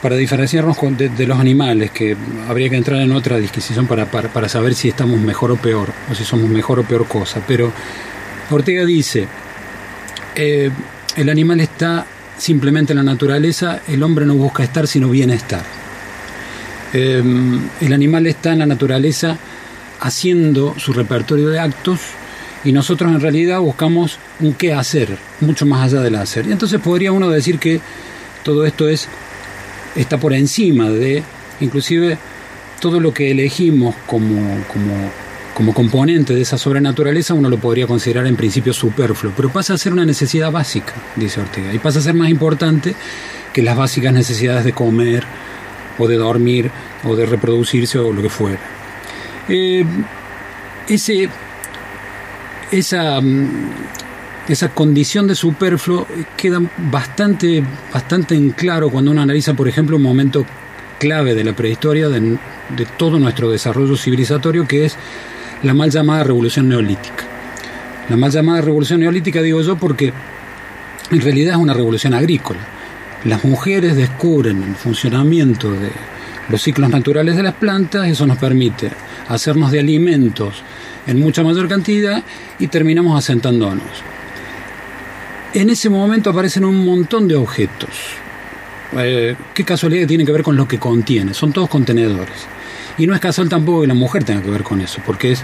para 0.01 0.15
diferenciarnos 0.15 0.77
con- 0.77 0.95
de, 0.97 1.27
los 1.27 1.39
animales, 1.39 1.91
que 1.91 2.15
habría 2.47 2.69
que 2.69 2.75
entrar 2.77 3.01
en 3.01 3.11
otra 3.11 3.37
disquisición 3.37 3.87
para, 3.87 4.05
para, 4.05 4.29
para 4.29 4.47
saber 4.47 4.75
si 4.75 4.89
estamos 4.89 5.19
mejor 5.19 5.51
o 5.51 5.55
peor, 5.57 5.89
o 6.11 6.15
si 6.15 6.23
somos 6.23 6.49
mejor 6.49 6.79
o 6.79 6.83
peor 6.83 7.07
cosa, 7.07 7.41
pero 7.47 7.71
Ortega 8.51 8.85
dice, 8.85 9.27
eh, 10.35 10.69
el 11.15 11.29
animal 11.29 11.59
está 11.61 12.05
simplemente 12.37 12.93
en 12.93 12.97
la 12.97 13.03
naturaleza, 13.03 13.81
el 13.87 14.03
hombre 14.03 14.25
no 14.25 14.35
busca 14.35 14.63
estar 14.63 14.87
sino 14.87 15.09
bienestar. 15.09 15.63
Eh, 16.93 17.21
el 17.81 17.93
animal 17.93 18.27
está 18.27 18.53
en 18.53 18.59
la 18.59 18.65
naturaleza 18.65 19.37
haciendo 19.99 20.75
su 20.77 20.93
repertorio 20.93 21.49
de 21.49 21.59
actos 21.59 21.99
y 22.63 22.71
nosotros 22.71 23.11
en 23.11 23.19
realidad 23.19 23.59
buscamos 23.59 24.19
un 24.39 24.53
qué 24.53 24.73
hacer, 24.73 25.17
mucho 25.41 25.65
más 25.65 25.91
allá 25.91 26.01
del 26.01 26.15
hacer. 26.15 26.47
Y 26.47 26.51
entonces 26.51 26.79
podría 26.79 27.11
uno 27.11 27.29
decir 27.29 27.59
que 27.59 27.81
todo 28.43 28.65
esto 28.65 28.87
es 28.87 29.09
está 29.97 30.17
por 30.17 30.33
encima 30.33 30.89
de 30.89 31.23
inclusive 31.59 32.17
todo 32.79 32.99
lo 32.99 33.13
que 33.13 33.31
elegimos 33.31 33.95
como, 34.05 34.63
como, 34.67 34.93
como 35.53 35.73
componente 35.73 36.33
de 36.33 36.41
esa 36.41 36.57
sobrenaturaleza 36.57 37.33
uno 37.33 37.49
lo 37.49 37.57
podría 37.57 37.87
considerar 37.87 38.27
en 38.27 38.35
principio 38.35 38.73
superfluo, 38.73 39.33
pero 39.35 39.49
pasa 39.49 39.73
a 39.73 39.77
ser 39.77 39.93
una 39.93 40.05
necesidad 40.05 40.51
básica, 40.51 40.93
dice 41.15 41.41
Ortega, 41.41 41.73
y 41.73 41.79
pasa 41.79 41.99
a 41.99 42.03
ser 42.03 42.13
más 42.13 42.29
importante 42.29 42.95
que 43.51 43.63
las 43.63 43.75
básicas 43.75 44.13
necesidades 44.13 44.63
de 44.63 44.73
comer 44.73 45.23
o 45.97 46.07
de 46.07 46.15
dormir 46.15 46.71
o 47.03 47.15
de 47.15 47.25
reproducirse 47.25 47.97
o 47.97 48.13
lo 48.13 48.21
que 48.21 48.29
fuera. 48.29 48.59
Eh, 49.49 49.83
ese, 50.87 51.29
esa, 52.71 53.19
mm, 53.19 53.71
esa 54.47 54.69
condición 54.69 55.27
de 55.27 55.35
superfluo 55.35 56.07
queda 56.37 56.61
bastante, 56.91 57.63
bastante 57.93 58.35
en 58.35 58.51
claro 58.51 58.89
cuando 58.89 59.11
uno 59.11 59.21
analiza, 59.21 59.53
por 59.53 59.67
ejemplo, 59.67 59.97
un 59.97 60.03
momento 60.03 60.45
clave 60.99 61.35
de 61.35 61.43
la 61.43 61.53
prehistoria, 61.53 62.09
de, 62.09 62.19
de 62.19 62.85
todo 62.97 63.19
nuestro 63.19 63.49
desarrollo 63.51 63.95
civilizatorio, 63.97 64.67
que 64.67 64.85
es 64.85 64.95
la 65.63 65.73
mal 65.73 65.89
llamada 65.89 66.23
revolución 66.23 66.69
neolítica. 66.69 67.25
La 68.09 68.15
mal 68.15 68.31
llamada 68.31 68.61
revolución 68.61 69.01
neolítica 69.01 69.41
digo 69.41 69.61
yo 69.61 69.75
porque 69.77 70.13
en 71.11 71.21
realidad 71.21 71.55
es 71.55 71.59
una 71.59 71.73
revolución 71.73 72.13
agrícola. 72.13 72.59
Las 73.25 73.43
mujeres 73.43 73.95
descubren 73.95 74.63
el 74.63 74.75
funcionamiento 74.75 75.71
de 75.71 75.91
los 76.49 76.61
ciclos 76.61 76.89
naturales 76.89 77.35
de 77.35 77.43
las 77.43 77.55
plantas, 77.55 78.07
eso 78.07 78.25
nos 78.25 78.37
permite 78.37 78.91
hacernos 79.27 79.71
de 79.71 79.79
alimentos 79.79 80.63
en 81.05 81.19
mucha 81.19 81.43
mayor 81.43 81.67
cantidad 81.67 82.23
y 82.59 82.67
terminamos 82.67 83.17
asentándonos. 83.17 84.16
En 85.53 85.69
ese 85.69 85.89
momento 85.89 86.29
aparecen 86.29 86.65
un 86.65 86.85
montón 86.85 87.27
de 87.27 87.35
objetos. 87.35 87.89
Eh, 88.97 89.35
qué 89.53 89.63
casualidad 89.63 90.01
que 90.01 90.07
tiene 90.07 90.25
que 90.25 90.31
ver 90.31 90.43
con 90.43 90.55
lo 90.55 90.67
que 90.67 90.77
contiene. 90.79 91.33
Son 91.33 91.51
todos 91.51 91.69
contenedores. 91.69 92.47
Y 92.97 93.05
no 93.07 93.13
es 93.13 93.19
casual 93.19 93.49
tampoco 93.49 93.81
que 93.81 93.87
la 93.87 93.93
mujer 93.93 94.23
tenga 94.23 94.41
que 94.41 94.49
ver 94.49 94.63
con 94.63 94.81
eso, 94.81 95.01
porque 95.05 95.31
es 95.33 95.41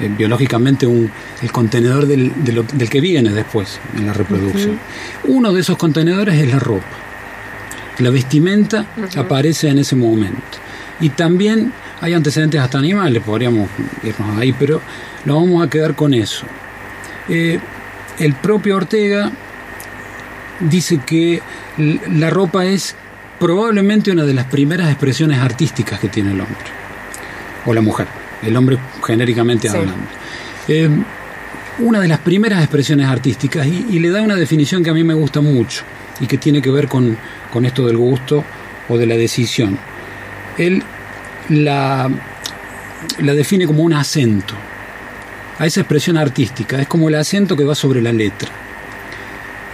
eh, 0.00 0.10
biológicamente 0.16 0.86
un, 0.86 1.10
el 1.42 1.52
contenedor 1.52 2.06
del, 2.06 2.32
de 2.44 2.52
lo- 2.52 2.62
del 2.64 2.88
que 2.88 3.00
viene 3.00 3.30
después 3.30 3.78
en 3.96 4.06
la 4.06 4.12
reproducción. 4.12 4.78
Uno 5.24 5.52
de 5.52 5.60
esos 5.60 5.76
contenedores 5.76 6.34
es 6.40 6.48
la 6.48 6.58
ropa. 6.58 6.84
La 7.98 8.10
vestimenta 8.10 8.86
aparece 9.16 9.68
en 9.68 9.78
ese 9.78 9.94
momento. 9.96 10.58
Y 11.00 11.10
también 11.10 11.72
hay 12.00 12.12
antecedentes 12.12 12.60
hasta 12.60 12.78
animales, 12.78 13.22
podríamos 13.24 13.68
irnos 14.02 14.36
ahí, 14.38 14.52
pero 14.52 14.80
nos 15.24 15.36
vamos 15.42 15.64
a 15.66 15.70
quedar 15.70 15.94
con 15.94 16.12
eso. 16.14 16.44
Eh, 17.28 17.58
el 18.18 18.34
propio 18.34 18.76
Ortega 18.76 19.30
dice 20.60 21.00
que 21.04 21.42
la 21.76 22.30
ropa 22.30 22.64
es 22.66 22.94
probablemente 23.40 24.10
una 24.12 24.24
de 24.24 24.34
las 24.34 24.46
primeras 24.46 24.88
expresiones 24.90 25.38
artísticas 25.40 25.98
que 26.00 26.08
tiene 26.08 26.30
el 26.32 26.40
hombre, 26.40 26.56
o 27.66 27.74
la 27.74 27.80
mujer, 27.80 28.06
el 28.42 28.56
hombre 28.56 28.78
genéricamente 29.04 29.68
Sí. 29.68 29.76
hablando. 29.76 30.06
Eh, 30.68 30.88
una 31.80 31.98
de 32.00 32.06
las 32.08 32.20
primeras 32.20 32.60
expresiones 32.60 33.08
artísticas 33.08 33.66
y, 33.66 33.86
y 33.90 33.98
le 33.98 34.10
da 34.10 34.22
una 34.22 34.36
definición 34.36 34.84
que 34.84 34.90
a 34.90 34.94
mí 34.94 35.02
me 35.02 35.14
gusta 35.14 35.40
mucho 35.40 35.82
y 36.20 36.26
que 36.28 36.38
tiene 36.38 36.62
que 36.62 36.70
ver 36.70 36.86
con, 36.86 37.16
con 37.52 37.64
esto 37.66 37.84
del 37.86 37.96
gusto 37.96 38.44
o 38.88 38.96
de 38.96 39.06
la 39.06 39.16
decisión. 39.16 39.76
Él 40.56 40.84
la, 41.48 42.08
la 43.18 43.34
define 43.34 43.66
como 43.66 43.82
un 43.82 43.92
acento 43.92 44.54
a 45.58 45.66
esa 45.66 45.80
expresión 45.80 46.16
artística, 46.16 46.80
es 46.80 46.88
como 46.88 47.08
el 47.08 47.14
acento 47.14 47.56
que 47.56 47.64
va 47.64 47.74
sobre 47.74 48.00
la 48.02 48.12
letra. 48.12 48.48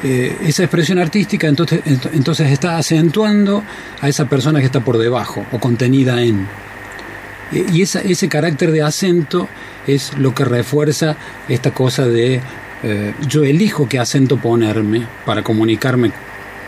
Eh, 0.03 0.35
esa 0.47 0.63
expresión 0.63 0.99
artística 0.99 1.47
entonces, 1.47 1.85
ent- 1.85 2.11
entonces 2.15 2.51
está 2.51 2.79
acentuando 2.79 3.63
a 4.01 4.09
esa 4.09 4.25
persona 4.27 4.59
que 4.61 4.67
está 4.67 4.81
por 4.81 4.97
debajo 4.97 5.45
o 5.53 5.59
contenida 5.59 6.23
en. 6.23 6.47
Eh, 7.53 7.67
Y 7.73 7.83
esa, 7.83 8.01
ese 8.01 8.29
carácter 8.29 8.71
de 8.73 8.83
acento 8.83 9.49
es 9.87 10.17
lo 10.17 10.35
que 10.35 10.45
refuerza 10.45 11.17
esta 11.49 11.73
cosa 11.73 12.07
de 12.07 12.41
eh, 12.83 13.13
yo 13.29 13.45
elijo 13.45 13.89
qué 13.89 13.99
acento 13.99 14.39
ponerme 14.39 15.07
para 15.27 15.43
comunicarme 15.43 16.13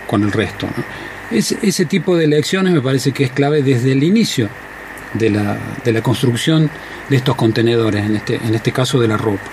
con 0.06 0.22
el 0.24 0.32
resto. 0.32 0.66
¿no? 0.66 0.84
Ese, 1.36 1.56
ese 1.62 1.86
tipo 1.86 2.16
de 2.16 2.26
lecciones 2.26 2.74
me 2.74 2.82
parece 2.82 3.12
que 3.12 3.24
es 3.24 3.30
clave 3.30 3.62
desde 3.62 3.92
el 3.92 4.02
inicio 4.02 4.50
de 5.14 5.30
la, 5.30 5.58
de 5.84 5.92
la 5.92 6.02
construcción 6.02 6.70
de 7.08 7.16
estos 7.16 7.36
contenedores, 7.36 8.04
en 8.04 8.16
este, 8.16 8.36
en 8.36 8.54
este 8.54 8.72
caso 8.72 8.98
de 9.00 9.08
la 9.08 9.16
ropa. 9.16 9.50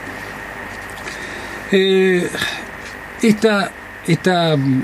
Eh, 1.72 2.28
esta, 3.22 3.72
esta 4.08 4.56
mm, 4.58 4.82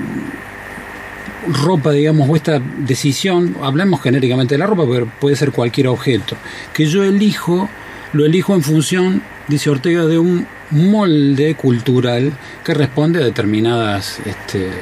ropa, 1.64 1.92
digamos, 1.92 2.28
o 2.28 2.36
esta 2.36 2.60
decisión, 2.78 3.56
hablamos 3.62 4.02
genéricamente 4.02 4.54
de 4.54 4.58
la 4.58 4.66
ropa, 4.66 4.84
pero 4.90 5.06
puede 5.20 5.36
ser 5.36 5.52
cualquier 5.52 5.88
objeto, 5.88 6.36
que 6.72 6.86
yo 6.86 7.02
elijo, 7.04 7.68
lo 8.12 8.24
elijo 8.24 8.54
en 8.54 8.62
función, 8.62 9.22
dice 9.48 9.70
Ortega, 9.70 10.06
de 10.06 10.18
un 10.18 10.46
molde 10.70 11.54
cultural 11.54 12.32
que 12.64 12.74
responde 12.74 13.20
a 13.20 13.24
determinadas 13.24 14.18
este, 14.24 14.66
eh, 14.66 14.72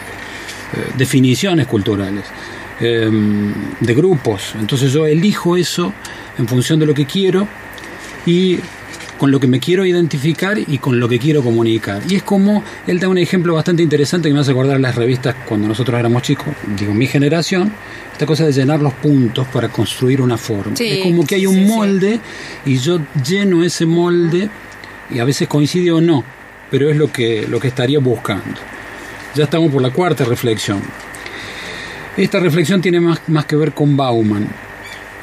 definiciones 0.97 1.67
culturales, 1.67 2.25
eh, 2.81 3.11
de 3.81 3.95
grupos. 3.95 4.55
Entonces 4.59 4.93
yo 4.93 5.07
elijo 5.07 5.57
eso 5.57 5.93
en 6.39 6.49
función 6.49 6.79
de 6.79 6.87
lo 6.87 6.95
que 6.95 7.07
quiero 7.07 7.47
y 8.27 8.59
con 9.19 9.31
lo 9.31 9.39
que 9.41 9.47
me 9.47 9.61
quiero 9.61 9.87
identificar 9.87 10.59
y 10.59 10.79
con 10.79 10.99
lo 10.99 11.09
que 11.09 11.19
quiero 11.19 11.43
comunicar. 11.43 12.03
Y 12.09 12.17
es 12.17 12.23
como 12.23 12.63
él 12.87 12.99
da 12.99 13.09
un 13.09 13.19
ejemplo 13.19 13.55
bastante 13.55 13.83
interesante 13.83 14.29
que 14.29 14.35
me 14.35 14.41
hace 14.41 14.51
acordar 14.51 14.81
las 14.81 14.97
revistas 14.97 15.35
cuando 15.47 15.69
nosotros 15.69 15.99
éramos 15.99 16.23
chicos, 16.23 16.49
digo, 16.77 16.93
mi 16.93 17.07
generación, 17.07 17.73
esta 18.13 18.27
cosa 18.27 18.45
de 18.45 18.53
llenar 18.53 18.81
los 18.81 18.93
puntos 18.95 19.47
para 19.49 19.69
construir 19.69 20.21
una 20.21 20.37
forma. 20.37 20.77
Sí, 20.77 20.89
es 20.89 21.03
como 21.03 21.27
que 21.27 21.37
hay 21.37 21.47
un 21.47 21.55
sí, 21.55 21.65
sí. 21.65 21.73
molde 21.73 22.21
y 22.67 22.79
yo 22.79 23.01
lleno 23.27 23.63
ese 23.63 23.87
molde 23.87 24.51
y 25.11 25.19
a 25.19 25.25
veces 25.25 25.49
coincide 25.49 25.93
o 25.93 26.01
no, 26.01 26.25
pero 26.71 26.91
es 26.91 26.97
lo 26.97 27.11
que, 27.13 27.47
lo 27.49 27.61
que 27.61 27.69
estaría 27.69 28.01
buscando. 28.01 28.61
Ya 29.35 29.45
estamos 29.45 29.73
por 29.73 29.83
la 29.83 29.91
cuarta 29.91 30.25
reflexión. 30.25 30.81
Esta 32.17 32.39
reflexión 32.41 32.81
tiene 32.81 33.01
más, 33.01 33.21
más 33.29 33.45
que 33.47 33.57
ver 33.57 33.73
con 33.73 33.97
Bauman. 33.97 34.47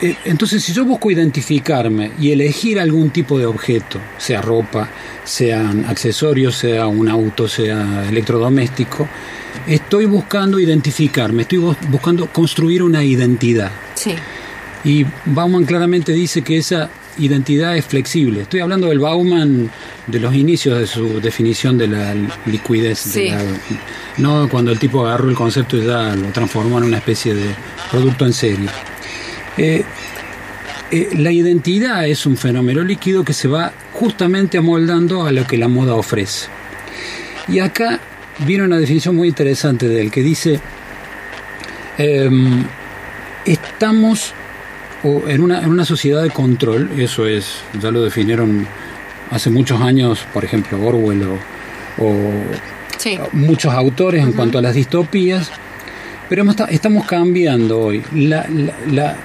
Eh, 0.01 0.15
Entonces, 0.25 0.63
si 0.63 0.73
yo 0.73 0.83
busco 0.83 1.11
identificarme 1.11 2.11
y 2.19 2.31
elegir 2.31 2.79
algún 2.79 3.11
tipo 3.11 3.37
de 3.39 3.45
objeto, 3.45 3.99
sea 4.17 4.41
ropa, 4.41 4.89
sean 5.23 5.85
accesorios, 5.87 6.55
sea 6.55 6.87
un 6.87 7.07
auto, 7.07 7.47
sea 7.47 8.05
electrodoméstico, 8.09 9.07
estoy 9.67 10.05
buscando 10.05 10.59
identificarme, 10.59 11.43
estoy 11.43 11.59
bus- 11.59 11.77
buscando 11.89 12.27
construir 12.27 12.81
una 12.83 13.03
identidad. 13.03 13.71
Sí. 13.93 14.15
Y 14.83 15.05
Bauman 15.25 15.65
claramente 15.65 16.11
dice 16.11 16.41
que 16.41 16.57
esa 16.57 16.89
identidad 17.17 17.75
es 17.77 17.85
flexible. 17.85 18.41
Estoy 18.41 18.59
hablando 18.61 18.87
del 18.87 18.99
Bauman 18.99 19.69
de 20.07 20.19
los 20.19 20.33
inicios 20.33 20.79
de 20.79 20.87
su 20.87 21.19
definición 21.21 21.77
de 21.77 21.87
la 21.87 22.13
liquidez. 22.45 23.13
de 23.13 23.29
la- 23.31 23.41
no 24.17 24.47
cuando 24.49 24.71
el 24.71 24.79
tipo 24.79 25.05
agarró 25.05 25.29
el 25.29 25.35
concepto 25.35 25.77
y 25.77 25.85
ya 25.85 26.15
lo 26.15 26.27
transformó 26.31 26.77
en 26.79 26.85
una 26.85 26.97
especie 26.97 27.33
de 27.33 27.55
producto 27.89 28.25
en 28.25 28.33
serie. 28.33 28.69
Eh, 29.57 29.83
eh, 30.91 31.09
la 31.17 31.31
identidad 31.31 32.05
es 32.07 32.25
un 32.25 32.35
fenómeno 32.37 32.81
líquido 32.83 33.23
que 33.23 33.33
se 33.33 33.47
va 33.47 33.71
justamente 33.93 34.57
amoldando 34.57 35.25
a 35.25 35.31
lo 35.31 35.45
que 35.47 35.57
la 35.57 35.67
moda 35.67 35.95
ofrece. 35.95 36.47
Y 37.47 37.59
acá 37.59 37.99
viene 38.39 38.63
una 38.65 38.77
definición 38.79 39.15
muy 39.15 39.27
interesante 39.29 39.87
de 39.87 40.01
él 40.01 40.11
que 40.11 40.21
dice, 40.21 40.59
em, 41.97 42.65
estamos 43.45 44.33
o 45.03 45.27
en 45.27 45.41
una, 45.41 45.59
en 45.61 45.69
una 45.69 45.85
sociedad 45.85 46.21
de 46.21 46.29
control, 46.29 46.89
eso 46.97 47.25
es, 47.27 47.61
ya 47.81 47.91
lo 47.91 48.01
definieron 48.03 48.67
hace 49.31 49.49
muchos 49.49 49.81
años, 49.81 50.19
por 50.33 50.43
ejemplo, 50.45 50.79
Orwell 50.85 51.23
o, 51.23 52.03
o 52.03 52.13
Sí. 52.97 53.17
muchos 53.31 53.73
autores 53.73 54.23
en 54.23 54.31
cuanto 54.33 54.59
a 54.59 54.61
las 54.61 54.75
distopías, 54.75 55.49
pero 56.29 56.45
estamos 56.69 57.05
cambiando 57.07 57.79
hoy. 57.79 58.03
La, 58.13 58.45
la, 58.49 58.73
la- 58.91 59.15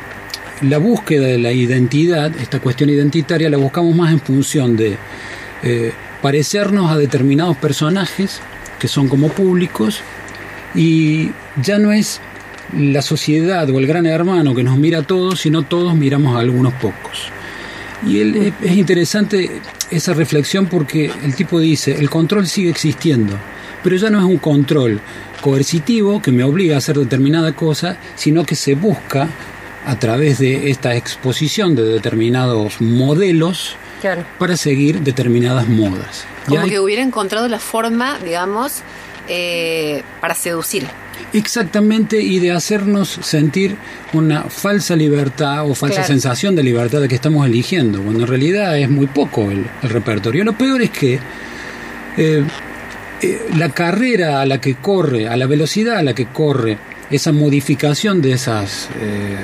la 0.62 0.78
búsqueda 0.78 1.26
de 1.26 1.36
la 1.36 1.52
identidad, 1.52 2.34
esta 2.40 2.60
cuestión 2.60 2.88
identitaria, 2.88 3.50
la 3.50 3.58
buscamos 3.58 3.94
más 3.94 4.10
en 4.10 4.20
función 4.20 4.74
de 4.74 4.96
eh, 5.62 5.92
parecernos 6.22 6.90
a 6.90 6.96
determinados 6.96 7.58
personajes 7.58 8.40
que 8.78 8.88
son 8.88 9.06
como 9.06 9.28
públicos 9.28 10.00
y 10.74 11.30
ya 11.62 11.78
no 11.78 11.92
es 11.92 12.22
la 12.76 13.02
sociedad 13.02 13.68
o 13.70 13.78
el 13.78 13.86
gran 13.86 14.06
hermano 14.06 14.54
que 14.54 14.62
nos 14.64 14.76
mira 14.78 15.00
a 15.00 15.02
todos, 15.02 15.40
sino 15.40 15.62
todos 15.62 15.94
miramos 15.94 16.36
a 16.36 16.40
algunos 16.40 16.72
pocos. 16.74 17.28
Y 18.06 18.20
él, 18.20 18.36
es- 18.36 18.52
es 18.70 18.76
interesante 18.76 19.60
esa 19.90 20.14
reflexión 20.14 20.66
porque 20.66 21.10
el 21.24 21.34
tipo 21.34 21.60
dice, 21.60 21.92
el 21.98 22.10
control 22.10 22.46
sigue 22.46 22.70
existiendo, 22.70 23.36
pero 23.82 23.96
ya 23.96 24.10
no 24.10 24.18
es 24.18 24.24
un 24.24 24.38
control 24.38 25.00
coercitivo 25.40 26.20
que 26.20 26.32
me 26.32 26.42
obliga 26.44 26.74
a 26.74 26.78
hacer 26.78 26.98
determinada 26.98 27.52
cosa, 27.54 27.96
sino 28.16 28.44
que 28.44 28.56
se 28.56 28.74
busca 28.74 29.28
a 29.86 29.96
través 29.98 30.38
de 30.38 30.70
esta 30.70 30.96
exposición 30.96 31.76
de 31.76 31.84
determinados 31.84 32.80
modelos 32.80 33.76
Claro. 34.00 34.24
para 34.38 34.56
seguir 34.56 35.00
determinadas 35.02 35.68
modas. 35.68 36.24
Como 36.48 36.62
hay- 36.62 36.70
que 36.70 36.80
hubiera 36.80 37.02
encontrado 37.02 37.46
la 37.48 37.60
forma, 37.60 38.18
digamos, 38.18 38.80
eh, 39.28 40.02
para 40.20 40.34
seducir. 40.34 40.86
Exactamente, 41.32 42.20
y 42.20 42.38
de 42.38 42.52
hacernos 42.52 43.18
sentir 43.22 43.76
una 44.12 44.44
falsa 44.44 44.96
libertad 44.96 45.68
o 45.68 45.74
falsa 45.74 45.96
Claro. 45.96 46.08
sensación 46.08 46.54
de 46.56 46.62
libertad 46.62 47.00
de 47.00 47.08
que 47.08 47.14
estamos 47.14 47.46
eligiendo, 47.46 48.00
cuando 48.00 48.22
en 48.22 48.28
realidad 48.28 48.78
es 48.78 48.88
muy 48.88 49.06
poco 49.06 49.50
el, 49.50 49.66
el 49.82 49.90
repertorio. 49.90 50.44
Lo 50.44 50.56
peor 50.56 50.82
es 50.82 50.90
que 50.90 51.18
eh, 52.16 52.44
eh, 53.22 53.40
la 53.56 53.70
carrera 53.70 54.40
a 54.40 54.46
la 54.46 54.60
que 54.60 54.74
corre, 54.76 55.28
a 55.28 55.36
la 55.36 55.46
velocidad 55.46 55.96
a 55.98 56.02
la 56.02 56.14
que 56.14 56.26
corre, 56.26 56.78
esa 57.10 57.32
modificación 57.32 58.20
de 58.20 58.32
esas, 58.32 58.88
eh, 59.00 59.36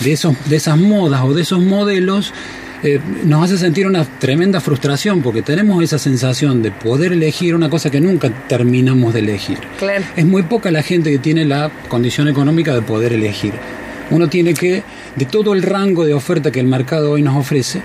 de 0.00 0.12
esos, 0.12 0.34
de 0.48 0.56
esas 0.56 0.76
modas 0.76 1.22
o 1.22 1.32
de 1.32 1.42
esos 1.42 1.60
modelos, 1.60 2.32
eh, 2.82 3.00
nos 3.24 3.44
hace 3.44 3.58
sentir 3.58 3.86
una 3.86 4.04
tremenda 4.04 4.60
frustración 4.60 5.20
porque 5.22 5.42
tenemos 5.42 5.82
esa 5.82 5.98
sensación 5.98 6.62
de 6.62 6.70
poder 6.70 7.12
elegir 7.12 7.54
una 7.54 7.68
cosa 7.68 7.90
que 7.90 8.00
nunca 8.00 8.30
terminamos 8.48 9.14
de 9.14 9.20
elegir. 9.20 9.58
Claro. 9.78 10.04
Es 10.16 10.24
muy 10.24 10.44
poca 10.44 10.70
la 10.70 10.82
gente 10.82 11.10
que 11.10 11.18
tiene 11.18 11.44
la 11.44 11.70
condición 11.88 12.28
económica 12.28 12.74
de 12.74 12.82
poder 12.82 13.12
elegir. 13.12 13.54
Uno 14.10 14.28
tiene 14.28 14.54
que, 14.54 14.82
de 15.16 15.24
todo 15.26 15.54
el 15.54 15.62
rango 15.62 16.04
de 16.04 16.14
oferta 16.14 16.50
que 16.50 16.60
el 16.60 16.66
mercado 16.66 17.10
hoy 17.10 17.22
nos 17.22 17.36
ofrece, 17.36 17.82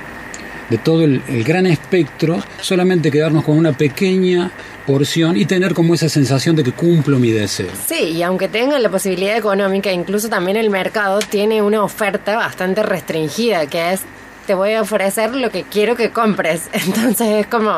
de 0.70 0.78
todo 0.78 1.04
el, 1.04 1.22
el 1.28 1.44
gran 1.44 1.66
espectro, 1.66 2.42
solamente 2.62 3.12
quedarnos 3.12 3.44
con 3.44 3.58
una 3.58 3.74
pequeña 3.74 4.52
porción 4.86 5.38
y 5.38 5.46
tener 5.46 5.74
como 5.74 5.94
esa 5.94 6.10
sensación 6.10 6.56
de 6.56 6.64
que 6.64 6.72
cumplo 6.72 7.20
mi 7.20 7.32
deseo. 7.32 7.70
Sí, 7.88 8.12
y 8.16 8.24
aunque 8.24 8.48
tengan 8.48 8.82
la 8.84 8.90
posibilidad 8.90 9.36
económica, 9.38 9.92
incluso 9.92 10.30
también 10.30 10.58
el 10.58 10.70
mercado 10.70 11.20
tiene 11.20 11.62
una 11.62 11.84
oferta 11.84 12.36
bastante 12.38 12.84
restringida, 12.84 13.66
que 13.66 13.94
es 13.94 14.02
te 14.46 14.54
voy 14.54 14.74
a 14.74 14.82
ofrecer 14.82 15.36
lo 15.36 15.50
que 15.52 15.64
quiero 15.64 15.96
que 15.96 16.10
compres. 16.12 16.70
Entonces 16.74 17.28
es 17.28 17.48
como 17.48 17.72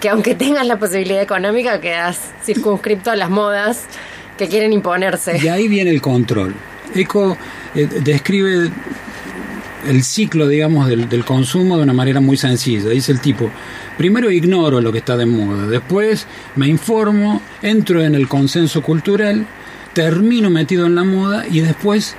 que 0.00 0.08
aunque 0.08 0.34
tengas 0.34 0.66
la 0.66 0.78
posibilidad 0.78 1.22
económica, 1.22 1.80
quedas 1.80 2.32
circunscripto 2.44 3.10
a 3.10 3.16
las 3.16 3.30
modas 3.30 3.84
que 4.38 4.48
quieren 4.48 4.72
imponerse. 4.72 5.38
Y 5.42 5.48
ahí 5.48 5.68
viene 5.68 5.90
el 5.90 6.00
control. 6.00 6.54
Eco 6.94 7.36
eh, 7.74 7.86
describe 8.02 8.70
el 9.86 10.02
ciclo, 10.02 10.48
digamos, 10.48 10.88
del, 10.88 11.08
del 11.08 11.24
consumo 11.24 11.76
de 11.76 11.84
una 11.84 11.92
manera 11.92 12.20
muy 12.20 12.36
sencilla. 12.36 12.90
Dice 12.90 13.12
el 13.12 13.20
tipo, 13.20 13.50
primero 13.96 14.30
ignoro 14.30 14.80
lo 14.80 14.92
que 14.92 14.98
está 14.98 15.16
de 15.16 15.26
moda, 15.26 15.66
después 15.66 16.26
me 16.56 16.68
informo, 16.68 17.40
entro 17.62 18.02
en 18.02 18.14
el 18.14 18.28
consenso 18.28 18.82
cultural, 18.82 19.46
termino 19.92 20.50
metido 20.50 20.86
en 20.86 20.94
la 20.94 21.04
moda 21.04 21.44
y 21.48 21.60
después, 21.60 22.16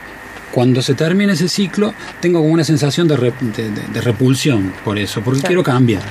cuando 0.52 0.82
se 0.82 0.94
termina 0.94 1.34
ese 1.34 1.48
ciclo, 1.50 1.94
tengo 2.20 2.40
como 2.42 2.54
una 2.54 2.64
sensación 2.64 3.08
de, 3.08 3.18
re- 3.18 3.34
de- 3.40 3.70
de- 3.70 3.88
de 3.94 4.02
repulsión 4.02 4.74
por 4.84 4.98
eso, 5.00 5.22
porque 5.22 5.42
quiero 5.42 5.64
cambiar. 5.64 6.02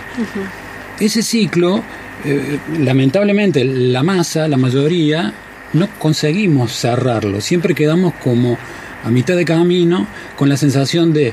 Ese 0.98 1.22
ciclo, 1.22 1.82
eh, 2.24 2.58
lamentablemente, 2.78 3.64
la 3.64 4.02
masa, 4.02 4.48
la 4.48 4.56
mayoría, 4.56 5.32
no 5.72 5.88
conseguimos 5.98 6.72
cerrarlo. 6.72 7.40
Siempre 7.40 7.74
quedamos 7.74 8.14
como 8.14 8.58
a 9.04 9.10
mitad 9.10 9.36
de 9.36 9.44
camino 9.44 10.06
con 10.36 10.48
la 10.48 10.56
sensación 10.56 11.12
de 11.12 11.32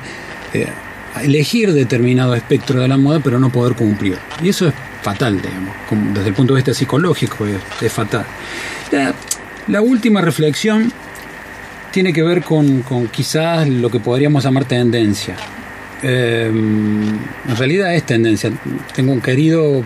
eh, 0.53 0.67
elegir 1.21 1.73
determinado 1.73 2.33
espectro 2.35 2.79
de 2.81 2.87
la 2.87 2.97
moda, 2.97 3.19
pero 3.21 3.39
no 3.39 3.49
poder 3.49 3.73
cumplir. 3.75 4.17
Y 4.41 4.49
eso 4.49 4.67
es 4.67 4.73
fatal, 5.01 5.41
digamos, 5.41 5.73
como 5.89 6.13
desde 6.13 6.29
el 6.29 6.33
punto 6.33 6.53
de 6.53 6.59
vista 6.59 6.73
psicológico, 6.73 7.45
es, 7.45 7.57
es 7.81 7.91
fatal. 7.91 8.25
La, 8.91 9.13
la 9.67 9.81
última 9.81 10.21
reflexión 10.21 10.93
tiene 11.97 12.13
que 12.13 12.21
ver 12.21 12.43
con, 12.43 12.83
quizás 13.11 13.67
lo 13.67 13.89
que 13.89 13.99
podríamos 13.99 14.43
llamar 14.43 14.65
tendencia. 14.65 15.35
Eh, 16.03 16.45
en 16.47 17.57
realidad 17.57 17.95
es 17.95 18.03
tendencia. 18.03 18.51
Tengo 18.93 19.13
un 19.13 19.19
querido, 19.19 19.81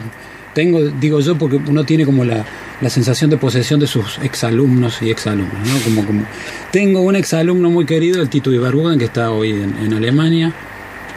tengo, 0.53 0.81
digo 0.81 1.21
yo, 1.21 1.37
porque 1.37 1.55
uno 1.55 1.85
tiene 1.85 2.03
como 2.03 2.25
la, 2.25 2.43
la 2.81 2.89
sensación 2.89 3.29
de 3.29 3.37
posesión 3.37 3.79
de 3.79 3.87
sus 3.87 4.17
exalumnos 4.17 5.01
y 5.01 5.09
exalumnos, 5.09 5.57
¿no? 5.65 5.81
Como, 5.85 6.05
como, 6.05 6.25
tengo 6.69 6.99
un 6.99 7.15
exalumno 7.15 7.69
muy 7.69 7.85
querido, 7.85 8.21
el 8.21 8.27
Tito 8.27 8.51
Ibarbugen, 8.51 8.99
que 8.99 9.05
está 9.05 9.31
hoy 9.31 9.51
en, 9.51 9.77
en 9.77 9.93
Alemania, 9.93 10.51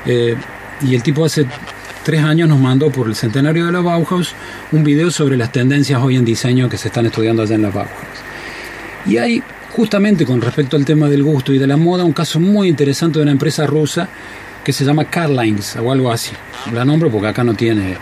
eh, 0.06 0.36
y 0.80 0.94
el 0.94 1.02
tipo 1.02 1.24
hace 1.24 1.44
tres 2.04 2.22
años 2.22 2.48
nos 2.48 2.60
mandó 2.60 2.92
por 2.92 3.08
el 3.08 3.16
centenario 3.16 3.66
de 3.66 3.72
la 3.72 3.80
Bauhaus 3.80 4.32
un 4.70 4.84
video 4.84 5.10
sobre 5.10 5.36
las 5.36 5.50
tendencias 5.50 6.00
hoy 6.00 6.14
en 6.14 6.24
diseño 6.24 6.68
que 6.68 6.78
se 6.78 6.86
están 6.86 7.06
estudiando 7.06 7.42
allá 7.42 7.56
en 7.56 7.62
la 7.62 7.70
Bauhaus. 7.70 7.90
Y 9.06 9.16
hay, 9.18 9.42
justamente 9.74 10.24
con 10.24 10.40
respecto 10.40 10.76
al 10.76 10.84
tema 10.84 11.08
del 11.08 11.22
gusto 11.22 11.52
y 11.52 11.58
de 11.58 11.66
la 11.66 11.76
moda, 11.76 12.04
un 12.04 12.12
caso 12.12 12.38
muy 12.40 12.68
interesante 12.68 13.18
de 13.18 13.22
una 13.24 13.32
empresa 13.32 13.66
rusa 13.66 14.08
que 14.64 14.72
se 14.72 14.84
llama 14.84 15.04
Carlines 15.06 15.76
o 15.76 15.90
algo 15.92 16.10
así. 16.12 16.32
La 16.72 16.84
nombro 16.84 17.10
porque 17.10 17.28
acá 17.28 17.42
no 17.44 17.54
tiene, 17.54 17.96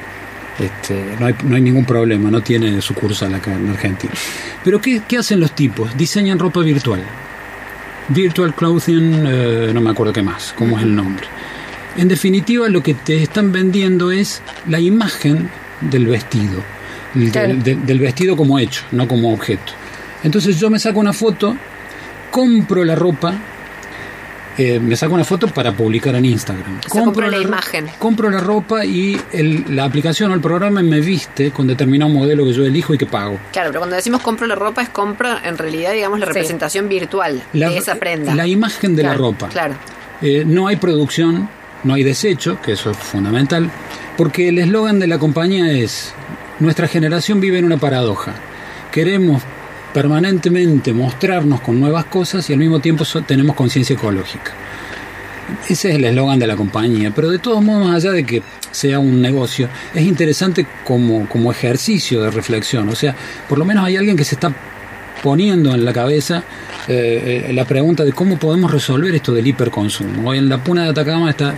este, 0.58 1.16
no, 1.18 1.26
hay, 1.26 1.34
no 1.44 1.56
hay 1.56 1.62
ningún 1.62 1.84
problema, 1.84 2.30
no 2.30 2.40
tiene 2.42 2.80
sucursal 2.82 3.34
acá 3.34 3.54
en 3.54 3.70
Argentina. 3.70 4.12
Pero 4.62 4.80
¿qué, 4.80 5.02
qué 5.08 5.18
hacen 5.18 5.40
los 5.40 5.52
tipos? 5.54 5.96
Diseñan 5.96 6.38
ropa 6.38 6.60
virtual. 6.60 7.00
Virtual 8.08 8.54
Clothing, 8.54 9.24
eh, 9.26 9.70
no 9.72 9.80
me 9.80 9.90
acuerdo 9.90 10.12
qué 10.12 10.22
más, 10.22 10.54
cómo 10.56 10.76
es 10.76 10.84
el 10.84 10.94
nombre. 10.94 11.24
En 11.96 12.08
definitiva, 12.08 12.68
lo 12.68 12.82
que 12.82 12.94
te 12.94 13.22
están 13.22 13.52
vendiendo 13.52 14.10
es 14.12 14.42
la 14.68 14.80
imagen 14.80 15.48
del 15.80 16.06
vestido, 16.06 16.62
del, 17.14 17.30
Claro. 17.30 17.54
del- 17.56 17.84
del 17.86 17.98
vestido 17.98 18.36
como 18.36 18.58
hecho, 18.58 18.82
no 18.92 19.06
como 19.08 19.32
objeto. 19.32 19.72
Entonces 20.22 20.58
yo 20.58 20.70
me 20.70 20.78
saco 20.78 21.00
una 21.00 21.12
foto, 21.12 21.56
compro 22.30 22.84
la 22.84 22.94
ropa, 22.94 23.34
eh, 24.58 24.78
me 24.78 24.94
saco 24.96 25.14
una 25.14 25.24
foto 25.24 25.48
para 25.48 25.72
publicar 25.72 26.14
en 26.14 26.26
Instagram. 26.26 26.80
Compro 26.88 27.28
la 27.30 27.38
imagen. 27.38 27.86
Compro 27.98 28.28
la 28.30 28.38
ropa 28.40 28.84
y 28.84 29.18
el- 29.32 29.64
la 29.74 29.84
aplicación 29.84 30.30
o 30.30 30.34
el 30.34 30.40
programa 30.40 30.82
me 30.82 31.00
viste 31.00 31.50
con 31.50 31.66
determinado 31.66 32.10
modelo 32.10 32.44
que 32.44 32.52
yo 32.52 32.64
elijo 32.64 32.92
y 32.94 32.98
que 32.98 33.06
pago. 33.06 33.38
Claro, 33.52 33.70
pero 33.70 33.80
cuando 33.80 33.96
decimos 33.96 34.20
compro 34.20 34.46
la 34.46 34.54
ropa 34.54 34.82
es 34.82 34.90
compro 34.90 35.28
en 35.42 35.56
realidad, 35.56 35.92
digamos, 35.92 36.20
la 36.20 36.26
Sí. 36.26 36.32
representación 36.32 36.88
virtual 36.88 37.42
La, 37.54 37.70
de 37.70 37.78
esa 37.78 37.94
prenda. 37.96 38.34
la 38.34 38.46
imagen 38.46 38.94
de 38.94 39.02
la 39.02 39.14
ropa. 39.14 39.48
Claro. 39.48 39.74
Eh, 40.20 40.44
no 40.46 40.68
hay 40.68 40.76
producción, 40.76 41.48
no 41.82 41.94
hay 41.94 42.04
desecho, 42.04 42.60
que 42.62 42.72
eso 42.72 42.90
es 42.90 42.96
fundamental, 42.96 43.70
porque 44.16 44.48
el 44.48 44.58
eslogan 44.58 45.00
de 45.00 45.06
la 45.08 45.18
compañía 45.18 45.72
es, 45.72 46.12
nuestra 46.60 46.86
generación 46.86 47.40
vive 47.40 47.58
en 47.58 47.64
una 47.64 47.78
paradoja. 47.78 48.34
Queremos 48.92 49.42
permanentemente 49.93 50.93
mostrarnos 50.93 51.61
con 51.61 51.78
nuevas 51.78 52.07
cosas 52.07 52.49
y 52.49 52.53
al 52.53 52.59
mismo 52.59 52.80
tiempo 52.80 53.05
tenemos 53.26 53.55
conciencia 53.57 53.95
ecológica. 53.95 54.53
Ese 55.68 55.90
es 55.90 55.97
el 55.97 56.05
eslogan 56.05 56.38
de 56.38 56.47
la 56.47 56.57
compañía, 56.57 57.12
pero 57.14 57.28
de 57.28 57.38
todos 57.38 57.62
modos, 57.62 57.86
más 57.86 57.97
allá 57.97 58.12
de 58.12 58.24
que 58.24 58.43
sea 58.70 58.99
un 58.99 59.20
negocio, 59.20 59.68
es 59.95 60.03
interesante 60.03 60.66
como, 60.84 61.28
como 61.28 61.53
ejercicio 61.53 62.22
de 62.22 62.30
reflexión. 62.30 62.88
O 62.88 62.95
sea, 62.95 63.14
por 63.49 63.59
lo 63.59 63.64
menos 63.64 63.84
hay 63.84 63.97
alguien 63.97 64.16
que 64.16 64.24
se 64.24 64.34
está 64.34 64.53
poniendo 65.22 65.74
en 65.74 65.84
la 65.84 65.93
cabeza 65.93 66.43
eh, 66.88 67.47
eh, 67.49 67.53
la 67.53 67.64
pregunta 67.64 68.05
de 68.05 68.12
cómo 68.12 68.38
podemos 68.38 68.70
resolver 68.70 69.14
esto 69.14 69.32
del 69.32 69.47
hiperconsumo. 69.47 70.30
Hoy 70.30 70.38
en 70.38 70.49
la 70.49 70.59
Puna 70.59 70.84
de 70.84 70.90
Atacama 70.90 71.30
está 71.30 71.55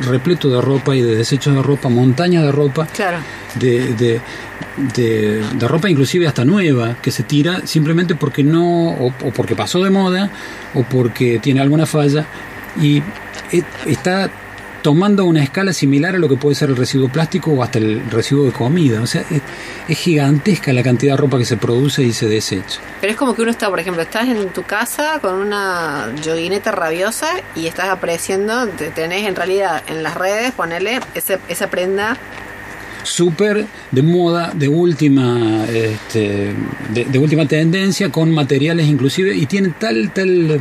repleto 0.00 0.48
de 0.48 0.60
ropa 0.60 0.94
y 0.96 1.02
de 1.02 1.14
desechos 1.16 1.54
de 1.54 1.62
ropa, 1.62 1.88
montañas 1.88 2.42
de 2.44 2.52
ropa, 2.52 2.86
Claro. 2.86 3.18
de, 3.54 3.92
de, 3.94 4.20
de- 4.94 5.42
de 5.54 5.68
ropa 5.68 5.88
inclusive 5.88 6.26
hasta 6.26 6.44
nueva, 6.44 6.96
que 7.00 7.10
se 7.10 7.22
tira 7.22 7.66
simplemente 7.66 8.14
porque 8.14 8.42
no, 8.42 8.88
o, 8.90 9.06
o 9.06 9.30
porque 9.32 9.54
pasó 9.54 9.82
de 9.84 9.90
moda, 9.90 10.30
o 10.74 10.82
porque 10.82 11.38
tiene 11.38 11.60
alguna 11.60 11.86
falla, 11.86 12.24
y 12.80 12.98
e- 13.52 13.62
está 13.86 14.30
tomando 14.84 15.24
una 15.24 15.42
escala 15.42 15.72
similar 15.72 16.14
a 16.14 16.18
lo 16.18 16.28
que 16.28 16.36
puede 16.36 16.54
ser 16.54 16.68
el 16.68 16.76
residuo 16.76 17.08
plástico 17.08 17.52
o 17.52 17.62
hasta 17.62 17.78
el 17.78 18.02
residuo 18.10 18.44
de 18.44 18.52
comida. 18.52 19.00
O 19.00 19.06
sea, 19.06 19.22
es, 19.22 19.40
es 19.88 19.96
gigantesca 19.98 20.74
la 20.74 20.82
cantidad 20.82 21.14
de 21.14 21.16
ropa 21.16 21.38
que 21.38 21.46
se 21.46 21.56
produce 21.56 22.02
y 22.02 22.12
se 22.12 22.28
desecha. 22.28 22.80
Pero 23.00 23.10
es 23.10 23.16
como 23.16 23.34
que 23.34 23.40
uno 23.40 23.50
está, 23.50 23.70
por 23.70 23.80
ejemplo, 23.80 24.02
estás 24.02 24.28
en 24.28 24.46
tu 24.50 24.62
casa 24.62 25.20
con 25.22 25.36
una 25.36 26.12
joguineta 26.22 26.70
rabiosa 26.70 27.28
y 27.56 27.66
estás 27.66 27.88
apreciando, 27.88 28.68
te 28.68 28.90
tenés 28.90 29.26
en 29.26 29.34
realidad 29.34 29.82
en 29.86 30.02
las 30.02 30.16
redes, 30.16 30.52
ponerle 30.52 31.00
ese, 31.14 31.38
esa 31.48 31.70
prenda. 31.70 32.18
súper 33.04 33.64
de 33.90 34.02
moda, 34.02 34.52
de 34.54 34.68
última, 34.68 35.64
este, 35.64 36.52
de, 36.90 37.04
de 37.06 37.18
última 37.18 37.46
tendencia, 37.46 38.12
con 38.12 38.30
materiales 38.30 38.86
inclusive, 38.86 39.34
y 39.34 39.46
tiene 39.46 39.70
tal, 39.78 40.12
tal 40.12 40.60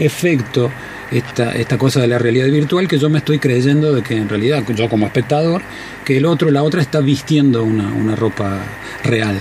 efecto 0.00 0.72
esta, 1.10 1.52
esta 1.52 1.78
cosa 1.78 2.00
de 2.00 2.06
la 2.06 2.18
realidad 2.18 2.46
virtual 2.46 2.88
que 2.88 2.98
yo 2.98 3.10
me 3.10 3.18
estoy 3.18 3.38
creyendo 3.38 3.92
de 3.92 4.02
que 4.02 4.16
en 4.16 4.28
realidad, 4.28 4.64
yo 4.74 4.88
como 4.88 5.06
espectador, 5.06 5.62
que 6.04 6.16
el 6.16 6.26
otro, 6.26 6.50
la 6.50 6.62
otra 6.62 6.80
está 6.80 7.00
vistiendo 7.00 7.64
una, 7.64 7.88
una 7.92 8.16
ropa 8.16 8.58
real. 9.04 9.40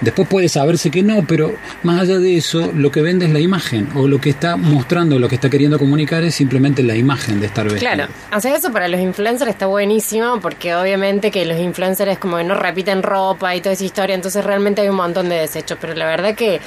Después 0.00 0.28
puede 0.28 0.48
saberse 0.48 0.90
que 0.90 1.02
no, 1.02 1.24
pero 1.26 1.54
más 1.82 2.00
allá 2.02 2.18
de 2.18 2.36
eso, 2.36 2.70
lo 2.74 2.90
que 2.90 3.02
vende 3.02 3.26
es 3.26 3.32
la 3.32 3.40
imagen, 3.40 3.88
o 3.94 4.06
lo 4.08 4.20
que 4.20 4.30
está 4.30 4.56
mostrando, 4.56 5.18
lo 5.18 5.28
que 5.28 5.34
está 5.34 5.50
queriendo 5.50 5.78
comunicar 5.78 6.22
es 6.24 6.34
simplemente 6.34 6.82
la 6.82 6.94
imagen 6.96 7.40
de 7.40 7.46
estar 7.46 7.64
vestido. 7.64 7.92
Claro, 7.92 8.12
hacer 8.30 8.54
eso 8.54 8.70
para 8.72 8.88
los 8.88 9.00
influencers 9.00 9.50
está 9.50 9.66
buenísimo 9.66 10.40
porque 10.40 10.74
obviamente 10.74 11.30
que 11.30 11.44
los 11.46 11.58
influencers 11.58 12.18
como 12.18 12.36
que 12.36 12.44
no 12.44 12.54
repiten 12.54 13.02
ropa 13.02 13.54
y 13.56 13.60
toda 13.60 13.72
esa 13.72 13.84
historia, 13.84 14.14
entonces 14.14 14.44
realmente 14.44 14.82
hay 14.82 14.88
un 14.88 14.96
montón 14.96 15.28
de 15.28 15.36
desechos, 15.36 15.78
pero 15.80 15.94
la 15.94 16.06
verdad 16.06 16.34
que 16.34 16.60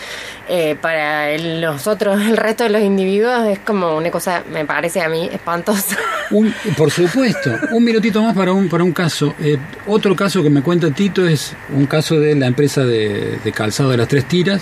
eh, 0.49 0.75
para 0.81 1.29
el- 1.31 1.61
nosotros, 1.61 2.19
el 2.21 2.35
resto 2.37 2.63
de 2.65 2.69
los 2.71 2.81
individuos 2.81 3.47
es 3.47 3.59
como 3.59 3.95
una 3.95 4.11
cosa, 4.11 4.43
me 4.51 4.65
parece 4.65 5.01
a 5.01 5.07
mí, 5.09 5.29
espantosa. 5.31 5.97
Un- 6.31 6.53
por 6.77 6.89
supuesto, 6.91 7.51
un 7.71 7.83
minutito 7.83 8.21
más 8.23 8.33
para 8.35 8.53
un, 8.53 8.69
para 8.69 8.83
un 8.85 8.93
caso. 8.93 9.33
Eh, 9.41 9.57
otro 9.87 10.15
caso 10.15 10.41
que 10.41 10.49
me 10.49 10.61
cuenta 10.61 10.89
Tito 10.91 11.27
es 11.27 11.53
un 11.75 11.85
caso 11.85 12.19
de 12.19 12.35
la 12.35 12.47
empresa 12.47 12.85
de, 12.85 13.20
de 13.43 13.51
calzado 13.51 13.89
de 13.89 13.97
las 13.97 14.07
tres 14.07 14.25
tiras, 14.25 14.61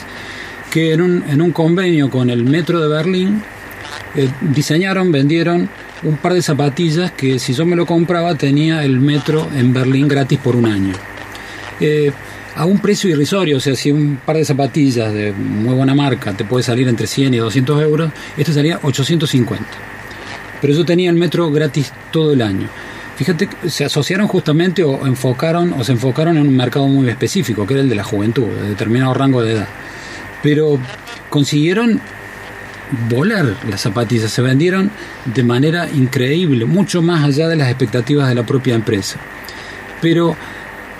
que 0.69 0.93
en 0.93 1.01
un, 1.01 1.23
en 1.29 1.41
un 1.41 1.51
convenio 1.51 2.09
con 2.09 2.29
el 2.29 2.43
Metro 2.43 2.79
de 2.79 2.87
Berlín 2.87 3.41
eh, 4.15 4.29
diseñaron, 4.41 5.11
vendieron 5.11 5.69
un 6.03 6.17
par 6.17 6.33
de 6.33 6.41
zapatillas 6.41 7.11
que 7.11 7.39
si 7.39 7.53
yo 7.53 7.65
me 7.65 7.75
lo 7.75 7.85
compraba 7.85 8.35
tenía 8.35 8.83
el 8.83 8.99
Metro 8.99 9.47
en 9.55 9.73
Berlín 9.73 10.07
gratis 10.07 10.39
por 10.39 10.55
un 10.55 10.65
año. 10.65 10.93
Eh, 11.79 12.11
a 12.55 12.65
un 12.65 12.79
precio 12.79 13.09
irrisorio, 13.09 13.57
o 13.57 13.59
sea, 13.59 13.75
si 13.75 13.91
un 13.91 14.19
par 14.25 14.35
de 14.35 14.43
zapatillas 14.43 15.13
de 15.13 15.31
muy 15.31 15.73
buena 15.75 15.95
marca 15.95 16.33
te 16.33 16.43
puede 16.43 16.63
salir 16.63 16.87
entre 16.87 17.07
100 17.07 17.33
y 17.33 17.37
200 17.37 17.81
euros, 17.81 18.11
esto 18.37 18.51
salía 18.51 18.79
850. 18.81 19.65
pero 20.61 20.73
yo 20.73 20.83
tenía 20.83 21.09
el 21.09 21.15
metro 21.15 21.49
gratis 21.51 21.91
todo 22.11 22.33
el 22.33 22.41
año. 22.41 22.67
Fíjate, 23.19 23.49
se 23.67 23.83
asociaron 23.83 24.29
justamente 24.29 24.81
o 24.81 25.05
enfocaron 25.05 25.73
o 25.73 25.83
se 25.83 25.91
enfocaron 25.91 26.37
en 26.37 26.47
un 26.47 26.55
mercado 26.55 26.87
muy 26.87 27.09
específico, 27.09 27.67
que 27.67 27.73
era 27.73 27.83
el 27.83 27.89
de 27.89 27.95
la 27.95 28.05
juventud, 28.05 28.45
de 28.45 28.69
determinado 28.69 29.13
rango 29.13 29.41
de 29.41 29.55
edad. 29.55 29.67
Pero 30.41 30.79
consiguieron 31.29 31.99
volar 33.09 33.57
las 33.69 33.81
zapatillas, 33.81 34.31
se 34.31 34.41
vendieron 34.41 34.89
de 35.25 35.43
manera 35.43 35.89
increíble, 35.89 36.63
mucho 36.63 37.01
más 37.01 37.25
allá 37.25 37.49
de 37.49 37.57
las 37.57 37.67
expectativas 37.67 38.29
de 38.29 38.35
la 38.35 38.45
propia 38.45 38.73
empresa. 38.73 39.19
Pero 40.01 40.37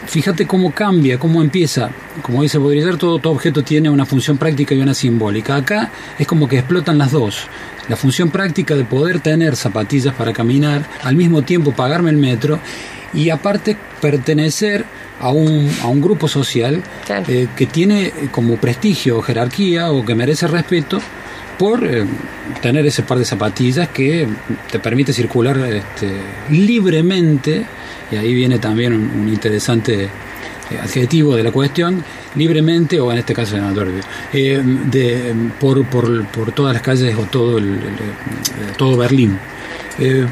fíjate 0.09 0.47
cómo 0.47 0.71
cambia, 0.71 1.17
cómo 1.19 1.41
empieza. 1.41 1.89
Como 2.21 2.41
dice 2.43 2.57
Baudrillard, 2.57 2.97
todo, 2.97 3.19
todo 3.19 3.33
objeto 3.33 3.63
tiene 3.63 3.89
una 3.89 4.05
función 4.05 4.37
práctica 4.37 4.73
y 4.75 4.81
una 4.81 4.93
simbólica. 4.93 5.55
Acá 5.55 5.91
es 6.17 6.27
como 6.27 6.47
que 6.47 6.57
explotan 6.57 6.97
las 6.97 7.11
dos. 7.11 7.47
La 7.87 7.95
función 7.95 8.29
práctica 8.29 8.75
de 8.75 8.83
poder 8.85 9.19
tener 9.19 9.55
zapatillas 9.55 10.13
para 10.15 10.33
caminar, 10.33 10.85
al 11.03 11.15
mismo 11.15 11.43
tiempo 11.43 11.71
pagarme 11.71 12.09
el 12.09 12.17
metro 12.17 12.59
y 13.13 13.29
aparte 13.29 13.77
pertenecer 14.01 14.85
a 15.19 15.29
un, 15.31 15.69
a 15.81 15.87
un 15.87 15.99
grupo 16.01 16.27
social 16.27 16.81
Claro. 17.05 17.25
eh, 17.27 17.47
que 17.55 17.65
tiene 17.65 18.11
como 18.31 18.57
prestigio 18.57 19.17
o 19.17 19.21
jerarquía 19.21 19.91
o 19.91 20.05
que 20.05 20.15
merece 20.15 20.47
respeto 20.47 20.99
por 21.57 21.83
eh, 21.85 22.05
tener 22.61 22.85
ese 22.85 23.03
par 23.03 23.17
de 23.17 23.25
zapatillas 23.25 23.89
que 23.89 24.27
te 24.71 24.79
permite 24.79 25.11
circular 25.11 25.57
este, 25.57 26.09
libremente, 26.49 27.65
y 28.11 28.15
ahí 28.15 28.33
viene 28.33 28.59
también 28.59 28.93
un, 28.93 29.09
un 29.21 29.27
interesante 29.29 30.03
eh, 30.03 30.09
adjetivo 30.81 31.35
de 31.35 31.43
la 31.43 31.51
cuestión, 31.51 32.03
libremente, 32.35 32.99
o 32.99 33.11
en 33.11 33.17
este 33.19 33.33
caso 33.33 33.57
en 33.57 33.63
adverbio, 33.63 34.01
eh, 34.33 34.61
de, 34.63 35.33
por, 35.59 35.83
por, 35.85 36.25
por 36.27 36.51
todas 36.51 36.73
las 36.73 36.81
calles 36.81 37.15
o 37.17 37.23
todo, 37.23 37.57
el, 37.57 37.65
el, 37.65 37.73
eh, 37.79 38.73
todo 38.77 38.97
Berlín. 38.97 39.37
Eh, 39.97 40.25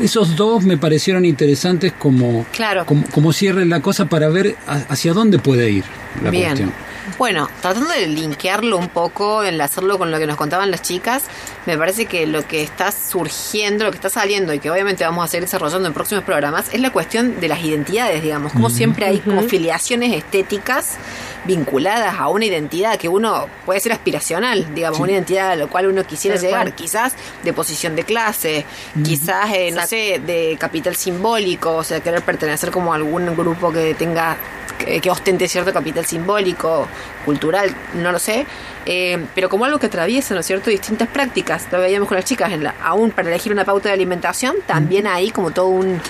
esos 0.00 0.34
dos 0.34 0.64
me 0.64 0.78
parecieron 0.78 1.24
interesantes 1.24 1.92
como, 1.98 2.46
Claro. 2.52 2.86
como, 2.86 3.04
como 3.08 3.32
cierre 3.32 3.66
la 3.66 3.80
cosa 3.80 4.06
para 4.06 4.28
ver 4.28 4.56
ha- 4.66 4.84
hacia 4.88 5.12
dónde 5.12 5.38
puede 5.38 5.70
ir 5.70 5.84
la 6.24 6.30
Bien. 6.30 6.44
cuestión. 6.46 6.72
Bueno, 7.18 7.48
tratando 7.60 7.90
de 7.90 8.06
linkearlo 8.06 8.76
un 8.76 8.88
poco, 8.88 9.44
enlazarlo 9.44 9.98
con 9.98 10.10
lo 10.10 10.18
que 10.18 10.26
nos 10.26 10.36
contaban 10.36 10.70
las 10.70 10.82
chicas, 10.82 11.24
me 11.66 11.76
parece 11.76 12.06
que 12.06 12.26
lo 12.26 12.46
que 12.46 12.62
está 12.62 12.92
surgiendo, 12.92 13.84
lo 13.84 13.90
que 13.90 13.96
está 13.96 14.10
saliendo 14.10 14.54
y 14.54 14.58
que 14.58 14.70
obviamente 14.70 15.04
vamos 15.04 15.24
a 15.24 15.28
seguir 15.28 15.44
desarrollando 15.44 15.88
en 15.88 15.94
próximos 15.94 16.24
programas 16.24 16.72
es 16.72 16.80
la 16.80 16.90
cuestión 16.90 17.40
de 17.40 17.48
las 17.48 17.62
identidades, 17.62 18.22
digamos. 18.22 18.52
Como 18.52 18.70
siempre 18.70 19.06
hay 19.06 19.18
como 19.18 19.42
filiaciones 19.42 20.12
estéticas 20.14 20.96
vinculadas 21.44 22.16
a 22.18 22.28
una 22.28 22.44
identidad 22.44 22.98
que 22.98 23.08
uno 23.08 23.48
puede 23.64 23.80
ser 23.80 23.92
aspiracional, 23.92 24.74
digamos, 24.74 25.00
una 25.00 25.12
identidad 25.12 25.50
a 25.52 25.56
la 25.56 25.66
cual 25.66 25.86
uno 25.86 26.04
quisiera 26.04 26.36
llegar, 26.36 26.66
cual. 26.66 26.74
quizás 26.74 27.14
de 27.42 27.52
posición 27.52 27.96
de 27.96 28.04
clase, 28.04 28.64
quizás, 29.04 29.50
eh, 29.52 29.70
no 29.72 29.86
sé, 29.86 30.20
de 30.24 30.56
capital 30.58 30.96
simbólico, 30.96 31.76
o 31.76 31.84
sea, 31.84 32.00
querer 32.00 32.22
pertenecer 32.22 32.70
como 32.70 32.92
a 32.92 32.96
algún 32.96 33.34
grupo 33.36 33.72
que 33.72 33.94
tenga 33.94 34.36
que, 34.84 35.00
que 35.00 35.10
ostente 35.10 35.46
cierto 35.48 35.72
capital 35.72 36.04
simbólico, 36.04 36.88
cultural, 37.24 37.74
no 37.94 38.12
lo 38.12 38.18
sé, 38.18 38.46
eh, 38.86 39.24
pero 39.34 39.48
como 39.48 39.64
algo 39.64 39.78
que 39.78 39.86
atraviesa, 39.86 40.34
¿no 40.34 40.40
es 40.40 40.46
cierto?, 40.46 40.70
distintas 40.70 41.08
prácticas. 41.08 41.66
Lo 41.70 41.80
veíamos 41.80 42.08
con 42.08 42.16
las 42.16 42.24
chicas, 42.24 42.52
en 42.52 42.64
la, 42.64 42.74
aún 42.82 43.10
para 43.10 43.28
elegir 43.28 43.52
una 43.52 43.64
pauta 43.64 43.88
de 43.88 43.94
alimentación, 43.94 44.56
también 44.66 45.06
hay 45.06 45.30
como 45.30 45.50
todo 45.50 45.68
un, 45.68 46.00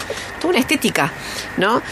toda 0.40 0.50
una 0.50 0.60
estética, 0.60 1.12
¿no? 1.56 1.82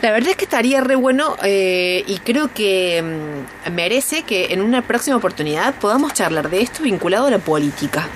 La 0.00 0.10
verdad 0.10 0.30
es 0.30 0.36
que 0.36 0.44
estaría 0.44 0.80
re 0.80 0.96
bueno 0.96 1.36
eh, 1.44 2.02
y 2.08 2.18
creo 2.18 2.50
que 2.52 3.00
mm, 3.02 3.72
merece 3.72 4.24
que 4.24 4.52
en 4.52 4.60
una 4.60 4.82
próxima 4.82 5.16
oportunidad 5.16 5.74
podamos 5.76 6.12
charlar 6.12 6.50
de 6.50 6.60
esto 6.60 6.82
vinculado 6.82 7.26
a 7.26 7.30
la 7.30 7.38
política. 7.38 8.08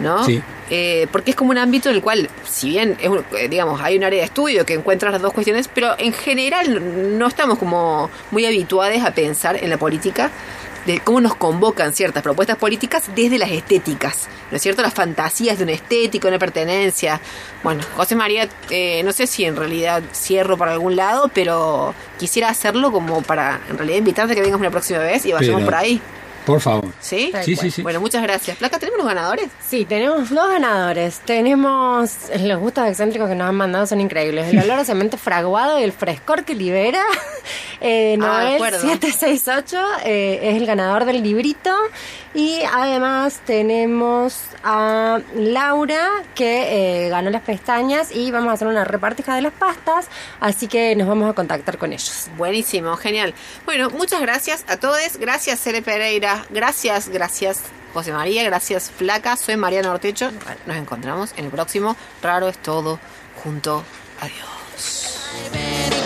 ¿no? 0.00 0.24
Sí. 0.24 0.42
Eh, 0.68 1.06
porque 1.12 1.30
es 1.30 1.36
como 1.36 1.50
un 1.52 1.58
ámbito 1.58 1.88
en 1.90 1.94
el 1.96 2.02
cual, 2.02 2.28
si 2.44 2.70
bien 2.70 2.96
es 3.00 3.08
un- 3.08 3.24
eh, 3.38 3.48
digamos, 3.48 3.80
hay 3.80 3.96
un 3.96 4.04
área 4.04 4.18
de 4.20 4.24
estudio 4.26 4.66
que 4.66 4.74
encuentra 4.74 5.10
las 5.12 5.22
dos 5.22 5.32
cuestiones, 5.32 5.68
pero 5.72 5.94
en 5.98 6.12
general 6.12 7.18
no 7.18 7.28
estamos 7.28 7.58
como 7.58 8.10
muy 8.32 8.46
habituados 8.46 9.00
a 9.04 9.12
pensar 9.12 9.62
en 9.62 9.70
la 9.70 9.76
política 9.76 10.30
de 10.84 11.00
cómo 11.00 11.20
nos 11.20 11.34
convocan 11.34 11.92
ciertas 11.92 12.22
propuestas 12.22 12.56
políticas 12.58 13.04
desde 13.14 13.38
las 13.38 13.50
estéticas, 13.50 14.28
¿no 14.50 14.56
es 14.56 14.62
cierto? 14.62 14.82
Las 14.82 14.94
fantasías 14.94 15.58
de 15.58 15.64
una 15.64 15.72
estética, 15.72 16.28
una 16.28 16.38
pertenencia. 16.38 17.20
Bueno, 17.64 17.82
José 17.96 18.14
María, 18.14 18.48
eh, 18.70 19.02
no 19.04 19.12
sé 19.12 19.26
si 19.26 19.44
en 19.44 19.56
realidad 19.56 20.02
cierro 20.12 20.56
para 20.56 20.72
algún 20.72 20.94
lado, 20.94 21.28
pero 21.34 21.92
quisiera 22.20 22.48
hacerlo 22.50 22.92
como 22.92 23.22
para, 23.22 23.60
en 23.68 23.76
realidad, 23.78 23.98
invitarte 23.98 24.32
a 24.32 24.36
que 24.36 24.42
vengas 24.42 24.60
una 24.60 24.70
próxima 24.70 25.00
vez 25.00 25.26
y 25.26 25.32
vayamos 25.32 25.60
Pero- 25.60 25.64
por 25.66 25.74
ahí. 25.74 26.00
Por 26.46 26.60
favor. 26.60 26.92
¿Sí? 27.00 27.30
Tal 27.32 27.44
Sí, 27.44 27.54
cual. 27.56 27.66
sí, 27.66 27.70
sí. 27.72 27.82
Bueno, 27.82 28.00
muchas 28.00 28.22
gracias. 28.22 28.56
Placa, 28.56 28.78
¿tenemos 28.78 28.98
los 28.98 29.06
ganadores? 29.08 29.48
Sí, 29.68 29.84
tenemos 29.84 30.30
dos 30.30 30.48
ganadores. 30.48 31.20
Tenemos 31.24 32.10
los 32.40 32.58
gustos 32.60 32.86
excéntricos 32.88 33.28
que 33.28 33.34
nos 33.34 33.48
han 33.48 33.56
mandado 33.56 33.86
son 33.86 34.00
increíbles. 34.00 34.48
El 34.52 34.60
olor 34.60 34.78
a 34.78 34.84
cemento 34.84 35.18
fraguado 35.18 35.78
y 35.78 35.82
el 35.82 35.92
frescor 35.92 36.44
que 36.44 36.54
libera. 36.54 37.02
Eh, 37.82 38.14
Ah, 38.14 38.40
Noel 38.40 38.54
acuerdo. 38.54 38.80
768 38.80 39.78
eh, 40.06 40.40
es 40.42 40.56
el 40.56 40.64
ganador 40.66 41.04
del 41.04 41.22
librito. 41.22 41.70
Y 42.32 42.62
además 42.72 43.40
tenemos 43.44 44.34
a 44.64 45.20
Laura 45.34 46.08
que 46.34 47.04
eh, 47.06 47.08
ganó 47.10 47.28
las 47.30 47.42
pestañas 47.42 48.10
y 48.12 48.30
vamos 48.30 48.50
a 48.50 48.52
hacer 48.54 48.66
una 48.68 48.84
repartija 48.84 49.34
de 49.34 49.42
las 49.42 49.52
pastas. 49.52 50.08
Así 50.40 50.68
que 50.68 50.96
nos 50.96 51.06
vamos 51.06 51.30
a 51.30 51.34
contactar 51.34 51.76
con 51.78 51.92
ellos. 51.92 52.28
Buenísimo, 52.36 52.96
genial. 52.96 53.34
Bueno, 53.66 53.90
muchas 53.90 54.20
gracias 54.22 54.64
a 54.68 54.78
todos. 54.78 55.18
Gracias, 55.18 55.60
Cere 55.60 55.82
Pereira. 55.82 56.35
Gracias, 56.50 57.08
gracias, 57.08 57.60
José 57.94 58.12
María. 58.12 58.44
Gracias, 58.44 58.90
Flaca. 58.90 59.36
Soy 59.36 59.56
Mariana 59.56 59.90
Ortecho. 59.90 60.30
Nos 60.66 60.76
encontramos 60.76 61.32
en 61.36 61.46
el 61.46 61.50
próximo 61.50 61.96
Raro 62.22 62.48
es 62.48 62.58
Todo 62.58 62.98
junto. 63.42 63.82
Adiós. 64.20 65.18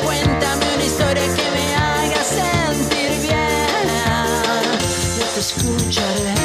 Cuéntame 0.04 0.74
una 0.74 0.84
historia 0.84 1.22
que 1.22 1.50
me 1.50 1.74
haga 1.74 2.24
sentir 2.24 3.22
bien. 3.22 3.98
Yo 5.18 5.24
te 5.34 5.40
escucharé. 5.40 6.39